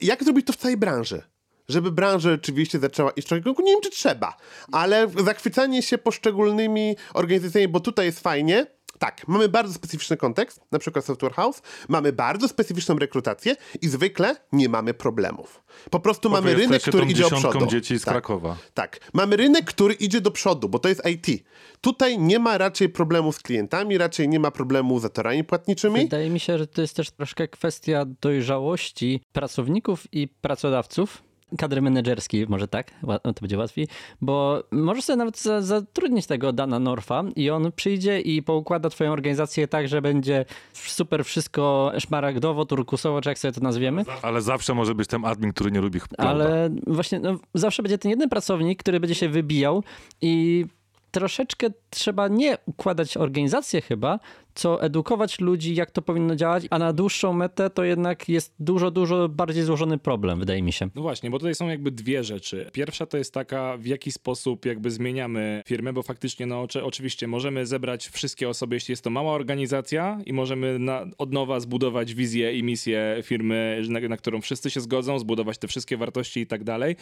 Jak 0.00 0.24
zrobić 0.24 0.46
to 0.46 0.52
w 0.52 0.56
całej 0.56 0.76
branży? 0.76 1.31
Żeby 1.72 1.92
branża 1.92 2.30
rzeczywiście 2.30 2.78
zaczęła 2.78 3.10
iść 3.10 3.28
trochę, 3.28 3.42
nie 3.62 3.72
wiem 3.72 3.80
czy 3.82 3.90
trzeba, 3.90 4.36
ale 4.72 5.08
zachwycanie 5.24 5.82
się 5.82 5.98
poszczególnymi 5.98 6.96
organizacjami, 7.14 7.68
bo 7.68 7.80
tutaj 7.80 8.06
jest 8.06 8.20
fajnie, 8.20 8.66
tak, 9.02 9.28
mamy 9.28 9.48
bardzo 9.48 9.74
specyficzny 9.74 10.16
kontekst, 10.16 10.60
na 10.72 10.78
przykład 10.78 11.04
Software 11.04 11.32
House, 11.32 11.62
mamy 11.88 12.12
bardzo 12.12 12.48
specyficzną 12.48 12.98
rekrutację 12.98 13.56
i 13.80 13.88
zwykle 13.88 14.36
nie 14.52 14.68
mamy 14.68 14.94
problemów. 14.94 15.62
Po 15.90 16.00
prostu 16.00 16.30
mamy 16.30 16.54
rynek, 16.54 16.82
który 16.82 17.06
idzie 17.06 17.22
do 17.22 17.36
przodu. 17.36 17.66
dzieci 17.66 17.98
z 17.98 18.04
tak. 18.04 18.14
Krakowa. 18.14 18.56
Tak. 18.74 19.00
Mamy 19.12 19.36
rynek, 19.36 19.64
który 19.64 19.94
idzie 19.94 20.20
do 20.20 20.30
przodu, 20.30 20.68
bo 20.68 20.78
to 20.78 20.88
jest 20.88 21.02
IT. 21.06 21.44
Tutaj 21.80 22.18
nie 22.18 22.38
ma 22.38 22.58
raczej 22.58 22.88
problemu 22.88 23.32
z 23.32 23.38
klientami, 23.38 23.98
raczej 23.98 24.28
nie 24.28 24.40
ma 24.40 24.50
problemu 24.50 24.98
z 24.98 25.02
zatorami 25.02 25.44
płatniczymi. 25.44 26.00
Wydaje 26.00 26.30
mi 26.30 26.40
się, 26.40 26.58
że 26.58 26.66
to 26.66 26.80
jest 26.80 26.96
też 26.96 27.10
troszkę 27.10 27.48
kwestia 27.48 28.04
dojrzałości 28.20 29.20
pracowników 29.32 30.14
i 30.14 30.28
pracodawców. 30.28 31.22
Kadry 31.58 31.82
menedżerskiej, 31.82 32.46
może 32.48 32.68
tak, 32.68 32.90
to 33.22 33.40
będzie 33.40 33.58
łatwiej, 33.58 33.88
bo 34.20 34.62
możesz 34.70 35.04
sobie 35.04 35.16
nawet 35.16 35.38
za, 35.38 35.62
zatrudnić 35.62 36.26
tego 36.26 36.52
Dana 36.52 36.78
Norfa 36.78 37.24
i 37.36 37.50
on 37.50 37.72
przyjdzie 37.72 38.20
i 38.20 38.42
poukłada 38.42 38.90
twoją 38.90 39.12
organizację 39.12 39.68
tak, 39.68 39.88
że 39.88 40.02
będzie 40.02 40.44
super 40.72 41.24
wszystko 41.24 41.92
szmaragdowo, 41.98 42.64
turkusowo, 42.64 43.20
czy 43.20 43.28
jak 43.28 43.38
sobie 43.38 43.52
to 43.52 43.60
nazwiemy. 43.60 44.04
Ale 44.22 44.42
zawsze 44.42 44.74
może 44.74 44.94
być 44.94 45.08
ten 45.08 45.24
admin, 45.24 45.52
który 45.52 45.70
nie 45.70 45.80
lubi 45.80 46.00
clouda. 46.00 46.30
Ale 46.30 46.70
właśnie 46.86 47.20
no, 47.20 47.38
zawsze 47.54 47.82
będzie 47.82 47.98
ten 47.98 48.10
jeden 48.10 48.28
pracownik, 48.28 48.80
który 48.80 49.00
będzie 49.00 49.14
się 49.14 49.28
wybijał 49.28 49.82
i 50.20 50.64
troszeczkę 51.12 51.66
trzeba 51.90 52.28
nie 52.28 52.58
układać 52.66 53.16
organizację 53.16 53.80
chyba, 53.80 54.18
co 54.54 54.82
edukować 54.82 55.40
ludzi, 55.40 55.74
jak 55.74 55.90
to 55.90 56.02
powinno 56.02 56.36
działać, 56.36 56.64
a 56.70 56.78
na 56.78 56.92
dłuższą 56.92 57.32
metę 57.32 57.70
to 57.70 57.84
jednak 57.84 58.28
jest 58.28 58.54
dużo, 58.58 58.90
dużo 58.90 59.28
bardziej 59.28 59.62
złożony 59.62 59.98
problem, 59.98 60.38
wydaje 60.38 60.62
mi 60.62 60.72
się. 60.72 60.88
No 60.94 61.02
właśnie, 61.02 61.30
bo 61.30 61.38
tutaj 61.38 61.54
są 61.54 61.68
jakby 61.68 61.90
dwie 61.90 62.24
rzeczy. 62.24 62.70
Pierwsza 62.72 63.06
to 63.06 63.18
jest 63.18 63.34
taka, 63.34 63.76
w 63.76 63.86
jaki 63.86 64.12
sposób 64.12 64.66
jakby 64.66 64.90
zmieniamy 64.90 65.62
firmę, 65.66 65.92
bo 65.92 66.02
faktycznie, 66.02 66.46
no 66.46 66.62
oczy- 66.62 66.84
oczywiście 66.84 67.26
możemy 67.26 67.66
zebrać 67.66 68.08
wszystkie 68.08 68.48
osoby, 68.48 68.76
jeśli 68.76 68.92
jest 68.92 69.04
to 69.04 69.10
mała 69.10 69.32
organizacja 69.32 70.18
i 70.26 70.32
możemy 70.32 70.78
na, 70.78 71.06
od 71.18 71.32
nowa 71.32 71.60
zbudować 71.60 72.14
wizję 72.14 72.58
i 72.58 72.62
misję 72.62 73.20
firmy, 73.22 73.82
na, 73.88 74.00
na 74.00 74.16
którą 74.16 74.40
wszyscy 74.40 74.70
się 74.70 74.80
zgodzą, 74.80 75.18
zbudować 75.18 75.58
te 75.58 75.68
wszystkie 75.68 75.96
wartości 75.96 76.40
i 76.40 76.46
tak 76.46 76.64
dalej. 76.64 76.96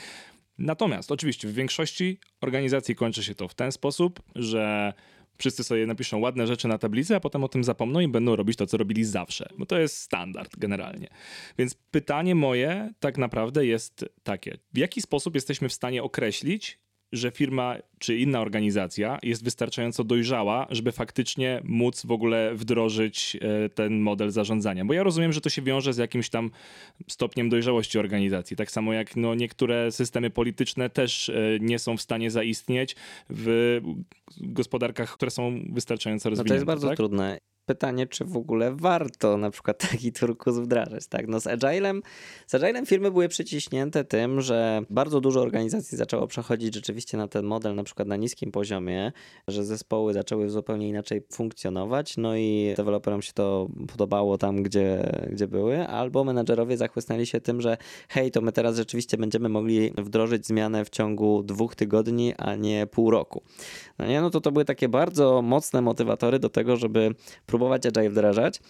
Natomiast 0.60 1.12
oczywiście 1.12 1.48
w 1.48 1.54
większości 1.54 2.18
organizacji 2.40 2.94
kończy 2.94 3.24
się 3.24 3.34
to 3.34 3.48
w 3.48 3.54
ten 3.54 3.72
sposób, 3.72 4.20
że 4.34 4.92
wszyscy 5.38 5.64
sobie 5.64 5.86
napiszą 5.86 6.18
ładne 6.18 6.46
rzeczy 6.46 6.68
na 6.68 6.78
tablicy, 6.78 7.16
a 7.16 7.20
potem 7.20 7.44
o 7.44 7.48
tym 7.48 7.64
zapomną 7.64 8.00
i 8.00 8.08
będą 8.08 8.36
robić 8.36 8.56
to, 8.56 8.66
co 8.66 8.76
robili 8.76 9.04
zawsze. 9.04 9.48
Bo 9.58 9.66
to 9.66 9.78
jest 9.78 9.96
standard 9.96 10.56
generalnie. 10.56 11.08
Więc 11.58 11.74
pytanie 11.74 12.34
moje 12.34 12.92
tak 13.00 13.18
naprawdę 13.18 13.66
jest 13.66 14.04
takie: 14.22 14.58
w 14.72 14.78
jaki 14.78 15.02
sposób 15.02 15.34
jesteśmy 15.34 15.68
w 15.68 15.72
stanie 15.72 16.02
określić, 16.02 16.78
że 17.12 17.30
firma 17.30 17.76
czy 17.98 18.16
inna 18.16 18.40
organizacja 18.40 19.18
jest 19.22 19.44
wystarczająco 19.44 20.04
dojrzała, 20.04 20.66
żeby 20.70 20.92
faktycznie 20.92 21.60
móc 21.64 22.06
w 22.06 22.12
ogóle 22.12 22.54
wdrożyć 22.54 23.36
e, 23.40 23.68
ten 23.68 24.00
model 24.00 24.30
zarządzania. 24.30 24.84
Bo 24.84 24.94
ja 24.94 25.02
rozumiem, 25.02 25.32
że 25.32 25.40
to 25.40 25.50
się 25.50 25.62
wiąże 25.62 25.92
z 25.92 25.96
jakimś 25.96 26.28
tam 26.28 26.50
stopniem 27.08 27.48
dojrzałości 27.48 27.98
organizacji. 27.98 28.56
Tak 28.56 28.70
samo 28.70 28.92
jak 28.92 29.16
no, 29.16 29.34
niektóre 29.34 29.92
systemy 29.92 30.30
polityczne 30.30 30.90
też 30.90 31.28
e, 31.28 31.34
nie 31.60 31.78
są 31.78 31.96
w 31.96 32.02
stanie 32.02 32.30
zaistnieć 32.30 32.96
w 33.30 33.80
gospodarkach, 34.40 35.12
które 35.12 35.30
są 35.30 35.60
wystarczająco 35.72 36.28
No 36.28 36.30
rozwinięte. 36.30 36.48
to 36.48 36.54
jest 36.54 36.66
bardzo 36.66 36.88
tak? 36.88 36.96
trudne. 36.96 37.38
Pytanie, 37.66 38.06
czy 38.06 38.24
w 38.24 38.36
ogóle 38.36 38.74
warto 38.74 39.36
na 39.36 39.50
przykład 39.50 39.78
taki 39.90 40.12
turkus 40.12 40.58
wdrażać, 40.58 41.06
tak? 41.06 41.28
No 41.28 41.40
z 41.40 41.46
Agilem, 41.46 42.02
z 42.46 42.54
Agilem 42.54 42.86
firmy 42.86 43.10
były 43.10 43.28
przyciśnięte 43.28 44.04
tym, 44.04 44.40
że 44.40 44.82
bardzo 44.90 45.20
dużo 45.20 45.40
organizacji 45.40 45.98
zaczęło 45.98 46.26
przechodzić 46.26 46.74
rzeczywiście 46.74 47.16
na 47.16 47.28
ten 47.28 47.44
model, 47.44 47.74
na 47.74 47.84
przykład 47.84 48.08
na 48.08 48.16
niskim 48.16 48.52
poziomie, 48.52 49.12
że 49.48 49.64
zespoły 49.64 50.12
zaczęły 50.12 50.50
zupełnie 50.50 50.88
inaczej 50.88 51.22
funkcjonować, 51.32 52.16
no 52.16 52.36
i 52.36 52.74
deweloperom 52.76 53.22
się 53.22 53.32
to 53.32 53.68
podobało 53.88 54.38
tam, 54.38 54.62
gdzie, 54.62 55.12
gdzie 55.30 55.48
były, 55.48 55.86
albo 55.86 56.24
menadżerowie 56.24 56.76
zachłysnęli 56.76 57.26
się 57.26 57.40
tym, 57.40 57.60
że 57.60 57.76
hej, 58.08 58.30
to 58.30 58.40
my 58.40 58.52
teraz 58.52 58.76
rzeczywiście 58.76 59.16
będziemy 59.16 59.48
mogli 59.48 59.92
wdrożyć 59.98 60.46
zmianę 60.46 60.84
w 60.84 60.90
ciągu 60.90 61.42
dwóch 61.42 61.74
tygodni, 61.74 62.34
a 62.38 62.54
nie 62.54 62.86
pół 62.86 63.10
roku. 63.10 63.42
No 63.98 64.06
nie, 64.06 64.20
no 64.20 64.30
to 64.30 64.40
to 64.40 64.52
były 64.52 64.64
takie 64.64 64.88
bardzo 64.88 65.42
mocne 65.42 65.82
motywatory 65.82 66.38
do 66.38 66.48
tego, 66.48 66.76
żeby 66.76 67.14
próbować 67.50 67.86
Agile 67.86 68.10
wdrażać. 68.10 68.60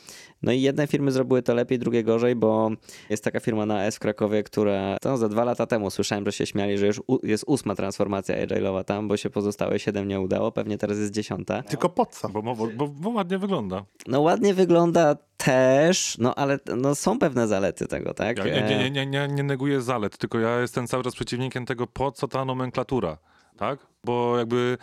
No 0.43 0.53
i 0.53 0.61
jedne 0.61 0.87
firmy 0.87 1.13
zrobiły 1.13 1.43
to 1.43 1.55
lepiej, 1.55 1.79
drugie 1.79 2.05
gorzej, 2.05 2.35
bo 2.37 2.71
jest 3.11 3.25
taka 3.25 3.41
firma 3.41 3.67
na 3.67 3.85
S 3.85 3.97
w 3.97 3.99
Krakowie, 3.99 4.43
która 4.43 4.97
to 5.01 5.17
za 5.17 5.29
dwa 5.29 5.45
lata 5.45 5.67
temu 5.67 5.91
słyszałem, 5.91 6.25
że 6.25 6.33
się 6.33 6.47
śmiali, 6.47 6.79
że 6.79 6.87
już 6.87 7.03
jest 7.23 7.45
ósma 7.47 7.75
transformacja 7.75 8.47
Agile'owa 8.47 8.85
tam, 8.85 9.09
bo 9.09 9.17
się 9.17 9.31
pozostałe 9.31 9.79
siedem 9.79 10.09
nie 10.09 10.21
udało, 10.21 10.53
pewnie 10.53 10.79
teraz 10.79 10.99
jest 10.99 11.13
dziesiąta. 11.13 11.63
Tylko 11.63 11.89
po 11.89 12.07
co? 12.07 12.29
Bo, 12.29 12.43
bo, 12.43 12.55
bo, 12.55 12.89
bo 12.89 13.11
ładnie 13.11 13.39
wygląda. 13.39 13.85
No 14.07 14.21
ładnie 14.21 14.55
wygląda 14.55 15.17
też, 15.37 16.19
no 16.19 16.35
ale 16.35 16.59
no, 16.77 16.95
są 16.95 17.19
pewne 17.19 17.49
zalety 17.49 17.87
tego, 17.87 18.15
tak? 18.15 18.39
Ja 18.39 18.45
nie, 18.45 18.79
nie, 18.79 18.91
nie, 18.91 19.07
nie, 19.07 19.29
nie 19.29 19.43
neguję 19.43 19.81
zalet, 19.81 20.19
tylko 20.19 20.39
ja 20.39 20.61
jestem 20.61 20.87
cały 20.87 21.05
czas 21.05 21.15
przeciwnikiem 21.15 21.67
tego, 21.67 21.87
po 21.87 22.13
co 22.13 22.29
ta 22.29 22.45
nomenklatura, 22.45 23.19
tak? 23.61 23.79
Bo 24.05 24.39
jakby 24.39 24.79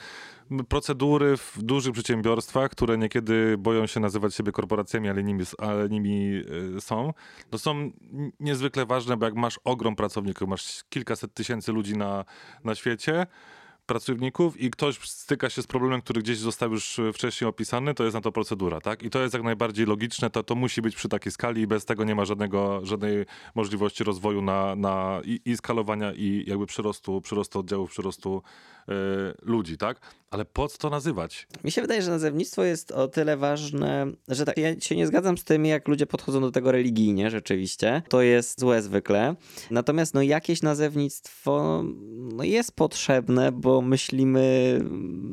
procedury 0.69 1.37
w 1.37 1.57
dużych 1.63 1.93
przedsiębiorstwach, 1.93 2.71
które 2.71 2.97
niekiedy 2.97 3.55
boją 3.57 3.85
się 3.87 3.99
nazywać 3.99 4.35
siebie 4.35 4.51
korporacjami, 4.51 5.09
ale 5.09 5.23
nimi, 5.23 5.43
ale 5.57 5.89
nimi 5.89 6.41
y, 6.77 6.81
są, 6.81 7.13
to 7.49 7.59
są 7.59 7.91
niezwykle 8.39 8.85
ważne, 8.85 9.17
bo 9.17 9.25
jak 9.25 9.35
masz 9.35 9.59
ogrom 9.63 9.95
pracowników, 9.95 10.47
masz 10.47 10.83
kilkaset 10.89 11.33
tysięcy 11.33 11.71
ludzi 11.71 11.97
na, 11.97 12.25
na 12.63 12.75
świecie, 12.75 13.27
pracowników 13.87 14.61
i 14.61 14.71
ktoś 14.71 14.99
styka 14.99 15.49
się 15.49 15.61
z 15.61 15.67
problemem, 15.67 16.01
który 16.01 16.21
gdzieś 16.21 16.37
został 16.37 16.71
już 16.71 16.99
wcześniej 17.13 17.47
opisany, 17.47 17.93
to 17.93 18.03
jest 18.03 18.13
na 18.13 18.21
to 18.21 18.31
procedura, 18.31 18.81
tak? 18.81 19.03
I 19.03 19.09
to 19.09 19.21
jest 19.21 19.33
jak 19.33 19.43
najbardziej 19.43 19.85
logiczne, 19.85 20.29
to, 20.29 20.43
to 20.43 20.55
musi 20.55 20.81
być 20.81 20.95
przy 20.95 21.09
takiej 21.09 21.31
skali 21.31 21.61
i 21.61 21.67
bez 21.67 21.85
tego 21.85 22.03
nie 22.03 22.15
ma 22.15 22.25
żadnego, 22.25 22.85
żadnej 22.85 23.25
możliwości 23.55 24.03
rozwoju 24.03 24.41
na, 24.41 24.75
na 24.75 25.21
i, 25.25 25.41
i 25.45 25.57
skalowania 25.57 26.13
i 26.13 26.43
jakby 26.47 26.65
przyrostu, 26.65 27.21
przyrostu 27.21 27.59
oddziałów, 27.59 27.91
przyrostu 27.91 28.41
e, 28.87 28.93
ludzi, 29.41 29.77
tak? 29.77 29.99
Ale 30.31 30.45
po 30.45 30.67
co 30.67 30.77
to 30.77 30.89
nazywać? 30.89 31.47
Mi 31.63 31.71
się 31.71 31.81
wydaje, 31.81 32.01
że 32.01 32.11
nazewnictwo 32.11 32.63
jest 32.63 32.91
o 32.91 33.07
tyle 33.07 33.37
ważne, 33.37 34.07
że 34.27 34.45
tak, 34.45 34.57
ja 34.57 34.79
się 34.79 34.95
nie 34.95 35.07
zgadzam 35.07 35.37
z 35.37 35.43
tym, 35.43 35.65
jak 35.65 35.87
ludzie 35.87 36.05
podchodzą 36.05 36.41
do 36.41 36.51
tego 36.51 36.71
religijnie 36.71 37.29
rzeczywiście. 37.29 38.01
To 38.09 38.21
jest 38.21 38.59
złe 38.59 38.81
zwykle. 38.81 39.35
Natomiast 39.71 40.13
no 40.13 40.21
jakieś 40.21 40.61
nazewnictwo 40.61 41.83
no, 42.35 42.43
jest 42.43 42.75
potrzebne, 42.75 43.51
bo 43.51 43.76
myślimy 43.81 44.79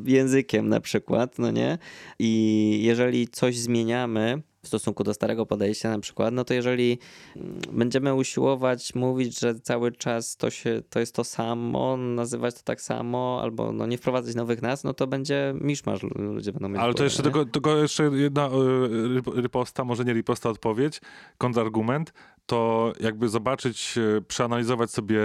językiem 0.05 0.69
na 0.69 0.81
przykład, 0.81 1.39
no 1.39 1.51
nie? 1.51 1.79
I 2.19 2.81
jeżeli 2.83 3.29
coś 3.29 3.59
zmieniamy, 3.59 4.43
w 4.65 4.67
stosunku 4.67 5.05
do 5.05 5.15
starego 5.15 5.47
podejścia 5.47 5.91
na 5.91 5.99
przykład, 5.99 6.35
no 6.35 6.45
to 6.45 6.55
jeżeli 6.55 6.99
mm, 7.37 7.61
będziemy 7.73 8.15
usiłować 8.15 8.95
mówić, 8.95 9.41
że 9.41 9.55
cały 9.55 9.93
czas 9.93 10.37
to, 10.37 10.51
się, 10.51 10.83
to 10.91 11.01
jest 11.01 11.15
to 11.15 11.25
samo, 11.25 11.97
nazywać 11.97 12.55
to 12.55 12.61
tak 12.65 12.81
samo, 12.81 13.41
albo 13.43 13.73
no 13.73 13.87
nie 13.87 13.99
wprowadzać 13.99 14.35
nowych 14.35 14.63
nazw, 14.63 14.85
no 14.85 14.95
to 14.95 15.07
będzie 15.07 15.55
miszmasz, 15.61 16.03
ludzie 16.03 16.53
będą 16.53 16.69
mieć 16.69 16.79
Ale 16.79 16.95
to 16.95 17.05
jeszcze 17.05 17.23
tylko, 17.23 17.45
tylko 17.45 17.77
jeszcze 17.77 18.05
jedna 18.05 18.47
e, 18.47 19.41
riposta, 19.41 19.85
może 19.85 20.05
nie 20.05 20.13
riposta, 20.13 20.51
odpowiedź, 20.51 21.01
kontrargument, 21.39 22.13
to 22.47 22.93
jakby 23.01 23.29
zobaczyć, 23.29 23.99
e, 23.99 24.21
przeanalizować 24.21 24.91
sobie 24.91 25.21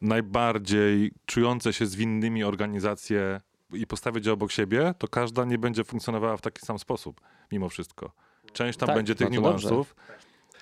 najbardziej 0.00 1.12
czujące 1.26 1.72
się 1.72 1.86
zwinnymi 1.86 2.44
organizacje 2.44 3.40
i 3.72 3.86
postawić 3.86 4.26
je 4.26 4.32
obok 4.32 4.52
siebie, 4.52 4.94
to 4.98 5.08
każda 5.08 5.44
nie 5.44 5.58
będzie 5.58 5.84
funkcjonowała 5.84 6.36
w 6.36 6.40
taki 6.40 6.66
sam 6.66 6.78
sposób, 6.78 7.20
mimo 7.52 7.68
wszystko. 7.68 8.12
Część 8.52 8.78
tam 8.78 8.86
Tak, 8.86 8.96
będzie 8.96 9.14
tych 9.14 9.30
no 9.30 9.36
to 9.36 9.42
dobrze. 9.42 9.68
niuansów. 9.68 9.96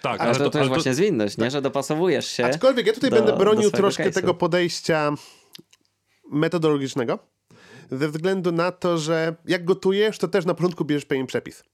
Tak, 0.02 0.20
Ale, 0.20 0.34
to, 0.34 0.50
to 0.50 0.58
ale 0.58 0.64
jest 0.64 0.74
właśnie 0.74 0.94
zwinność, 0.94 1.38
nie? 1.38 1.50
Że 1.50 1.62
dopasowujesz 1.62 2.26
się. 2.28 2.44
Aczkolwiek 2.46 2.86
ja 2.86 2.92
tutaj 2.92 3.10
do- 3.10 3.16
będę 3.16 3.36
bronił 3.36 3.70
troszkę 3.70 4.04
case'u. 4.10 4.14
tego 4.14 4.34
podejścia 4.34 5.12
metodologicznego, 6.30 7.18
ze 7.90 8.08
względu 8.08 8.52
na 8.52 8.72
to, 8.72 8.98
że 8.98 9.34
jak 9.44 9.64
gotujesz, 9.64 10.18
to 10.18 10.28
też 10.28 10.44
na 10.44 10.54
początku 10.54 10.84
bierzesz 10.84 11.04
pewien 11.04 11.26
przepis. 11.26 11.64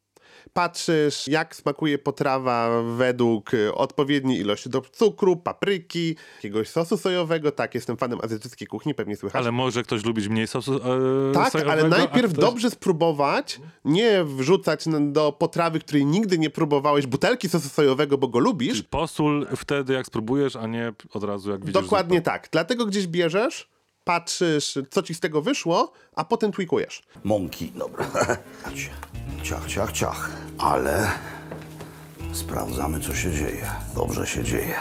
Patrzysz, 0.53 1.29
jak 1.29 1.57
smakuje 1.57 1.98
potrawa 1.98 2.83
według 2.83 3.55
y, 3.55 3.74
odpowiedniej 3.74 4.38
ilości 4.40 4.70
do 4.70 4.81
cukru, 4.81 5.37
papryki, 5.37 6.16
jakiegoś 6.37 6.68
sosu 6.68 6.96
sojowego. 6.96 7.53
Tak, 7.53 7.74
jestem 7.74 7.96
fanem 7.96 8.18
azjatyckiej 8.22 8.68
kuchni, 8.68 8.94
pewnie 8.94 9.16
słychać. 9.16 9.42
Ale 9.42 9.53
może 9.53 9.83
ktoś 9.83 10.05
lubić 10.05 10.29
mniej 10.29 10.46
sosu 10.46 10.74
e, 10.76 11.33
Tak, 11.35 11.53
sojowego, 11.53 11.72
ale 11.72 11.83
a 11.85 11.88
najpierw 11.88 12.33
ktoś... 12.33 12.44
dobrze 12.44 12.70
spróbować, 12.70 13.61
nie 13.85 14.24
wrzucać 14.24 14.85
do 15.00 15.33
potrawy, 15.33 15.81
której 15.81 16.07
nigdy 16.07 16.38
nie 16.38 16.50
próbowałeś, 16.50 17.07
butelki 17.07 17.48
sosu 17.48 17.68
sojowego, 17.68 18.18
bo 18.18 18.29
go 18.29 18.38
lubisz. 18.38 18.72
Czyli 18.72 18.85
posól 18.85 19.46
wtedy, 19.57 19.92
jak 19.92 20.07
spróbujesz, 20.07 20.57
a 20.57 20.66
nie 20.66 20.92
od 21.12 21.24
razu, 21.24 21.50
jak 21.50 21.61
widzisz 21.61 21.83
Dokładnie 21.83 22.18
zupę. 22.18 22.31
tak. 22.31 22.48
Dlatego 22.53 22.87
gdzieś 22.87 23.07
bierzesz, 23.07 23.69
patrzysz, 24.04 24.78
co 24.90 25.02
ci 25.02 25.14
z 25.14 25.20
tego 25.20 25.42
wyszło, 25.42 25.92
a 26.16 26.24
potem 26.24 26.52
tweakujesz. 26.52 27.02
Mąki, 27.24 27.72
dobra. 27.72 28.06
Ciach, 29.42 29.66
ciach, 29.66 29.92
ciach. 29.92 30.31
Ale 30.58 31.10
sprawdzamy, 32.33 33.00
co 33.00 33.14
się 33.14 33.33
dzieje. 33.33 33.70
Dobrze 33.94 34.27
się 34.27 34.44
dzieje. 34.44 34.75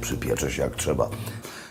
Przypiecze 0.00 0.50
się 0.50 0.62
jak 0.62 0.76
trzeba. 0.76 1.10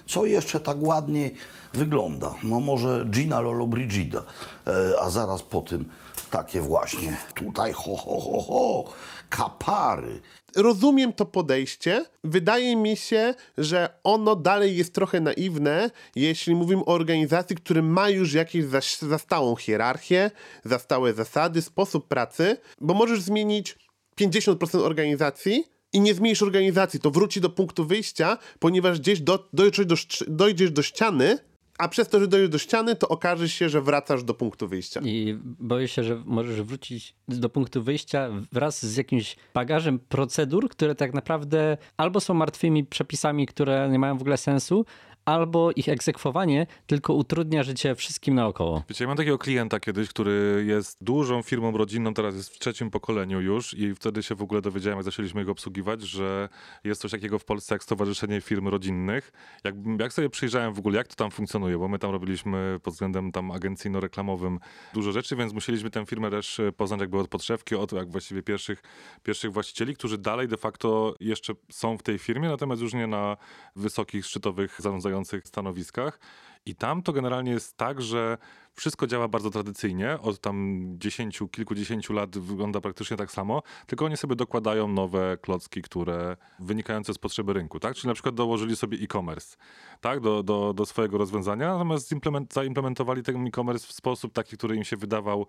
Co 0.05 0.25
jeszcze 0.25 0.59
tak 0.59 0.77
ładnie 0.81 1.31
wygląda? 1.73 2.35
No 2.43 2.59
może 2.59 3.05
Gina 3.09 3.39
Lolo 3.41 3.67
Brigida, 3.67 4.23
e, 4.67 5.01
a 5.01 5.09
zaraz 5.09 5.41
po 5.41 5.61
tym 5.61 5.85
takie 6.31 6.61
właśnie. 6.61 7.17
Tutaj 7.35 7.73
ho, 7.73 7.95
ho, 7.95 8.19
ho, 8.19 8.41
ho. 8.41 8.83
Kapary. 9.29 10.21
Rozumiem 10.55 11.13
to 11.13 11.25
podejście. 11.25 12.05
Wydaje 12.23 12.75
mi 12.75 12.97
się, 12.97 13.33
że 13.57 13.89
ono 14.03 14.35
dalej 14.35 14.77
jest 14.77 14.93
trochę 14.93 15.19
naiwne, 15.19 15.89
jeśli 16.15 16.55
mówimy 16.55 16.81
o 16.81 16.87
organizacji, 16.87 17.55
która 17.55 17.81
ma 17.81 18.09
już 18.09 18.33
zas- 18.33 19.07
zastałą 19.07 19.55
hierarchię, 19.55 20.31
zastałe 20.65 21.13
zasady, 21.13 21.61
sposób 21.61 22.07
pracy, 22.07 22.57
bo 22.81 22.93
możesz 22.93 23.21
zmienić 23.21 23.75
50% 24.21 24.79
organizacji 24.81 25.63
i 25.93 26.01
nie 26.01 26.13
zmienisz 26.13 26.41
organizacji, 26.41 26.99
to 26.99 27.11
wróci 27.11 27.41
do 27.41 27.49
punktu 27.49 27.85
wyjścia, 27.85 28.37
ponieważ 28.59 28.99
gdzieś 28.99 29.21
do, 29.21 29.49
dojdziesz, 29.53 29.85
do, 29.85 29.95
dojdziesz 30.27 30.71
do 30.71 30.81
ściany, 30.81 31.39
a 31.77 31.87
przez 31.87 32.09
to, 32.09 32.19
że 32.19 32.27
dojdziesz 32.27 32.49
do 32.49 32.57
ściany, 32.57 32.95
to 32.95 33.07
okaże 33.07 33.49
się, 33.49 33.69
że 33.69 33.81
wracasz 33.81 34.23
do 34.23 34.33
punktu 34.33 34.67
wyjścia. 34.67 35.01
I 35.03 35.39
boję 35.43 35.87
się, 35.87 36.03
że 36.03 36.21
możesz 36.25 36.61
wrócić 36.61 37.15
do 37.27 37.49
punktu 37.49 37.83
wyjścia 37.83 38.29
wraz 38.51 38.85
z 38.85 38.97
jakimś 38.97 39.35
bagażem 39.53 39.99
procedur, 39.99 40.69
które 40.69 40.95
tak 40.95 41.13
naprawdę 41.13 41.77
albo 41.97 42.19
są 42.19 42.33
martwymi 42.33 42.83
przepisami, 42.83 43.45
które 43.45 43.89
nie 43.89 43.99
mają 43.99 44.17
w 44.17 44.21
ogóle 44.21 44.37
sensu, 44.37 44.85
albo 45.25 45.71
ich 45.71 45.89
egzekwowanie 45.89 46.67
tylko 46.87 47.13
utrudnia 47.13 47.63
życie 47.63 47.95
wszystkim 47.95 48.35
naokoło. 48.35 48.83
Wiecie, 48.89 49.03
ja 49.03 49.07
mam 49.07 49.17
takiego 49.17 49.37
klienta 49.37 49.79
kiedyś, 49.79 50.09
który 50.09 50.63
jest 50.67 50.97
dużą 51.01 51.41
firmą 51.41 51.77
rodzinną, 51.77 52.13
teraz 52.13 52.35
jest 52.35 52.55
w 52.55 52.59
trzecim 52.59 52.89
pokoleniu 52.89 53.41
już 53.41 53.73
i 53.73 53.95
wtedy 53.95 54.23
się 54.23 54.35
w 54.35 54.41
ogóle 54.41 54.61
dowiedziałem, 54.61 54.97
jak 54.97 55.05
zaczęliśmy 55.05 55.45
go 55.45 55.51
obsługiwać, 55.51 56.01
że 56.01 56.49
jest 56.83 57.01
coś 57.01 57.11
takiego 57.11 57.39
w 57.39 57.45
Polsce 57.45 57.75
jak 57.75 57.83
Stowarzyszenie 57.83 58.41
Firm 58.41 58.67
Rodzinnych. 58.67 59.31
Jak, 59.63 59.75
jak 59.99 60.13
sobie 60.13 60.29
przyjrzałem 60.29 60.73
w 60.73 60.79
ogóle, 60.79 60.97
jak 60.97 61.07
to 61.07 61.15
tam 61.15 61.31
funkcjonuje, 61.31 61.77
bo 61.77 61.87
my 61.87 61.99
tam 61.99 62.11
robiliśmy 62.11 62.79
pod 62.83 62.93
względem 62.93 63.31
tam 63.31 63.51
agencyjno-reklamowym 63.51 64.59
dużo 64.93 65.11
rzeczy, 65.11 65.35
więc 65.35 65.53
musieliśmy 65.53 65.89
tę 65.89 66.05
firmę 66.05 66.31
też 66.31 66.59
e, 66.59 66.71
poznać 66.71 66.99
jakby 66.99 67.19
od 67.19 67.27
podszewki, 67.27 67.75
od 67.75 67.91
jak 67.91 68.11
właściwie 68.11 68.43
pierwszych, 68.43 68.83
pierwszych 69.23 69.51
właścicieli, 69.51 69.95
którzy 69.95 70.17
dalej 70.17 70.47
de 70.47 70.57
facto 70.57 71.15
jeszcze 71.19 71.53
są 71.71 71.97
w 71.97 72.03
tej 72.03 72.19
firmie, 72.19 72.49
natomiast 72.49 72.81
już 72.81 72.93
nie 72.93 73.07
na 73.07 73.37
wysokich, 73.75 74.25
szczytowych, 74.25 74.75
zarządzających 74.79 75.12
stanowiskach. 75.43 76.19
I 76.65 76.75
tam 76.75 77.03
to 77.03 77.13
generalnie 77.13 77.51
jest 77.51 77.77
tak, 77.77 78.01
że 78.01 78.37
wszystko 78.73 79.07
działa 79.07 79.27
bardzo 79.27 79.49
tradycyjnie. 79.49 80.17
Od 80.21 80.39
tam 80.39 80.85
dziesięciu, 80.97 81.47
kilkudziesięciu 81.47 82.13
lat 82.13 82.37
wygląda 82.37 82.81
praktycznie 82.81 83.17
tak 83.17 83.31
samo, 83.31 83.61
tylko 83.87 84.05
oni 84.05 84.17
sobie 84.17 84.35
dokładają 84.35 84.87
nowe 84.87 85.37
klocki, 85.41 85.81
które 85.81 86.37
wynikające 86.59 87.13
z 87.13 87.17
potrzeby 87.17 87.53
rynku, 87.53 87.79
tak? 87.79 87.95
Czyli 87.95 88.07
na 88.07 88.13
przykład 88.13 88.35
dołożyli 88.35 88.75
sobie 88.75 88.97
e-commerce, 88.97 89.57
tak? 90.01 90.19
Do, 90.19 90.43
do, 90.43 90.73
do 90.73 90.85
swojego 90.85 91.17
rozwiązania, 91.17 91.73
natomiast 91.73 92.09
zimplement, 92.09 92.53
zaimplementowali 92.53 93.23
ten 93.23 93.47
e-commerce 93.47 93.87
w 93.87 93.91
sposób 93.91 94.33
taki, 94.33 94.57
który 94.57 94.75
im 94.75 94.83
się 94.83 94.97
wydawał 94.97 95.47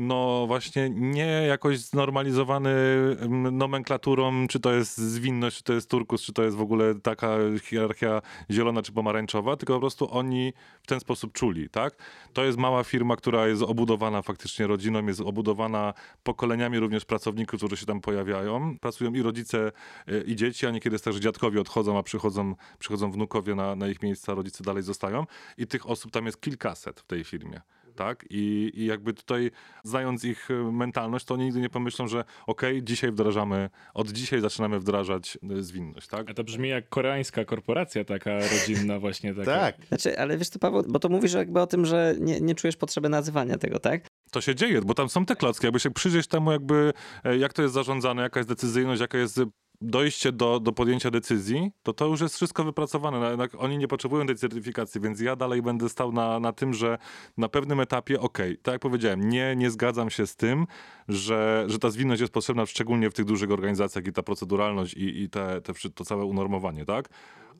no 0.00 0.46
właśnie 0.46 0.90
nie 0.90 1.26
jakoś 1.26 1.78
znormalizowany 1.78 2.74
nomenklaturą, 3.52 4.46
czy 4.48 4.60
to 4.60 4.72
jest 4.72 4.98
zwinność, 4.98 5.56
czy 5.56 5.62
to 5.62 5.72
jest 5.72 5.90
turkus, 5.90 6.22
czy 6.22 6.32
to 6.32 6.42
jest 6.42 6.56
w 6.56 6.60
ogóle 6.60 6.94
taka 6.94 7.36
hierarchia 7.62 8.22
zielona 8.50 8.82
czy 8.82 8.92
pomarańczowa, 8.92 9.56
tylko 9.56 9.74
po 9.74 9.80
prostu 9.80 10.14
oni 10.14 10.52
w 10.82 10.86
ten 10.86 11.00
sposób 11.00 11.32
czuli, 11.32 11.68
tak? 11.68 11.94
To 12.32 12.44
jest 12.44 12.58
mała 12.58 12.84
firma, 12.84 13.16
która 13.16 13.46
jest 13.48 13.62
obudowana 13.62 14.22
faktycznie 14.22 14.66
rodziną, 14.66 15.06
jest 15.06 15.20
obudowana 15.20 15.94
pokoleniami 16.22 16.78
również 16.78 17.04
pracowników, 17.04 17.60
którzy 17.60 17.76
się 17.76 17.86
tam 17.86 18.00
pojawiają. 18.00 18.78
Pracują 18.78 19.14
i 19.14 19.22
rodzice, 19.22 19.72
y, 20.08 20.24
i 20.26 20.36
dzieci, 20.36 20.66
a 20.66 20.70
niekiedy 20.70 20.94
jest 20.94 21.04
tak, 21.04 21.14
że 21.14 21.20
dziadkowie 21.20 21.60
odchodzą, 21.60 21.98
a 21.98 22.02
przychodzą, 22.02 22.54
przychodzą 22.78 23.12
wnukowie 23.12 23.54
na, 23.54 23.76
na 23.76 23.88
ich 23.88 24.02
miejsca, 24.02 24.34
rodzice 24.34 24.64
dalej 24.64 24.82
zostają. 24.82 25.26
I 25.58 25.66
tych 25.66 25.90
osób 25.90 26.12
tam 26.12 26.26
jest 26.26 26.40
kilkaset 26.40 27.00
w 27.00 27.06
tej 27.06 27.24
firmie 27.24 27.60
tak? 28.00 28.24
I, 28.30 28.72
I 28.74 28.86
jakby 28.86 29.14
tutaj, 29.14 29.50
znając 29.84 30.24
ich 30.24 30.50
y, 30.50 30.54
mentalność, 30.72 31.24
to 31.24 31.34
oni 31.34 31.44
nigdy 31.44 31.60
nie 31.60 31.68
pomyślą, 31.68 32.08
że 32.08 32.24
okej, 32.46 32.82
dzisiaj 32.82 33.12
wdrażamy, 33.12 33.70
od 33.94 34.10
dzisiaj 34.10 34.40
zaczynamy 34.40 34.80
wdrażać 34.80 35.38
y, 35.58 35.62
zwinność, 35.62 36.08
tak? 36.08 36.30
A 36.30 36.34
to 36.34 36.44
brzmi 36.44 36.68
jak 36.68 36.88
koreańska 36.88 37.44
korporacja 37.44 38.04
taka 38.04 38.30
rodzinna 38.38 38.98
właśnie. 39.04 39.34
Taka. 39.34 39.44
Tak. 39.60 39.86
Znaczy, 39.88 40.18
ale 40.18 40.38
wiesz 40.38 40.50
to 40.50 40.58
Paweł, 40.58 40.82
bo 40.88 40.98
to 40.98 41.08
mówisz 41.08 41.32
jakby 41.32 41.60
o 41.60 41.66
tym, 41.66 41.86
że 41.86 42.14
nie, 42.20 42.40
nie 42.40 42.54
czujesz 42.54 42.76
potrzeby 42.76 43.08
nazywania 43.08 43.58
tego, 43.58 43.78
tak? 43.78 44.06
To 44.30 44.40
się 44.40 44.54
dzieje, 44.54 44.80
bo 44.82 44.94
tam 44.94 45.08
są 45.08 45.26
te 45.26 45.36
klocki. 45.36 45.66
Jakby 45.66 45.80
się 45.80 45.90
przyjrzeć 45.90 46.26
temu, 46.26 46.52
jakby 46.52 46.92
e, 47.24 47.36
jak 47.36 47.52
to 47.52 47.62
jest 47.62 47.74
zarządzane, 47.74 48.22
jaka 48.22 48.40
jest 48.40 48.48
decyzyjność, 48.48 49.00
jaka 49.00 49.18
jest 49.18 49.40
dojście 49.80 50.32
do, 50.32 50.60
do 50.60 50.72
podjęcia 50.72 51.10
decyzji, 51.10 51.70
to 51.82 51.92
to 51.92 52.06
już 52.06 52.20
jest 52.20 52.34
wszystko 52.36 52.64
wypracowane. 52.64 53.20
Na- 53.20 53.30
Jednak 53.30 53.50
oni 53.58 53.78
nie 53.78 53.88
potrzebują 53.88 54.26
tej 54.26 54.36
certyfikacji, 54.36 55.00
więc 55.00 55.20
ja 55.20 55.36
dalej 55.36 55.62
będę 55.62 55.88
stał 55.88 56.12
na, 56.12 56.40
na 56.40 56.52
tym, 56.52 56.74
że 56.74 56.98
na 57.36 57.48
pewnym 57.48 57.80
etapie, 57.80 58.20
okej, 58.20 58.58
tak 58.58 58.72
jak 58.72 58.82
powiedziałem, 58.82 59.28
nie, 59.28 59.56
nie 59.56 59.70
zgadzam 59.70 60.10
się 60.10 60.26
z 60.26 60.36
tym, 60.36 60.66
że, 61.08 61.64
że 61.68 61.78
ta 61.78 61.90
zwinność 61.90 62.20
jest 62.20 62.32
potrzebna 62.32 62.66
szczególnie 62.66 63.10
w 63.10 63.14
tych 63.14 63.24
dużych 63.24 63.50
organizacjach 63.50 64.06
i 64.06 64.12
ta 64.12 64.22
proceduralność 64.22 64.94
i, 64.94 65.22
i 65.22 65.30
te, 65.30 65.60
te, 65.60 65.72
to 65.94 66.04
całe 66.04 66.24
unormowanie, 66.24 66.84
tak? 66.84 67.08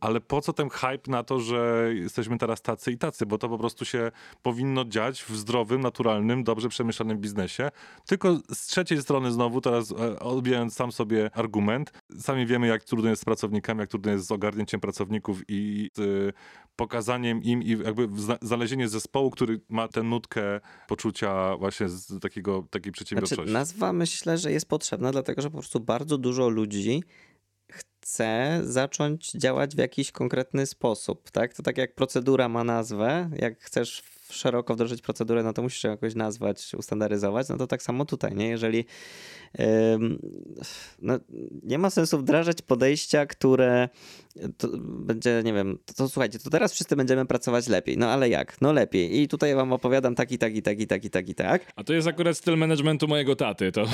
Ale 0.00 0.20
po 0.20 0.40
co 0.40 0.52
ten 0.52 0.68
hype 0.70 1.10
na 1.10 1.22
to, 1.22 1.40
że 1.40 1.90
jesteśmy 1.94 2.38
teraz 2.38 2.62
tacy 2.62 2.92
i 2.92 2.98
tacy? 2.98 3.26
Bo 3.26 3.38
to 3.38 3.48
po 3.48 3.58
prostu 3.58 3.84
się 3.84 4.10
powinno 4.42 4.84
dziać 4.84 5.22
w 5.22 5.36
zdrowym, 5.36 5.80
naturalnym, 5.80 6.44
dobrze 6.44 6.68
przemyślanym 6.68 7.18
biznesie. 7.18 7.70
Tylko 8.06 8.38
z 8.52 8.66
trzeciej 8.66 9.02
strony 9.02 9.32
znowu, 9.32 9.60
teraz 9.60 9.92
e, 9.92 10.18
odbijając 10.20 10.74
sam 10.74 10.92
sobie 10.92 11.30
argument, 11.32 11.92
sami 12.18 12.46
wiemy, 12.46 12.66
jak 12.66 12.84
trudno 12.84 13.10
jest 13.10 13.22
z 13.22 13.24
pracownikami, 13.24 13.80
jak 13.80 13.88
trudno 13.88 14.12
jest 14.12 14.26
z 14.26 14.32
ogarnięciem 14.32 14.80
pracowników 14.80 15.40
i 15.48 15.90
z 15.96 16.34
pokazaniem 16.76 17.42
im 17.42 17.62
i 17.62 17.70
jakby 17.70 18.08
zna- 18.20 18.38
znalezienie 18.42 18.88
zespołu, 18.88 19.30
który 19.30 19.60
ma 19.68 19.88
tę 19.88 20.02
nutkę 20.02 20.60
poczucia 20.88 21.56
właśnie 21.56 21.88
z 21.88 22.20
takiego, 22.20 22.64
takiej 22.70 22.92
przedsiębiorczości. 22.92 23.34
Znaczy, 23.34 23.52
nazwa 23.52 23.92
myślę, 23.92 24.38
że 24.38 24.52
jest 24.52 24.68
potrzebna, 24.68 25.12
dlatego 25.12 25.42
że 25.42 25.50
po 25.50 25.58
prostu 25.58 25.80
bardzo 25.80 26.18
dużo 26.18 26.48
ludzi 26.48 27.02
chce 28.10 28.60
zacząć 28.64 29.32
działać 29.32 29.74
w 29.74 29.78
jakiś 29.78 30.12
konkretny 30.12 30.66
sposób, 30.66 31.30
tak? 31.30 31.54
To 31.54 31.62
tak 31.62 31.78
jak 31.78 31.94
procedura 31.94 32.48
ma 32.48 32.64
nazwę, 32.64 33.30
jak 33.36 33.60
chcesz 33.60 34.02
szeroko 34.30 34.74
wdrożyć 34.74 35.02
procedurę, 35.02 35.42
no 35.42 35.52
to 35.52 35.62
musisz 35.62 35.84
ją 35.84 35.90
jakoś 35.90 36.14
nazwać, 36.14 36.74
ustandaryzować, 36.74 37.48
no 37.48 37.56
to 37.56 37.66
tak 37.66 37.82
samo 37.82 38.04
tutaj, 38.04 38.34
nie? 38.34 38.48
Jeżeli 38.48 38.84
ym, 39.60 40.18
no, 41.02 41.18
nie 41.62 41.78
ma 41.78 41.90
sensu 41.90 42.18
wdrażać 42.18 42.62
podejścia, 42.62 43.26
które 43.26 43.88
to 44.58 44.68
będzie, 44.82 45.42
nie 45.44 45.52
wiem, 45.52 45.78
to, 45.86 45.94
to 45.94 46.08
słuchajcie, 46.08 46.38
to 46.38 46.50
teraz 46.50 46.72
wszyscy 46.72 46.96
będziemy 46.96 47.26
pracować 47.26 47.68
lepiej, 47.68 47.98
no 47.98 48.08
ale 48.08 48.28
jak? 48.28 48.60
No 48.60 48.72
lepiej 48.72 49.20
i 49.20 49.28
tutaj 49.28 49.54
wam 49.54 49.72
opowiadam 49.72 50.14
tak 50.14 50.32
i 50.32 50.38
tak 50.38 50.54
i 50.54 50.62
tak 50.62 50.80
i 50.80 50.86
tak 50.86 51.04
i 51.04 51.10
tak 51.10 51.28
i 51.28 51.34
tak, 51.34 51.72
A 51.76 51.84
to 51.84 51.92
jest 51.92 52.08
akurat 52.08 52.36
styl 52.36 52.56
managementu 52.56 53.08
mojego 53.08 53.36
taty. 53.36 53.72
To 53.72 53.84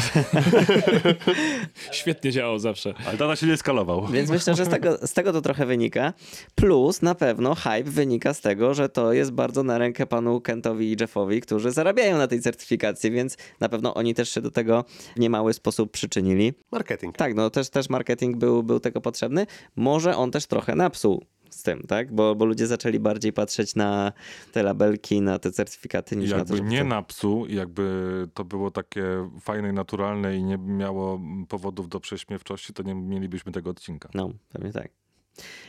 świetnie 1.93 2.33
działał 2.33 2.59
zawsze. 2.59 2.95
Ale 3.07 3.19
tata 3.19 3.37
się 3.37 3.47
nie 3.47 3.57
skalował. 3.57 4.07
Więc 4.07 4.31
myślę, 4.31 4.55
że 4.55 4.65
z 4.65 4.69
tego, 4.69 5.07
z 5.07 5.13
tego 5.13 5.33
to 5.33 5.41
trochę 5.41 5.67
wynika. 5.67 6.13
Plus 6.55 7.03
na 7.03 7.15
pewno 7.15 7.55
hype 7.55 7.91
wynika 7.91 8.35
z 8.35 8.41
tego, 8.41 8.75
że 8.75 8.89
to 8.89 9.13
jest 9.13 9.33
bardzo 9.33 9.63
na 9.63 9.79
rękę 9.79 10.07
panu 10.07 10.26
Kentowi 10.41 10.93
i 10.93 10.97
Jeffowi, 11.01 11.41
którzy 11.41 11.71
zarabiają 11.71 12.19
na 12.19 12.27
tej 12.27 12.41
certyfikacji, 12.41 13.11
więc 13.11 13.37
na 13.61 13.69
pewno 13.69 13.95
oni 13.95 14.15
też 14.15 14.31
się 14.31 14.41
do 14.41 14.51
tego 14.51 14.85
w 15.17 15.21
niemały 15.21 15.53
sposób 15.53 15.93
przyczynili. 15.93 16.55
Marketing. 16.73 17.17
Tak, 17.17 17.35
no 17.35 17.51
też, 17.51 17.71
też 17.71 17.91
marketing 17.91 18.37
był, 18.37 18.63
był 18.63 18.81
tego 18.81 19.01
potrzebny. 19.01 19.47
Może 19.77 20.17
on 20.17 20.31
też 20.31 20.47
trochę 20.47 20.75
napsuł 20.75 21.25
z 21.51 21.63
tym, 21.63 21.83
tak? 21.89 22.15
Bo, 22.15 22.35
bo 22.35 22.45
ludzie 22.45 22.67
zaczęli 22.67 22.99
bardziej 22.99 23.33
patrzeć 23.33 23.75
na 23.75 24.13
te 24.53 24.63
labelki, 24.63 25.21
na 25.21 25.39
te 25.39 25.53
certyfikaty 25.53 26.17
niż 26.17 26.31
na 26.31 26.37
to, 26.37 26.39
jakby 26.39 26.57
żeby 26.57 26.69
nie 26.69 26.85
na 26.85 27.03
psu, 27.03 27.47
jakby 27.49 28.29
to 28.35 28.45
było 28.45 28.71
takie 28.71 29.31
fajne 29.41 29.69
i 29.69 29.73
naturalne 29.73 30.37
i 30.37 30.45
nie 30.45 30.59
miało 30.59 31.21
powodów 31.49 31.89
do 31.89 32.01
prześmiewczości, 32.01 32.73
to 32.73 32.83
nie 32.83 32.95
mielibyśmy 32.95 33.53
tego 33.53 33.71
odcinka. 33.71 34.09
No, 34.15 34.31
pewnie 34.53 34.73
tak. 34.73 35.06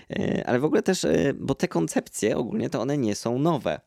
E, 0.09 0.43
Ale 0.47 0.59
w 0.59 0.65
ogóle 0.65 0.83
też, 0.83 1.05
e, 1.05 1.33
bo 1.39 1.55
te 1.55 1.67
koncepcje 1.67 2.37
ogólnie 2.37 2.69
to 2.69 2.81
one 2.81 2.97
nie 2.97 3.15
są 3.15 3.39
nowe. 3.39 3.79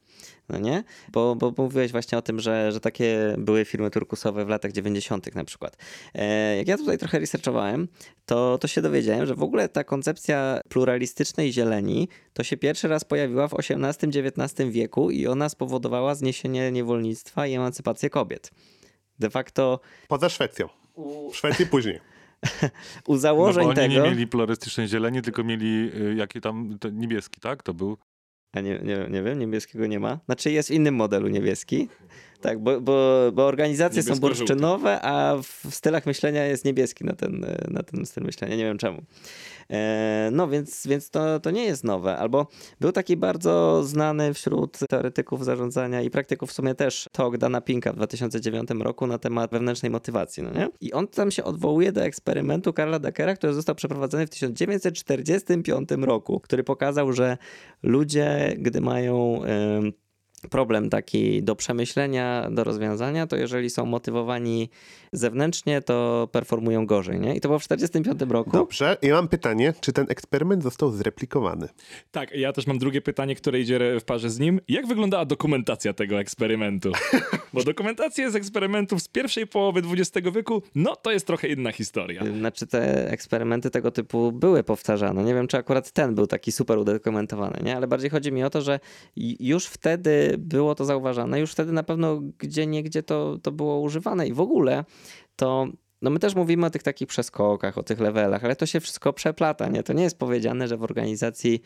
No 0.49 0.59
nie? 0.59 0.85
Bo, 1.13 1.37
bo 1.37 1.53
mówiłeś 1.57 1.93
właśnie 1.93 2.19
o 2.19 2.23
tym, 2.23 2.41
że, 2.41 2.73
że 2.73 2.81
takie 2.81 3.35
były 3.39 3.65
firmy 3.65 3.91
turkusowe 3.91 4.45
w 4.45 4.49
latach 4.49 4.73
90. 4.73 5.35
na 5.35 5.45
przykład. 5.45 5.77
E, 6.15 6.57
Jak 6.57 6.69
ja 6.69 6.77
tutaj 6.77 6.99
trochę 6.99 7.19
researchowałem, 7.19 7.89
to, 8.27 8.59
to 8.59 8.69
się 8.69 8.83
dowiedziałem, 8.83 9.27
że 9.27 9.35
w 9.35 9.43
ogóle 9.43 9.69
ta 9.69 9.85
koncepcja 9.85 10.61
pluralistycznej 10.69 11.53
zieleni 11.53 12.09
to 12.33 12.45
się 12.45 12.57
pierwszy 12.57 12.89
raz 12.89 13.05
pojawiła 13.05 13.49
w 13.49 13.55
XVIII-XIX 13.55 14.71
wieku 14.71 15.11
i 15.11 15.27
ona 15.27 15.49
spowodowała 15.49 16.15
zniesienie 16.15 16.73
niewolnictwa 16.73 17.47
i 17.47 17.55
emancypację 17.55 18.11
kobiet. 18.11 18.51
De 19.19 19.31
facto 19.31 19.81
Poza 20.09 20.29
Szwecją. 20.29 20.69
W 21.33 21.37
Szwecji 21.37 21.67
później. 21.67 22.01
U 23.07 23.13
No 23.13 23.19
założeń 23.19 23.63
bo 23.63 23.69
oni 23.69 23.77
tego... 23.77 23.95
nie 23.95 24.01
mieli 24.01 24.27
pluralistycznej 24.27 24.89
zieleni, 24.89 25.23
tylko 25.23 25.45
mieli 25.45 25.91
y, 25.95 26.15
jaki 26.15 26.41
tam 26.41 26.79
niebieski, 26.93 27.41
tak? 27.41 27.63
To 27.63 27.75
był. 27.75 27.99
A 28.53 28.61
nie, 28.61 28.79
nie, 28.79 29.07
nie 29.11 29.23
wiem, 29.23 29.39
niebieskiego 29.39 29.87
nie 29.87 30.01
ma. 30.01 30.21
Znaczy 30.27 30.51
jest 30.51 30.69
w 30.69 30.73
innym 30.73 30.95
modelu 30.95 31.29
niebieski. 31.29 31.89
Tak, 32.41 32.59
bo, 32.59 32.81
bo, 32.81 33.31
bo 33.33 33.47
organizacje 33.47 34.03
są 34.03 34.17
bursztynowe, 34.17 35.01
a 35.03 35.37
w 35.43 35.75
stylach 35.75 36.07
myślenia 36.07 36.45
jest 36.45 36.65
niebieski 36.65 37.05
na 37.05 37.13
ten, 37.13 37.47
na 37.69 37.83
ten 37.83 38.07
styl 38.07 38.25
myślenia. 38.25 38.57
Nie 38.57 38.65
wiem 38.65 38.79
czemu. 38.79 39.03
E, 39.71 40.29
no 40.33 40.49
więc, 40.49 40.87
więc 40.87 41.11
to, 41.11 41.41
to 41.41 41.51
nie 41.51 41.65
jest 41.65 41.85
nowe. 41.85 42.17
Albo 42.17 42.47
był 42.81 42.93
taki 42.93 43.17
bardzo 43.17 43.83
znany 43.85 44.35
wśród 44.35 44.79
teoretyków 44.89 45.45
zarządzania 45.45 46.03
i 46.03 46.11
praktyków 46.11 46.51
w 46.51 46.53
sumie 46.53 46.75
też 46.75 47.07
talk 47.13 47.39
Dana 47.39 47.61
Pinka 47.61 47.93
w 47.93 47.97
2009 47.97 48.71
roku 48.81 49.07
na 49.07 49.19
temat 49.19 49.51
wewnętrznej 49.51 49.91
motywacji. 49.91 50.43
No 50.43 50.51
nie? 50.51 50.69
I 50.81 50.93
on 50.93 51.09
tam 51.09 51.31
się 51.31 51.45
odwołuje 51.45 51.93
do 51.93 52.03
eksperymentu 52.03 52.73
Karla 52.73 52.99
Dackera, 52.99 53.37
który 53.37 53.55
został 53.55 53.75
przeprowadzony 53.75 54.27
w 54.27 54.31
1945 54.31 55.89
roku, 55.91 56.41
który 56.41 56.65
pokazał, 56.65 57.13
że 57.13 57.39
ludzie, 57.83 58.55
gdy 58.59 58.81
mają... 58.81 59.43
em, 59.45 59.93
problem 60.51 60.91
taki 60.91 61.43
do 61.43 61.57
przemyślenia, 61.57 62.49
do 62.51 62.65
rozwiązania, 62.65 63.27
to 63.27 63.37
jeżeli 63.37 63.71
są 63.71 63.87
motywowani 63.87 64.71
zewnętrznie, 65.13 65.83
to 65.83 66.29
performują 66.33 66.87
gorzej, 66.87 67.21
nie? 67.21 67.37
I 67.37 67.41
to 67.41 67.49
było 67.49 67.59
w 67.59 67.69
1945 67.69 68.33
roku. 68.33 68.51
Dobrze. 68.51 68.97
Ja 69.03 69.15
mam 69.15 69.29
pytanie, 69.29 69.75
czy 69.81 69.93
ten 69.93 70.07
eksperyment 70.09 70.63
został 70.63 70.91
zreplikowany? 70.91 71.69
Tak, 72.11 72.33
ja 72.33 72.53
też 72.53 72.67
mam 72.67 72.79
drugie 72.79 73.01
pytanie, 73.01 73.35
które 73.35 73.61
idzie 73.61 74.01
w 74.01 74.05
parze 74.05 74.31
z 74.31 74.39
nim. 74.39 74.61
Jak 74.69 74.87
wyglądała 74.87 75.25
dokumentacja 75.25 75.93
tego 75.93 76.21
eksperymentu? 76.21 76.93
Bo 77.53 77.63
dokumentacja 77.63 78.31
z 78.31 78.37
eksperymentów 78.37 79.03
z 79.03 79.09
pierwszej 79.09 79.47
połowy 79.47 79.83
XX 79.93 80.29
wieku, 80.35 80.63
no 80.75 80.97
to 80.97 81.13
jest 81.13 81.27
trochę 81.27 81.49
inna 81.49 81.73
historia. 81.73 82.25
Znaczy 82.39 82.67
te 82.67 83.11
eksperymenty 83.11 83.71
tego 83.71 83.91
typu 83.91 84.33
były 84.33 84.63
powtarzane. 84.63 85.25
Nie 85.25 85.35
wiem, 85.35 85.47
czy 85.47 85.57
akurat 85.57 85.91
ten 85.91 86.15
był 86.15 86.27
taki 86.27 86.53
super 86.53 86.79
udokumentowany, 86.79 87.61
nie? 87.65 87.77
Ale 87.77 87.87
bardziej 87.87 88.11
chodzi 88.11 88.33
mi 88.33 88.45
o 88.45 88.51
to, 88.51 88.63
że 88.63 88.81
już 89.41 89.67
wtedy 89.67 90.35
było 90.39 90.75
to 90.75 90.85
zauważane, 90.85 91.41
już 91.41 91.53
wtedy 91.53 91.73
na 91.73 91.83
pewno 91.83 92.21
gdzie 92.39 92.67
niegdzie 92.67 93.03
to, 93.03 93.39
to 93.43 93.53
było 93.53 93.81
używane 93.81 94.29
i 94.29 94.33
w 94.33 94.41
ogóle 94.41 94.85
to 95.37 95.69
no 96.03 96.11
my 96.11 96.19
też 96.19 96.35
mówimy 96.35 96.67
o 96.67 96.71
tych 96.71 96.83
takich 96.83 97.09
przeskokach, 97.09 97.79
o 97.79 97.83
tych 97.83 98.01
levelach, 98.01 98.45
ale 98.45 98.57
to 98.57 98.67
się 98.67 98.81
wszystko 98.81 99.13
przeplata, 99.13 99.69
nie? 99.69 99.83
To 99.83 99.93
nie 99.93 100.03
jest 100.03 100.19
powiedziane, 100.19 100.69
że 100.69 100.77
w 100.77 100.83
organizacji 100.83 101.63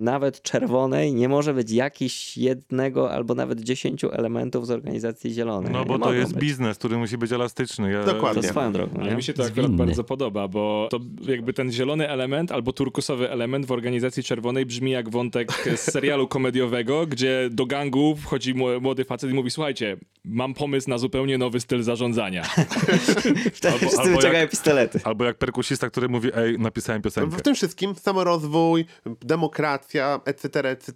nawet 0.00 0.42
czerwonej 0.42 1.14
nie 1.14 1.28
może 1.28 1.54
być 1.54 1.70
jakiś 1.70 2.36
jednego 2.36 3.10
albo 3.12 3.34
nawet 3.34 3.60
dziesięciu 3.60 4.12
elementów 4.12 4.66
z 4.66 4.70
organizacji 4.70 5.32
zielonej. 5.32 5.72
No 5.72 5.78
Nie 5.78 5.84
bo 5.86 5.92
to 5.92 5.98
mogą 5.98 6.12
jest 6.12 6.32
być. 6.32 6.40
biznes, 6.40 6.78
który 6.78 6.96
musi 6.98 7.18
być 7.18 7.32
elastyczny. 7.32 7.90
Ja, 7.92 8.04
Dokładnie. 8.04 8.42
To 8.42 8.48
swoją 8.48 8.72
drogą, 8.72 9.00
Ale 9.00 9.10
nie? 9.10 9.16
mi 9.16 9.22
się 9.22 9.32
to 9.32 9.42
akurat 9.44 9.66
Zwinny. 9.66 9.84
bardzo 9.86 10.04
podoba, 10.04 10.48
bo 10.48 10.88
to 10.90 10.98
jakby 11.28 11.52
ten 11.52 11.72
zielony 11.72 12.08
element 12.08 12.52
albo 12.52 12.72
turkusowy 12.72 13.30
element 13.30 13.66
w 13.66 13.72
organizacji 13.72 14.22
czerwonej 14.22 14.66
brzmi 14.66 14.90
jak 14.90 15.10
wątek 15.10 15.52
z 15.76 15.80
serialu 15.92 16.28
komediowego, 16.28 17.06
gdzie 17.06 17.48
do 17.52 17.66
gangu 17.66 18.16
wchodzi 18.16 18.54
mł- 18.54 18.80
młody 18.80 19.04
facet 19.04 19.30
i 19.30 19.34
mówi, 19.34 19.50
słuchajcie, 19.50 19.96
mam 20.24 20.54
pomysł 20.54 20.90
na 20.90 20.98
zupełnie 20.98 21.38
nowy 21.38 21.60
styl 21.60 21.82
zarządzania. 21.82 22.42
Wtedy 23.52 23.74
Albo- 23.74 23.78
wszyscy 23.78 24.00
albo 24.00 24.16
wyciągają 24.16 24.40
jak- 24.42 24.50
pistolety. 24.50 25.00
Albo 25.04 25.24
jak 25.24 25.38
perkusista, 25.38 25.90
który 25.90 26.08
mówi, 26.08 26.28
ej, 26.34 26.58
napisałem 26.58 27.02
piosenkę. 27.02 27.36
W 27.36 27.42
tym 27.42 27.54
wszystkim 27.54 27.94
samorozwój, 27.94 28.84
demokracja, 29.22 29.83
etc., 30.24 30.70
etc. 30.70 30.92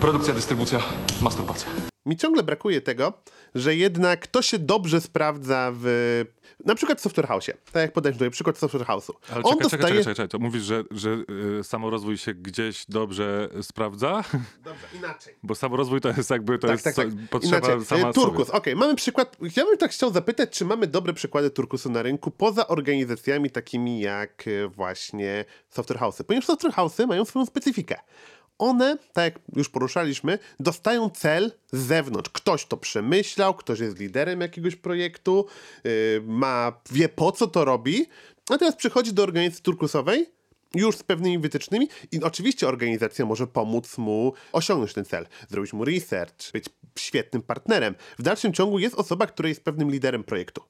Produkcja, 0.00 0.34
dystrybucja, 0.34 0.78
masturbacja. 1.22 1.68
Mi 2.06 2.16
ciągle 2.16 2.42
brakuje 2.42 2.80
tego, 2.80 3.22
że 3.54 3.76
jednak 3.76 4.26
to 4.26 4.42
się 4.42 4.58
dobrze 4.58 5.00
sprawdza 5.00 5.72
w 5.74 6.24
na 6.64 6.74
przykład 6.74 6.98
w 6.98 7.02
Software. 7.02 7.28
Tak 7.72 7.82
jak 7.82 7.92
podałeś 7.92 8.16
tutaj 8.16 8.30
przykład 8.30 8.58
Software 8.58 8.86
House'u. 8.86 9.12
Ale 9.30 9.42
On 9.42 9.52
czekaj, 9.52 9.70
czekaj, 9.70 9.70
dostaje... 9.70 9.98
czekaj, 9.98 10.14
czekaj, 10.14 10.28
to 10.28 10.38
mówisz, 10.38 10.62
że, 10.62 10.84
że 10.90 11.24
y, 11.60 11.64
samorozwój 11.64 12.18
się 12.18 12.34
gdzieś 12.34 12.84
dobrze 12.88 13.48
sprawdza? 13.62 14.24
Dobrze, 14.64 14.86
inaczej. 14.94 15.34
Bo 15.42 15.54
samorozwój 15.54 16.00
to 16.00 16.08
jest 16.08 16.30
jakby, 16.30 16.58
to 16.58 16.66
tak, 16.66 16.84
jest 16.84 16.84
tak, 16.84 16.94
tak. 16.94 17.28
potrzeba 17.30 17.58
Inaczej. 17.58 17.84
sama 17.84 18.08
E. 18.08 18.12
Turkus, 18.12 18.50
okej, 18.50 18.76
mamy 18.76 18.94
przykład. 18.94 19.36
Ja 19.56 19.64
bym 19.64 19.78
tak 19.78 19.90
chciał 19.90 20.12
zapytać, 20.12 20.50
czy 20.50 20.64
mamy 20.64 20.86
dobre 20.86 21.12
przykłady 21.12 21.50
turkusu 21.50 21.90
na 21.90 22.02
rynku 22.02 22.30
poza 22.30 22.68
organizacjami 22.68 23.50
takimi 23.50 24.00
jak 24.00 24.44
e, 24.46 24.68
właśnie 24.68 25.44
Software 25.68 25.98
House'y. 25.98 26.24
Ponieważ 26.24 26.46
Software 26.46 26.72
House'y 26.72 27.06
mają 27.06 27.24
swoją 27.24 27.46
specyfikę. 27.46 27.98
One, 28.62 28.98
tak 29.12 29.24
jak 29.24 29.42
już 29.56 29.68
poruszaliśmy, 29.68 30.38
dostają 30.60 31.10
cel 31.10 31.52
z 31.72 31.78
zewnątrz. 31.78 32.30
Ktoś 32.30 32.66
to 32.66 32.76
przemyślał, 32.76 33.54
ktoś 33.54 33.80
jest 33.80 33.98
liderem 33.98 34.40
jakiegoś 34.40 34.76
projektu, 34.76 35.46
yy, 35.84 36.22
ma, 36.26 36.72
wie 36.92 37.08
po 37.08 37.32
co 37.32 37.46
to 37.46 37.64
robi, 37.64 38.06
natomiast 38.50 38.76
przychodzi 38.76 39.12
do 39.12 39.22
organizacji 39.22 39.62
turkusowej 39.62 40.26
już 40.74 40.96
z 40.96 41.02
pewnymi 41.02 41.38
wytycznymi 41.38 41.88
i 42.12 42.22
oczywiście 42.22 42.68
organizacja 42.68 43.26
może 43.26 43.46
pomóc 43.46 43.98
mu 43.98 44.32
osiągnąć 44.52 44.92
ten 44.92 45.04
cel, 45.04 45.26
zrobić 45.48 45.72
mu 45.72 45.84
research, 45.84 46.52
być 46.52 46.64
świetnym 46.98 47.42
partnerem. 47.42 47.94
W 48.18 48.22
dalszym 48.22 48.52
ciągu 48.52 48.78
jest 48.78 48.94
osoba, 48.94 49.26
która 49.26 49.48
jest 49.48 49.64
pewnym 49.64 49.90
liderem 49.90 50.24
projektu. 50.24 50.62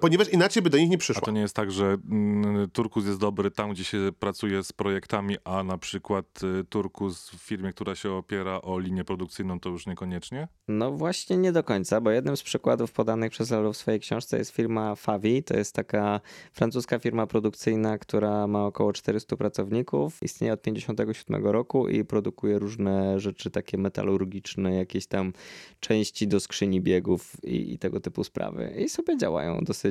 Ponieważ 0.00 0.28
inaczej 0.28 0.62
by 0.62 0.70
do 0.70 0.78
nich 0.78 0.88
nie 0.88 0.96
A 0.96 0.98
przyszło. 0.98 1.22
to 1.22 1.30
nie 1.30 1.40
jest 1.40 1.56
tak, 1.56 1.70
że 1.70 1.96
mm, 2.10 2.70
Turkus 2.70 3.06
jest 3.06 3.18
dobry 3.20 3.50
tam, 3.50 3.70
gdzie 3.70 3.84
się 3.84 3.98
pracuje 4.18 4.64
z 4.64 4.72
projektami, 4.72 5.36
a 5.44 5.62
na 5.62 5.78
przykład 5.78 6.26
y, 6.60 6.64
Turkus 6.64 7.30
w 7.30 7.34
firmie, 7.36 7.72
która 7.72 7.94
się 7.94 8.12
opiera 8.12 8.60
o 8.62 8.78
linię 8.78 9.04
produkcyjną, 9.04 9.60
to 9.60 9.68
już 9.68 9.86
niekoniecznie? 9.86 10.48
No 10.68 10.92
właśnie 10.92 11.36
nie 11.36 11.52
do 11.52 11.64
końca, 11.64 12.00
bo 12.00 12.10
jednym 12.10 12.36
z 12.36 12.42
przykładów 12.42 12.92
podanych 12.92 13.30
przez 13.30 13.50
Lelu 13.50 13.72
w 13.72 13.76
swojej 13.76 14.00
książce 14.00 14.38
jest 14.38 14.50
firma 14.50 14.94
Favi. 14.94 15.42
To 15.42 15.56
jest 15.56 15.74
taka 15.74 16.20
francuska 16.52 16.98
firma 16.98 17.26
produkcyjna, 17.26 17.98
która 17.98 18.46
ma 18.46 18.66
około 18.66 18.92
400 18.92 19.36
pracowników. 19.36 20.22
Istnieje 20.22 20.52
od 20.52 20.62
57 20.62 21.46
roku 21.46 21.88
i 21.88 22.04
produkuje 22.04 22.58
różne 22.58 23.20
rzeczy 23.20 23.50
takie 23.50 23.78
metalurgiczne, 23.78 24.74
jakieś 24.74 25.06
tam 25.06 25.32
części 25.80 26.28
do 26.28 26.40
skrzyni 26.40 26.80
biegów 26.80 27.44
i, 27.44 27.72
i 27.74 27.78
tego 27.78 28.00
typu 28.00 28.24
sprawy. 28.24 28.74
I 28.78 28.88
sobie 28.88 29.16
działają 29.16 29.58
dosyć 29.60 29.83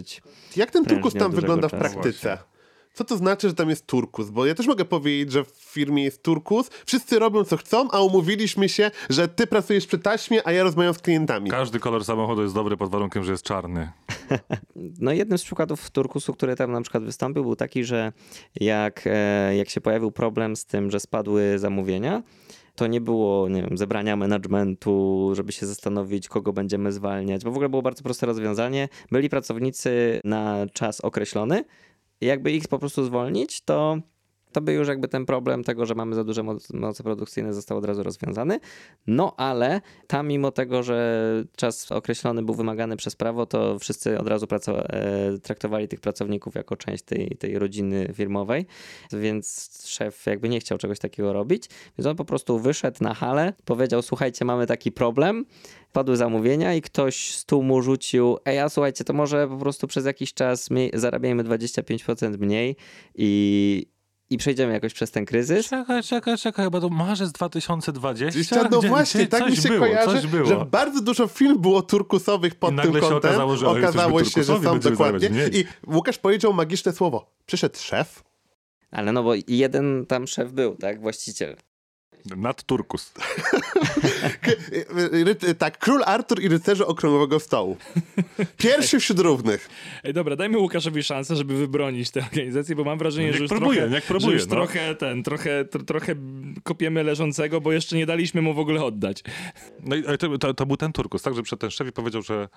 Jak 0.56 0.72
ten 0.72 0.86
turkus 0.86 1.14
tam 1.14 1.32
wygląda 1.32 1.68
w 1.68 1.72
czasu. 1.72 1.82
praktyce? 1.84 2.38
Co 2.94 3.04
to 3.04 3.18
znaczy, 3.18 3.48
że 3.48 3.56
tam 3.56 3.70
jest 3.70 3.88
turkus? 3.88 4.30
Bo 4.30 4.46
ja 4.46 4.56
też 4.56 4.68
mogę 4.68 4.86
powiedzieć, 4.86 5.32
że 5.32 5.44
w 5.44 5.52
firmie 5.52 6.04
jest 6.04 6.24
turkus, 6.24 6.70
wszyscy 6.86 7.20
robią 7.20 7.44
co 7.44 7.58
chcą, 7.58 7.92
a 7.92 8.02
umówiliśmy 8.02 8.70
się, 8.70 8.92
że 9.10 9.28
ty 9.28 9.48
pracujesz 9.48 9.88
przy 9.88 10.00
taśmie, 10.00 10.48
a 10.48 10.52
ja 10.52 10.64
rozmawiam 10.64 10.94
z 10.94 10.98
klientami. 10.98 11.50
Każdy 11.50 11.80
kolor 11.80 12.06
samochodu 12.06 12.42
jest 12.42 12.54
dobry 12.54 12.78
pod 12.78 12.92
warunkiem, 12.92 13.24
że 13.24 13.32
jest 13.32 13.44
czarny. 13.44 13.92
No 15.00 15.12
jednym 15.12 15.38
z 15.38 15.44
przykładów 15.44 15.90
turkusu, 15.90 16.34
który 16.34 16.56
tam 16.56 16.72
na 16.72 16.82
przykład 16.82 17.04
wystąpił, 17.04 17.44
był 17.44 17.56
taki, 17.56 17.84
że 17.84 18.12
jak, 18.56 19.02
e, 19.06 19.56
jak 19.56 19.70
się 19.70 19.82
pojawił 19.82 20.12
problem 20.12 20.56
z 20.56 20.66
tym, 20.66 20.92
że 20.92 21.00
spadły 21.00 21.60
zamówienia, 21.60 22.24
to 22.76 22.88
nie 22.88 23.02
było, 23.02 23.50
nie 23.50 23.62
wiem, 23.62 23.78
zebrania 23.78 24.16
managementu, 24.16 25.32
żeby 25.36 25.52
się 25.52 25.66
zastanowić, 25.66 26.28
kogo 26.28 26.54
będziemy 26.54 26.92
zwalniać, 26.92 27.44
bo 27.44 27.52
w 27.52 27.56
ogóle 27.56 27.70
było 27.70 27.82
bardzo 27.82 28.04
proste 28.04 28.26
rozwiązanie. 28.26 28.90
Byli 29.12 29.30
pracownicy 29.30 30.22
na 30.24 30.66
czas 30.74 31.02
określony 31.02 31.64
jakby 32.22 32.52
ich 32.52 32.68
po 32.68 32.80
prostu 32.80 33.04
zwolnić, 33.04 33.62
to 33.62 33.98
to 34.54 34.62
by 34.62 34.74
już 34.74 34.88
jakby 34.88 35.08
ten 35.08 35.26
problem 35.26 35.64
tego, 35.64 35.86
że 35.86 35.96
mamy 35.96 36.16
za 36.16 36.24
duże 36.24 36.42
moc- 36.42 36.74
moce 36.74 37.04
produkcyjne 37.04 37.54
został 37.54 37.78
od 37.78 37.86
razu 37.86 38.04
rozwiązany. 38.04 38.60
No 39.08 39.34
ale 39.38 39.82
tam 40.08 40.28
mimo 40.28 40.52
tego, 40.52 40.84
że 40.84 41.24
czas 41.56 41.92
określony 41.92 42.44
był 42.44 42.56
wymagany 42.56 42.98
przez 42.98 43.16
prawo, 43.16 43.46
to 43.46 43.80
wszyscy 43.80 44.20
od 44.20 44.28
razu 44.28 44.48
e, 44.68 45.38
traktowali 45.38 45.88
tych 45.88 46.00
pracowników 46.00 46.56
jako 46.56 46.76
część 46.76 47.04
tej, 47.04 47.38
tej 47.40 47.60
rodziny 47.60 48.10
firmowej, 48.14 48.66
więc 49.12 49.78
szef 49.88 50.26
jakby 50.26 50.50
nie 50.50 50.60
chciał 50.60 50.78
czegoś 50.78 51.00
takiego 51.00 51.34
robić, 51.34 51.70
więc 51.98 52.08
on 52.08 52.16
po 52.16 52.26
prostu 52.26 52.60
wyszedł 52.60 52.98
na 53.02 53.14
halę, 53.14 53.54
powiedział 53.66 54.02
słuchajcie 54.02 54.46
mamy 54.46 54.68
taki 54.68 54.92
problem, 54.92 55.46
padły 55.94 56.18
zamówienia 56.18 56.74
i 56.74 56.82
ktoś 56.82 57.36
z 57.36 57.46
tłumu 57.46 57.82
rzucił 57.82 58.38
ej 58.46 58.60
a 58.60 58.70
słuchajcie 58.70 59.04
to 59.04 59.14
może 59.14 59.48
po 59.48 59.58
prostu 59.58 59.88
przez 59.88 60.06
jakiś 60.06 60.34
czas 60.34 60.70
zarabiajmy 60.94 61.44
25% 61.44 62.38
mniej 62.38 62.76
i 63.16 63.93
i 64.34 64.38
przejdziemy 64.38 64.74
jakoś 64.74 64.94
przez 64.94 65.12
ten 65.12 65.26
kryzys. 65.26 65.70
Czekaj, 65.70 66.04
czekaj, 66.04 66.38
czekaj, 66.38 66.70
bo 66.70 66.82
to 66.82 66.90
marzec 66.90 67.32
2020? 67.32 68.26
Gdzieś- 68.40 68.52
No 68.72 68.80
Gdzie- 68.80 68.88
właśnie, 68.90 69.22
gdzie- 69.22 69.28
tak 69.28 69.50
mi 69.50 69.58
się 69.58 69.70
było, 69.70 69.80
kojarzy, 69.80 70.22
że 70.46 70.66
bardzo 70.66 71.02
dużo 71.02 71.28
film 71.28 71.62
było 71.62 71.82
turkusowych 71.82 72.56
pod 72.56 72.72
I 72.72 72.76
nagle 72.76 72.92
tym 72.92 73.02
się 73.02 73.10
kątem. 73.10 73.30
okazało, 73.30 73.58
że, 73.58 73.68
Okazało 73.70 74.24
się, 74.24 74.44
że 74.44 74.44
są 74.44 74.80
dokładnie. 74.80 75.30
zarabiać. 75.30 75.56
I 75.56 75.66
Łukasz 75.88 76.18
powiedział 76.18 76.54
magiczne 76.54 76.94
słowo. 76.94 77.32
Przyszedł 77.46 77.78
szef, 77.80 78.24
Ale 78.92 79.12
no 79.12 79.24
bo 79.24 79.34
jeden 79.48 80.06
tam 80.06 80.28
szef 80.28 80.52
był, 80.52 80.76
tak? 80.76 81.02
Właściciel. 81.02 81.56
Nad 82.26 82.64
Turkus. 82.64 83.14
Ry- 85.26 85.56
tak, 85.56 85.78
król 85.78 86.04
Artur 86.06 86.42
i 86.42 86.48
rycerze 86.48 86.88
okrągłego 86.88 87.40
stołu. 87.40 87.78
Pierwszy 88.58 89.00
wśród 89.00 89.20
równych. 89.20 89.70
Ej, 90.04 90.14
dobra, 90.14 90.36
dajmy 90.36 90.58
Łukaszowi 90.58 91.04
szansę, 91.04 91.36
żeby 91.36 91.56
wybronić 91.56 92.12
tę 92.12 92.24
organizację, 92.32 92.76
bo 92.76 92.84
mam 92.84 92.98
wrażenie, 92.98 93.28
Niech 93.28 93.36
że 93.36 93.42
już 93.42 93.50
próbuje, 93.50 93.80
trochę, 93.80 93.94
niech 93.96 94.04
próbuje, 94.04 94.32
że 94.32 94.34
już 94.34 94.48
no. 94.50 94.56
trochę 94.56 94.96
ten, 94.96 95.24
trochę, 95.24 95.64
tr- 95.66 95.86
trochę 95.86 96.16
kopiemy 96.64 97.04
leżącego, 97.04 97.62
bo 97.62 97.72
jeszcze 97.72 97.96
nie 97.98 98.06
daliśmy 98.06 98.42
mu 98.42 98.54
w 98.54 98.60
ogóle 98.60 98.84
oddać. 98.84 99.24
No 99.80 99.96
i 99.96 100.04
to, 100.18 100.38
to, 100.38 100.54
to 100.54 100.66
był 100.66 100.78
ten 100.78 100.94
Turkus, 100.94 101.22
tak? 101.22 101.36
Że 101.36 101.44
przed 101.44 101.60
ten 101.60 101.72
szef 101.72 101.88
i 101.88 101.92
powiedział, 101.92 102.22
że 102.22 102.50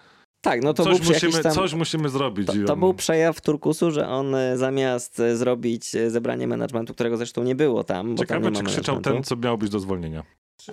Tak, 0.46 0.62
no 0.62 0.74
to 0.74 0.84
coś, 0.84 1.00
był 1.00 1.12
musimy, 1.12 1.42
tam... 1.42 1.52
coś 1.52 1.74
musimy 1.74 2.08
zrobić. 2.08 2.46
To, 2.46 2.52
to 2.66 2.76
był 2.76 2.94
przejaw 2.94 3.40
Turkusu, 3.40 3.90
że 3.90 4.08
on 4.08 4.34
e, 4.34 4.56
zamiast 4.56 5.20
e, 5.20 5.36
zrobić 5.36 5.94
e, 5.94 6.10
zebranie 6.10 6.46
managementu, 6.46 6.94
którego 6.94 7.16
zresztą 7.16 7.42
nie 7.42 7.54
było 7.54 7.84
tam, 7.84 8.06
tam 8.06 8.16
Ciekawe, 8.16 8.50
nie 8.50 8.56
czy 8.56 8.62
krzyczał 8.62 9.00
ten, 9.00 9.22
co 9.22 9.36
miał 9.36 9.58
być 9.58 9.70
do 9.70 9.80
zwolnienia. 9.80 10.22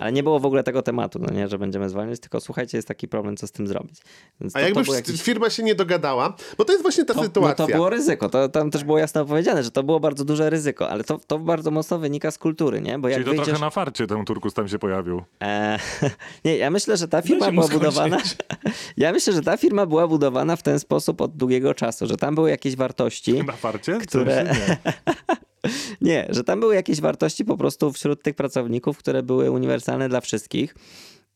Ale 0.00 0.12
nie 0.12 0.22
było 0.22 0.40
w 0.40 0.46
ogóle 0.46 0.62
tego 0.62 0.82
tematu, 0.82 1.18
no 1.18 1.30
nie, 1.34 1.48
że 1.48 1.58
będziemy 1.58 1.88
zwalniać, 1.88 2.20
tylko 2.20 2.40
słuchajcie, 2.40 2.78
jest 2.78 2.88
taki 2.88 3.08
problem, 3.08 3.36
co 3.36 3.46
z 3.46 3.52
tym 3.52 3.66
zrobić. 3.66 4.00
Więc 4.40 4.56
A 4.56 4.58
to, 4.58 4.64
jakby 4.64 4.84
to 4.84 4.94
jakiś... 4.94 5.22
firma 5.22 5.50
się 5.50 5.62
nie 5.62 5.74
dogadała, 5.74 6.36
bo 6.58 6.64
to 6.64 6.72
jest 6.72 6.82
właśnie 6.82 7.04
ta 7.04 7.14
To, 7.14 7.20
no 7.20 7.26
sytuacja. 7.26 7.66
to 7.66 7.72
było 7.72 7.90
ryzyko, 7.90 8.28
to, 8.28 8.48
tam 8.48 8.70
też 8.70 8.84
było 8.84 8.98
jasno 8.98 9.24
powiedziane, 9.24 9.62
że 9.62 9.70
to 9.70 9.82
było 9.82 10.00
bardzo 10.00 10.24
duże 10.24 10.50
ryzyko, 10.50 10.88
ale 10.90 11.04
to, 11.04 11.18
to 11.26 11.38
bardzo 11.38 11.70
mocno 11.70 11.98
wynika 11.98 12.30
z 12.30 12.38
kultury, 12.38 12.80
nie? 12.80 12.98
Bo 12.98 13.08
jak 13.08 13.16
Czyli 13.16 13.24
to 13.24 13.30
wyjdziesz... 13.30 13.46
trochę 13.48 13.60
na 13.60 13.70
farcie 13.70 14.06
ten 14.06 14.24
Turkus 14.24 14.54
tam 14.54 14.68
się 14.68 14.78
pojawił. 14.78 15.22
E, 15.42 15.78
nie, 16.44 16.56
ja 16.56 16.70
myślę, 16.70 16.96
że 16.96 17.08
ta 17.08 17.22
firma 17.22 17.52
była 17.52 17.68
budowana. 17.68 18.18
Ja 18.96 19.12
myślę, 19.12 19.32
że 19.32 19.42
ta 19.42 19.56
firma 19.56 19.86
była 19.86 20.08
budowana 20.08 20.56
w 20.56 20.62
ten 20.62 20.78
sposób 20.78 21.20
od 21.20 21.36
długiego 21.36 21.74
czasu, 21.74 22.06
że 22.06 22.16
tam 22.16 22.34
były 22.34 22.50
jakieś 22.50 22.76
wartości. 22.76 23.44
Na 23.44 23.52
farcie? 23.52 23.98
Które- 23.98 24.54
nie. 26.00 26.26
Że 26.30 26.44
tam 26.44 26.60
były 26.60 26.74
jakieś 26.74 27.00
wartości 27.00 27.44
po 27.44 27.56
prostu 27.56 27.92
wśród 27.92 28.22
tych 28.22 28.34
pracowników, 28.34 28.98
które 28.98 29.22
były 29.22 29.50
uniwersalne 29.50 30.08
dla 30.08 30.20
wszystkich. 30.20 30.74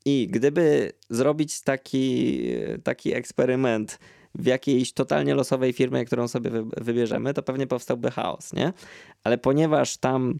I 0.04 0.28
gdyby 0.30 0.92
zrobić 1.10 1.60
taki, 1.60 2.42
taki 2.84 3.14
eksperyment 3.14 3.98
w 4.34 4.46
jakiejś 4.46 4.92
totalnie 4.92 5.34
losowej 5.34 5.72
firmie, 5.72 6.04
którą 6.04 6.28
sobie 6.28 6.50
wy- 6.50 6.64
wybierzemy, 6.76 7.34
to 7.34 7.42
pewnie 7.42 7.66
powstałby 7.66 8.10
chaos, 8.10 8.52
nie? 8.52 8.72
Ale 9.24 9.38
ponieważ 9.38 9.96
tam. 9.96 10.38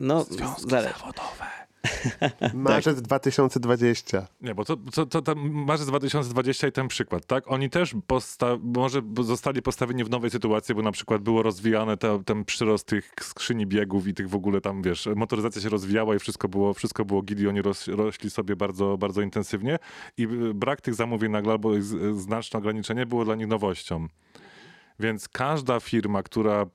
No, 0.00 0.24
zależy. 0.68 0.94
Marzec 2.54 3.02
2020. 3.02 4.26
Nie, 4.40 4.54
bo 4.54 4.64
to, 4.64 4.76
to, 4.76 5.06
to, 5.06 5.22
to 5.22 5.34
marzec 5.34 5.86
2020 5.86 6.68
i 6.68 6.72
ten 6.72 6.88
przykład, 6.88 7.26
tak? 7.26 7.50
Oni 7.50 7.70
też 7.70 7.94
posta- 8.06 8.58
może 8.62 9.02
zostali 9.20 9.62
postawieni 9.62 10.04
w 10.04 10.10
nowej 10.10 10.30
sytuacji, 10.30 10.74
bo 10.74 10.82
na 10.82 10.92
przykład 10.92 11.22
było 11.22 11.42
rozwijane 11.42 11.96
te, 11.96 12.24
ten 12.24 12.44
przyrost 12.44 12.86
tych 12.86 13.12
skrzyni 13.20 13.66
biegów 13.66 14.08
i 14.08 14.14
tych 14.14 14.28
w 14.28 14.34
ogóle 14.34 14.60
tam, 14.60 14.82
wiesz, 14.82 15.08
motoryzacja 15.16 15.62
się 15.62 15.68
rozwijała 15.68 16.14
i 16.14 16.18
wszystko 16.18 16.48
było, 16.48 16.74
wszystko 16.74 17.04
było 17.04 17.22
git 17.22 17.40
i 17.40 17.48
oni 17.48 17.62
roś, 17.62 17.88
rośli 17.88 18.30
sobie 18.30 18.56
bardzo, 18.56 18.98
bardzo 18.98 19.22
intensywnie 19.22 19.78
i 20.18 20.26
brak 20.54 20.80
tych 20.80 20.94
zamówień 20.94 21.32
nagle 21.32 21.52
albo 21.52 21.70
znaczne 22.12 22.58
ograniczenie 22.58 23.06
było 23.06 23.24
dla 23.24 23.34
nich 23.34 23.46
nowością. 23.46 24.08
Więc 25.00 25.28
każda 25.28 25.80
firma, 25.80 26.22
która 26.22 26.66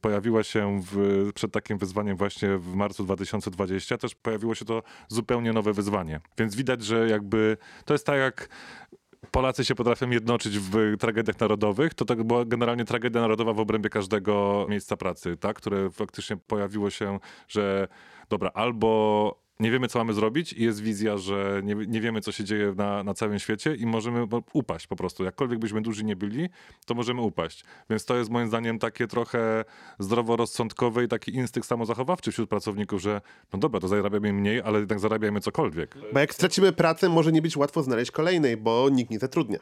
pojawiła 0.00 0.42
się 0.42 0.80
w, 0.92 1.30
przed 1.34 1.52
takim 1.52 1.78
wyzwaniem 1.78 2.16
właśnie 2.16 2.58
w 2.58 2.74
marcu 2.74 3.04
2020, 3.04 3.98
też 3.98 4.14
pojawiło 4.14 4.54
się 4.54 4.64
to 4.64 4.82
zupełnie 5.08 5.52
nowe 5.52 5.72
wyzwanie. 5.72 6.20
Więc 6.38 6.56
widać, 6.56 6.84
że 6.84 7.08
jakby 7.08 7.56
to 7.84 7.94
jest 7.94 8.06
tak 8.06 8.18
jak 8.18 8.48
Polacy 9.30 9.64
się 9.64 9.74
potrafią 9.74 10.10
jednoczyć 10.10 10.58
w 10.58 10.96
tragediach 10.98 11.40
narodowych, 11.40 11.94
to 11.94 12.04
tak 12.04 12.24
była 12.24 12.44
generalnie 12.44 12.84
tragedia 12.84 13.20
narodowa 13.20 13.52
w 13.52 13.60
obrębie 13.60 13.90
każdego 13.90 14.66
miejsca 14.68 14.96
pracy, 14.96 15.36
tak? 15.36 15.56
które 15.56 15.90
faktycznie 15.90 16.36
pojawiło 16.36 16.90
się, 16.90 17.18
że 17.48 17.88
dobra, 18.28 18.50
albo 18.54 19.49
nie 19.60 19.70
wiemy, 19.70 19.88
co 19.88 19.98
mamy 19.98 20.12
zrobić 20.12 20.52
i 20.52 20.64
jest 20.64 20.80
wizja, 20.80 21.18
że 21.18 21.60
nie, 21.64 21.74
nie 21.74 22.00
wiemy, 22.00 22.20
co 22.20 22.32
się 22.32 22.44
dzieje 22.44 22.74
na, 22.76 23.04
na 23.04 23.14
całym 23.14 23.38
świecie 23.38 23.74
i 23.74 23.86
możemy 23.86 24.26
upaść 24.52 24.86
po 24.86 24.96
prostu. 24.96 25.24
Jakkolwiek 25.24 25.58
byśmy 25.58 25.82
duży 25.82 26.04
nie 26.04 26.16
byli, 26.16 26.48
to 26.86 26.94
możemy 26.94 27.20
upaść. 27.20 27.64
Więc 27.90 28.04
to 28.04 28.16
jest 28.16 28.30
moim 28.30 28.48
zdaniem 28.48 28.78
takie 28.78 29.06
trochę 29.06 29.64
zdroworozsądkowe 29.98 31.04
i 31.04 31.08
taki 31.08 31.34
instynkt 31.34 31.68
samozachowawczy 31.68 32.32
wśród 32.32 32.50
pracowników, 32.50 33.02
że 33.02 33.20
no 33.52 33.58
dobra, 33.58 33.80
to 33.80 33.88
zarabiamy 33.88 34.32
mniej, 34.32 34.60
ale 34.60 34.78
jednak 34.78 35.00
zarabiamy 35.00 35.40
cokolwiek. 35.40 35.96
Bo 36.12 36.20
jak 36.20 36.34
stracimy 36.34 36.72
pracę, 36.72 37.08
może 37.08 37.32
nie 37.32 37.42
być 37.42 37.56
łatwo 37.56 37.82
znaleźć 37.82 38.10
kolejnej, 38.10 38.56
bo 38.56 38.88
nikt 38.90 39.10
nie 39.10 39.18
zatrudnia. 39.18 39.58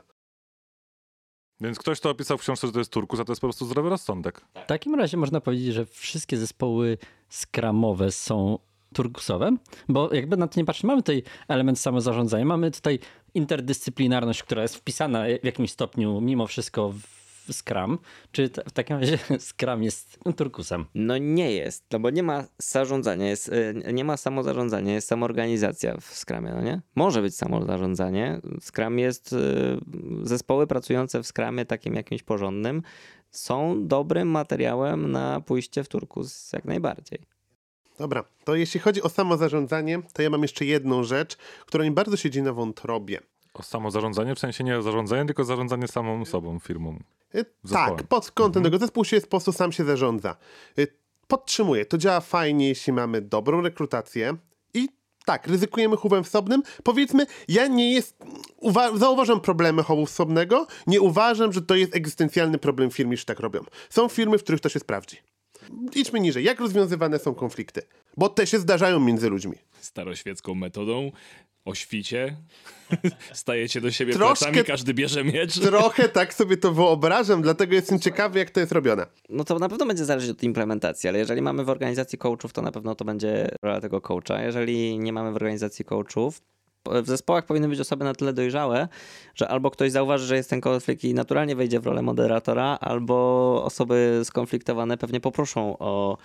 Więc 1.60 1.78
ktoś 1.78 2.00
to 2.00 2.10
opisał 2.10 2.38
w 2.38 2.40
książce, 2.40 2.66
że 2.66 2.72
to 2.72 2.78
jest 2.78 2.92
turkus, 2.92 3.20
a 3.20 3.24
to 3.24 3.32
jest 3.32 3.40
po 3.40 3.46
prostu 3.46 3.66
zdrowy 3.66 3.88
rozsądek. 3.88 4.40
W 4.64 4.66
takim 4.66 4.94
razie 4.94 5.16
można 5.16 5.40
powiedzieć, 5.40 5.74
że 5.74 5.86
wszystkie 5.86 6.36
zespoły 6.36 6.98
skramowe 7.28 8.12
są 8.12 8.58
turkusowe, 8.94 9.56
bo 9.88 10.14
jakby 10.14 10.36
na 10.36 10.48
to 10.48 10.60
nie 10.60 10.64
patrzeć, 10.64 10.84
mamy 10.84 11.02
tutaj 11.02 11.22
element 11.48 11.78
samozarządzania, 11.78 12.44
mamy 12.44 12.70
tutaj 12.70 12.98
interdyscyplinarność, 13.34 14.42
która 14.42 14.62
jest 14.62 14.76
wpisana 14.76 15.24
w 15.42 15.44
jakimś 15.44 15.70
stopniu 15.70 16.20
mimo 16.20 16.46
wszystko 16.46 16.92
w 16.92 17.52
Scrum. 17.52 17.98
Czy 18.32 18.48
w 18.48 18.72
takim 18.72 18.96
razie 18.96 19.18
Scrum 19.48 19.82
jest 19.82 20.18
turkusem? 20.36 20.84
No 20.94 21.18
nie 21.18 21.52
jest, 21.52 21.84
no 21.92 22.00
bo 22.00 22.10
nie 22.10 22.22
ma 22.22 22.44
zarządzania, 22.58 23.28
jest, 23.28 23.48
y, 23.48 23.92
nie 23.92 24.04
ma 24.04 24.16
samozarządzania, 24.16 24.94
jest 24.94 25.08
samoorganizacja 25.08 25.96
w 26.00 26.04
Scrumie, 26.04 26.50
no 26.54 26.62
nie? 26.62 26.80
Może 26.94 27.22
być 27.22 27.36
samozarządzanie. 27.36 28.40
Scrum 28.60 28.98
jest, 28.98 29.32
y, 29.32 29.36
zespoły 30.22 30.66
pracujące 30.66 31.22
w 31.22 31.26
Scrumie 31.26 31.64
takim 31.64 31.94
jakimś 31.94 32.22
porządnym 32.22 32.82
są 33.30 33.86
dobrym 33.86 34.28
materiałem 34.28 35.12
na 35.12 35.40
pójście 35.40 35.84
w 35.84 35.88
turkus 35.88 36.52
jak 36.52 36.64
najbardziej. 36.64 37.37
Dobra, 37.98 38.24
to 38.44 38.54
jeśli 38.54 38.80
chodzi 38.80 39.02
o 39.02 39.08
samozarządzanie, 39.08 40.02
to 40.12 40.22
ja 40.22 40.30
mam 40.30 40.42
jeszcze 40.42 40.64
jedną 40.64 41.04
rzecz, 41.04 41.36
która 41.66 41.84
mi 41.84 41.90
bardzo 41.90 42.16
siedzi 42.16 42.42
na 42.42 42.52
wątrobie. 42.52 43.20
O 43.54 43.62
samozarządzanie, 43.62 44.34
w 44.34 44.38
sensie 44.38 44.64
nie 44.64 44.82
zarządzanie, 44.82 45.26
tylko 45.26 45.44
zarządzanie 45.44 45.88
samą 45.88 46.24
sobą, 46.24 46.58
firmą. 46.58 46.98
Y, 47.34 47.44
Zespołem. 47.64 47.96
Tak, 47.96 48.06
pod 48.06 48.30
kątem 48.30 48.62
tego 48.62 48.78
zespół 48.78 49.04
się 49.04 49.20
po 49.20 49.26
prostu 49.26 49.52
sam 49.52 49.72
się 49.72 49.84
zarządza. 49.84 50.36
Y, 50.78 50.86
Podtrzymuję, 51.28 51.86
to 51.86 51.98
działa 51.98 52.20
fajnie, 52.20 52.68
jeśli 52.68 52.92
mamy 52.92 53.20
dobrą 53.20 53.60
rekrutację 53.60 54.36
i 54.74 54.88
tak, 55.24 55.46
ryzykujemy 55.46 55.96
chówem 55.96 56.24
wsobnym. 56.24 56.62
Powiedzmy, 56.82 57.26
ja 57.48 57.66
nie 57.66 57.92
jest, 57.92 58.16
uwa- 58.62 58.98
zauważam 58.98 59.40
problemy 59.40 59.82
chowu 59.82 60.06
wsobnego, 60.06 60.66
nie 60.86 61.00
uważam, 61.00 61.52
że 61.52 61.62
to 61.62 61.74
jest 61.74 61.96
egzystencjalny 61.96 62.58
problem 62.58 62.90
firm, 62.90 63.10
jeśli 63.10 63.26
tak 63.26 63.40
robią. 63.40 63.60
Są 63.90 64.08
firmy, 64.08 64.38
w 64.38 64.42
których 64.42 64.60
to 64.60 64.68
się 64.68 64.78
sprawdzi. 64.78 65.16
Idźmy 65.94 66.20
niżej. 66.20 66.44
Jak 66.44 66.60
rozwiązywane 66.60 67.18
są 67.18 67.34
konflikty? 67.34 67.82
Bo 68.16 68.28
te 68.28 68.46
się 68.46 68.58
zdarzają 68.58 69.00
między 69.00 69.28
ludźmi. 69.30 69.54
Staroświecką 69.80 70.54
metodą, 70.54 71.12
o 71.64 71.74
świcie, 71.74 72.36
stajecie 73.32 73.80
do 73.80 73.90
siebie 73.90 74.12
Troszkę- 74.12 74.44
plecami, 74.46 74.64
każdy 74.66 74.94
bierze 74.94 75.24
miecz. 75.24 75.60
Trochę 75.60 76.08
tak 76.08 76.34
sobie 76.34 76.56
to 76.56 76.72
wyobrażam, 76.72 77.42
dlatego 77.42 77.74
jestem 77.74 78.00
ciekawy, 78.00 78.38
jak 78.38 78.50
to 78.50 78.60
jest 78.60 78.72
robione. 78.72 79.06
No 79.28 79.44
to 79.44 79.58
na 79.58 79.68
pewno 79.68 79.86
będzie 79.86 80.04
zależeć 80.04 80.30
od 80.30 80.42
implementacji, 80.42 81.08
ale 81.08 81.18
jeżeli 81.18 81.42
mamy 81.42 81.64
w 81.64 81.68
organizacji 81.68 82.18
coachów, 82.18 82.52
to 82.52 82.62
na 82.62 82.72
pewno 82.72 82.94
to 82.94 83.04
będzie 83.04 83.48
rola 83.62 83.80
tego 83.80 84.00
coacha. 84.00 84.42
Jeżeli 84.42 84.98
nie 84.98 85.12
mamy 85.12 85.32
w 85.32 85.36
organizacji 85.36 85.84
coachów, 85.84 86.42
w 86.86 87.06
zespołach 87.06 87.46
powinny 87.46 87.68
być 87.68 87.80
osoby 87.80 88.04
na 88.04 88.14
tyle 88.14 88.32
dojrzałe, 88.32 88.88
że 89.34 89.48
albo 89.48 89.70
ktoś 89.70 89.92
zauważy, 89.92 90.26
że 90.26 90.36
jest 90.36 90.50
ten 90.50 90.60
konflikt 90.60 91.04
i 91.04 91.14
naturalnie 91.14 91.56
wejdzie 91.56 91.80
w 91.80 91.86
rolę 91.86 92.02
moderatora, 92.02 92.78
albo 92.80 93.14
osoby 93.64 94.20
skonfliktowane 94.24 94.96
pewnie 94.96 95.20
poproszą 95.20 95.78
o, 95.78 96.18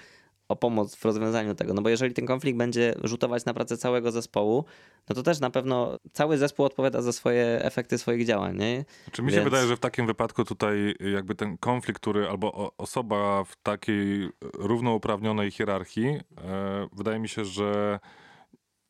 o 0.49 0.55
pomoc 0.55 0.95
w 0.95 1.05
rozwiązaniu 1.05 1.55
tego. 1.55 1.73
No 1.73 1.81
bo 1.81 1.89
jeżeli 1.89 2.13
ten 2.13 2.25
konflikt 2.25 2.57
będzie 2.57 2.95
rzutować 3.03 3.45
na 3.45 3.53
pracę 3.53 3.77
całego 3.77 4.11
zespołu, 4.11 4.65
no 5.09 5.15
to 5.15 5.23
też 5.23 5.39
na 5.39 5.49
pewno 5.49 5.97
cały 6.13 6.37
zespół 6.37 6.65
odpowiada 6.65 7.01
za 7.01 7.13
swoje 7.13 7.63
efekty 7.63 7.97
swoich 7.97 8.25
działań. 8.25 8.57
Nie? 8.57 8.85
Czy 9.11 9.21
mi 9.21 9.29
się 9.31 9.35
Więc- 9.35 9.49
wydaje, 9.49 9.67
że 9.67 9.75
w 9.77 9.79
takim 9.79 10.07
wypadku 10.07 10.45
tutaj 10.45 10.95
jakby 11.13 11.35
ten 11.35 11.57
konflikt, 11.57 12.01
który 12.01 12.29
albo 12.29 12.71
osoba 12.77 13.43
w 13.43 13.55
takiej 13.55 14.29
równouprawnionej 14.53 15.51
hierarchii, 15.51 16.07
e, 16.07 16.87
wydaje 16.93 17.19
mi 17.19 17.29
się, 17.29 17.45
że 17.45 17.99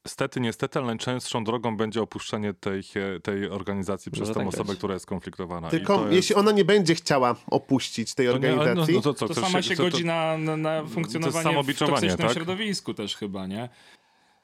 stety, 0.08 0.40
niestety, 0.40 0.80
ale 0.80 0.86
najczęstszą 0.88 1.44
drogą 1.44 1.78
będzie 1.78 2.02
opuszczenie 2.02 2.54
tej, 2.54 2.84
tej 3.24 3.50
organizacji 3.50 4.12
przez 4.12 4.28
Może 4.28 4.34
tę 4.34 4.40
tak 4.46 4.54
osobę, 4.54 4.76
która 4.76 4.94
jest 4.94 5.04
skonfliktowana. 5.04 5.68
I 5.68 5.72
Tylko 5.72 6.02
jest- 6.02 6.14
jeśli 6.14 6.36
ona 6.36 6.52
nie 6.52 6.66
będzie 6.66 6.96
chciała 6.96 7.36
opuścić 7.48 8.14
tej 8.16 8.28
To 8.28 8.38
nie, 8.38 8.54
organizacji, 8.54 8.94
no, 8.94 8.98
no 9.00 9.02
to 9.04 9.14
co, 9.14 9.28
To 9.28 9.34
sama 9.42 9.62
się 9.62 9.76
to- 9.76 9.84
godzi 9.84 10.06
na, 10.06 10.38
na, 10.38 10.58
na 10.58 10.86
funkcjonowanie 10.86 11.64
w 11.64 11.78
toksycznym 11.78 12.18
tak? 12.28 12.34
środowisku 12.34 12.94
też 12.94 13.16
chyba, 13.16 13.48
nie? 13.48 13.70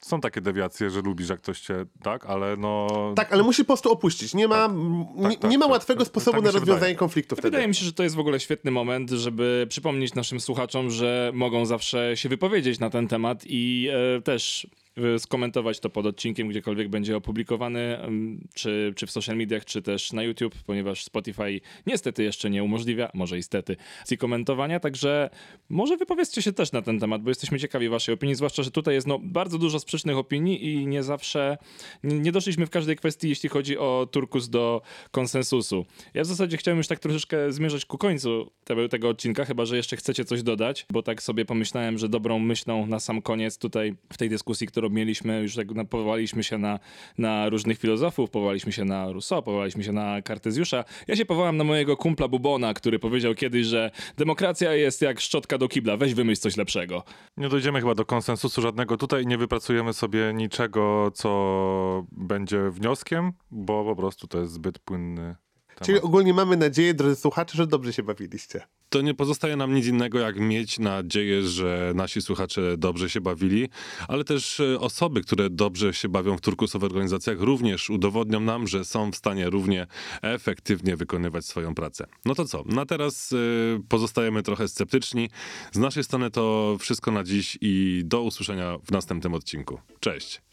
Są 0.02 0.22
takie 0.22 0.42
dewiacje, 0.42 0.90
że 0.90 1.02
lubisz, 1.02 1.30
jak 1.30 1.40
ktoś 1.40 1.60
cię, 1.60 1.86
tak, 2.04 2.26
ale 2.26 2.58
no... 2.58 2.88
tak, 3.16 3.34
ale 3.34 3.44
musi 3.44 3.64
po 3.64 3.68
prostu 3.68 3.92
opuścić. 3.92 4.34
Nie 4.34 4.48
ma, 4.48 4.56
Tak. 4.56 4.72
m- 4.72 5.06
Tak, 5.22 5.32
nie, 5.32 5.38
tak, 5.38 5.52
nie 5.52 5.58
ma 5.58 5.66
tak. 5.66 5.72
łatwego 5.72 6.00
Tak 6.00 6.08
sposobu 6.08 6.42
na 6.42 6.52
rozwiązanie 6.52 6.76
wydaje. 6.76 6.96
konfliktu 6.96 7.36
wtedy. 7.36 7.48
Wydaje 7.52 7.68
mi 7.68 7.76
się, 7.76 7.86
że 7.86 7.94
to 7.94 8.04
jest 8.04 8.16
w 8.16 8.20
ogóle 8.20 8.40
świetny 8.40 8.72
moment, 8.72 9.10
żeby 9.10 9.66
przypomnieć 9.70 10.14
naszym 10.14 10.40
słuchaczom, 10.40 10.90
że 10.92 11.32
mogą 11.34 11.66
zawsze 11.66 12.18
się 12.18 12.30
wypowiedzieć 12.30 12.80
na 12.80 12.90
ten 12.90 13.08
temat 13.08 13.44
i 13.48 13.90
e, 14.18 14.22
też 14.22 14.68
skomentować 15.18 15.80
to 15.80 15.90
pod 15.90 16.06
odcinkiem, 16.06 16.48
gdziekolwiek 16.48 16.90
będzie 16.90 17.18
opublikowany, 17.18 17.98
czy, 18.54 18.94
czy 18.96 19.08
w 19.08 19.12
social 19.12 19.38
mediach, 19.38 19.66
czy 19.66 19.82
też 19.82 20.14
na 20.14 20.24
YouTube, 20.24 20.56
ponieważ 20.66 21.04
Spotify 21.04 21.62
niestety 21.86 22.24
jeszcze 22.24 22.50
nie 22.50 22.64
umożliwia, 22.64 23.10
może 23.14 23.38
i 23.38 23.44
stety, 23.44 23.76
opcji 24.10 24.18
komentowania, 24.18 24.80
także 24.80 25.30
może 25.70 25.98
wypowiedzcie 25.98 26.42
się 26.42 26.54
też 26.54 26.72
na 26.72 26.82
ten 26.82 27.00
temat, 27.00 27.22
bo 27.22 27.30
jesteśmy 27.30 27.60
ciekawi 27.60 27.90
waszej 27.90 28.14
opinii, 28.14 28.36
zwłaszcza, 28.36 28.64
że 28.64 28.72
tutaj 28.72 28.96
jest 28.96 29.08
no, 29.08 29.20
bardzo 29.24 29.58
dużo 29.58 29.80
sprzecznych 29.80 30.18
opinii 30.18 30.74
i 30.74 30.88
nie 30.88 31.04
zawsze, 31.04 31.58
nie, 32.04 32.32
doszliśmy 32.32 32.66
w 32.66 32.70
każdej 32.70 32.96
kwestii, 32.96 33.30
jeśli 33.30 33.50
chodzi 33.50 33.78
o 33.78 34.08
Turkus 34.12 34.50
do 34.50 34.82
konsensusu. 35.12 35.86
Ja 36.14 36.24
w 36.24 36.26
zasadzie 36.26 36.58
chciałem 36.58 36.78
już 36.78 36.88
tak 36.88 37.00
troszeczkę 37.00 37.52
zmierzać 37.52 37.86
ku 37.86 37.98
końcu 37.98 38.52
tego, 38.64 38.90
tego 38.90 39.10
odcinka, 39.10 39.46
chyba, 39.46 39.66
że 39.66 39.78
jeszcze 39.78 39.98
chcecie 39.98 40.26
coś 40.26 40.44
dodać, 40.44 40.86
bo 40.92 41.04
tak 41.04 41.24
sobie 41.24 41.46
pomyślałem, 41.46 41.98
że 41.98 42.10
dobrą 42.10 42.40
myślą 42.40 42.88
na 42.88 43.00
sam 43.00 43.22
koniec 43.22 43.58
tutaj 43.58 43.96
w 44.14 44.18
tej 44.18 44.30
dyskusji, 44.30 44.68
którą 44.80 44.90
mieliśmy, 44.90 45.42
już 45.42 45.56
tak 45.56 45.68
powołaliśmy 45.90 46.44
się 46.44 46.58
na, 46.58 46.80
na 47.18 47.50
różnych 47.50 47.80
filozofów, 47.80 48.30
powołaliśmy 48.30 48.72
się 48.72 48.86
na 48.86 49.12
Rousseau, 49.12 49.44
powołaliśmy 49.44 49.84
się 49.84 49.92
na 49.92 50.22
Kartezjusza. 50.22 50.84
Ja 51.08 51.16
się 51.16 51.26
powołam 51.26 51.58
na 51.58 51.64
mojego 51.64 51.98
kumpla 51.98 52.28
Bubona, 52.28 52.74
który 52.74 53.00
powiedział 53.00 53.36
kiedyś, 53.36 53.66
że 53.66 53.92
demokracja 54.18 54.74
jest 54.74 55.02
jak 55.02 55.20
szczotka 55.20 55.58
do 55.58 55.68
kibla, 55.68 55.98
weź 55.98 56.14
wymyśl 56.14 56.42
coś 56.42 56.58
lepszego. 56.58 57.04
Nie 57.38 57.50
dojdziemy 57.50 57.80
chyba 57.80 57.96
do 57.96 58.06
konsensusu 58.06 58.62
żadnego 58.62 58.98
tutaj, 58.98 59.26
nie 59.26 59.38
wypracujemy 59.38 59.94
sobie 59.94 60.34
niczego, 60.34 61.12
co 61.14 62.06
będzie 62.12 62.70
wnioskiem, 62.70 63.34
bo 63.52 63.84
po 63.84 63.96
prostu 63.96 64.28
to 64.28 64.40
jest 64.40 64.54
zbyt 64.54 64.80
płynny 64.80 65.36
temat. 65.80 65.86
Czyli 65.86 66.02
ogólnie 66.02 66.34
mamy 66.34 66.58
nadzieję, 66.58 66.94
drodzy 66.94 67.16
słuchacze, 67.16 67.58
że 67.58 67.68
dobrze 67.68 67.94
się 67.94 68.04
bawiliście. 68.04 68.62
To 68.90 69.02
nie 69.02 69.14
pozostaje 69.14 69.56
nam 69.56 69.74
nic 69.74 69.86
innego, 69.86 70.20
jak 70.20 70.40
mieć 70.40 70.80
nadzieję, 70.80 71.44
że 71.44 71.92
nasi 71.96 72.22
słuchacze 72.22 72.78
dobrze 72.78 73.10
się 73.10 73.22
bawili, 73.22 73.70
ale 74.08 74.24
też 74.24 74.60
e, 74.60 74.80
osoby, 74.80 75.22
które 75.22 75.50
dobrze 75.50 75.94
się 75.94 76.10
bawią 76.10 76.38
w 76.38 76.42
turkusowych 76.42 76.92
organizacjach, 76.92 77.40
również 77.40 77.90
udowodnią 77.90 78.40
nam, 78.40 78.68
że 78.68 78.86
są 78.86 79.12
w 79.12 79.16
stanie 79.16 79.50
równie 79.50 79.88
efektywnie 80.22 80.98
wykonywać 80.98 81.46
swoją 81.46 81.76
pracę. 81.76 82.06
No 82.26 82.36
to 82.36 82.46
co? 82.46 82.64
Na 82.66 82.86
teraz 82.86 83.34
e, 83.34 83.36
pozostajemy 83.90 84.44
trochę 84.44 84.68
sceptyczni. 84.68 85.30
Z 85.72 85.78
naszej 85.78 86.04
strony 86.04 86.32
to 86.32 86.78
wszystko 86.80 87.12
na 87.12 87.24
dziś 87.24 87.58
i 87.62 88.02
do 88.06 88.22
usłyszenia 88.22 88.78
w 88.84 88.92
następnym 88.92 89.34
odcinku. 89.34 89.80
Cześć! 90.00 90.49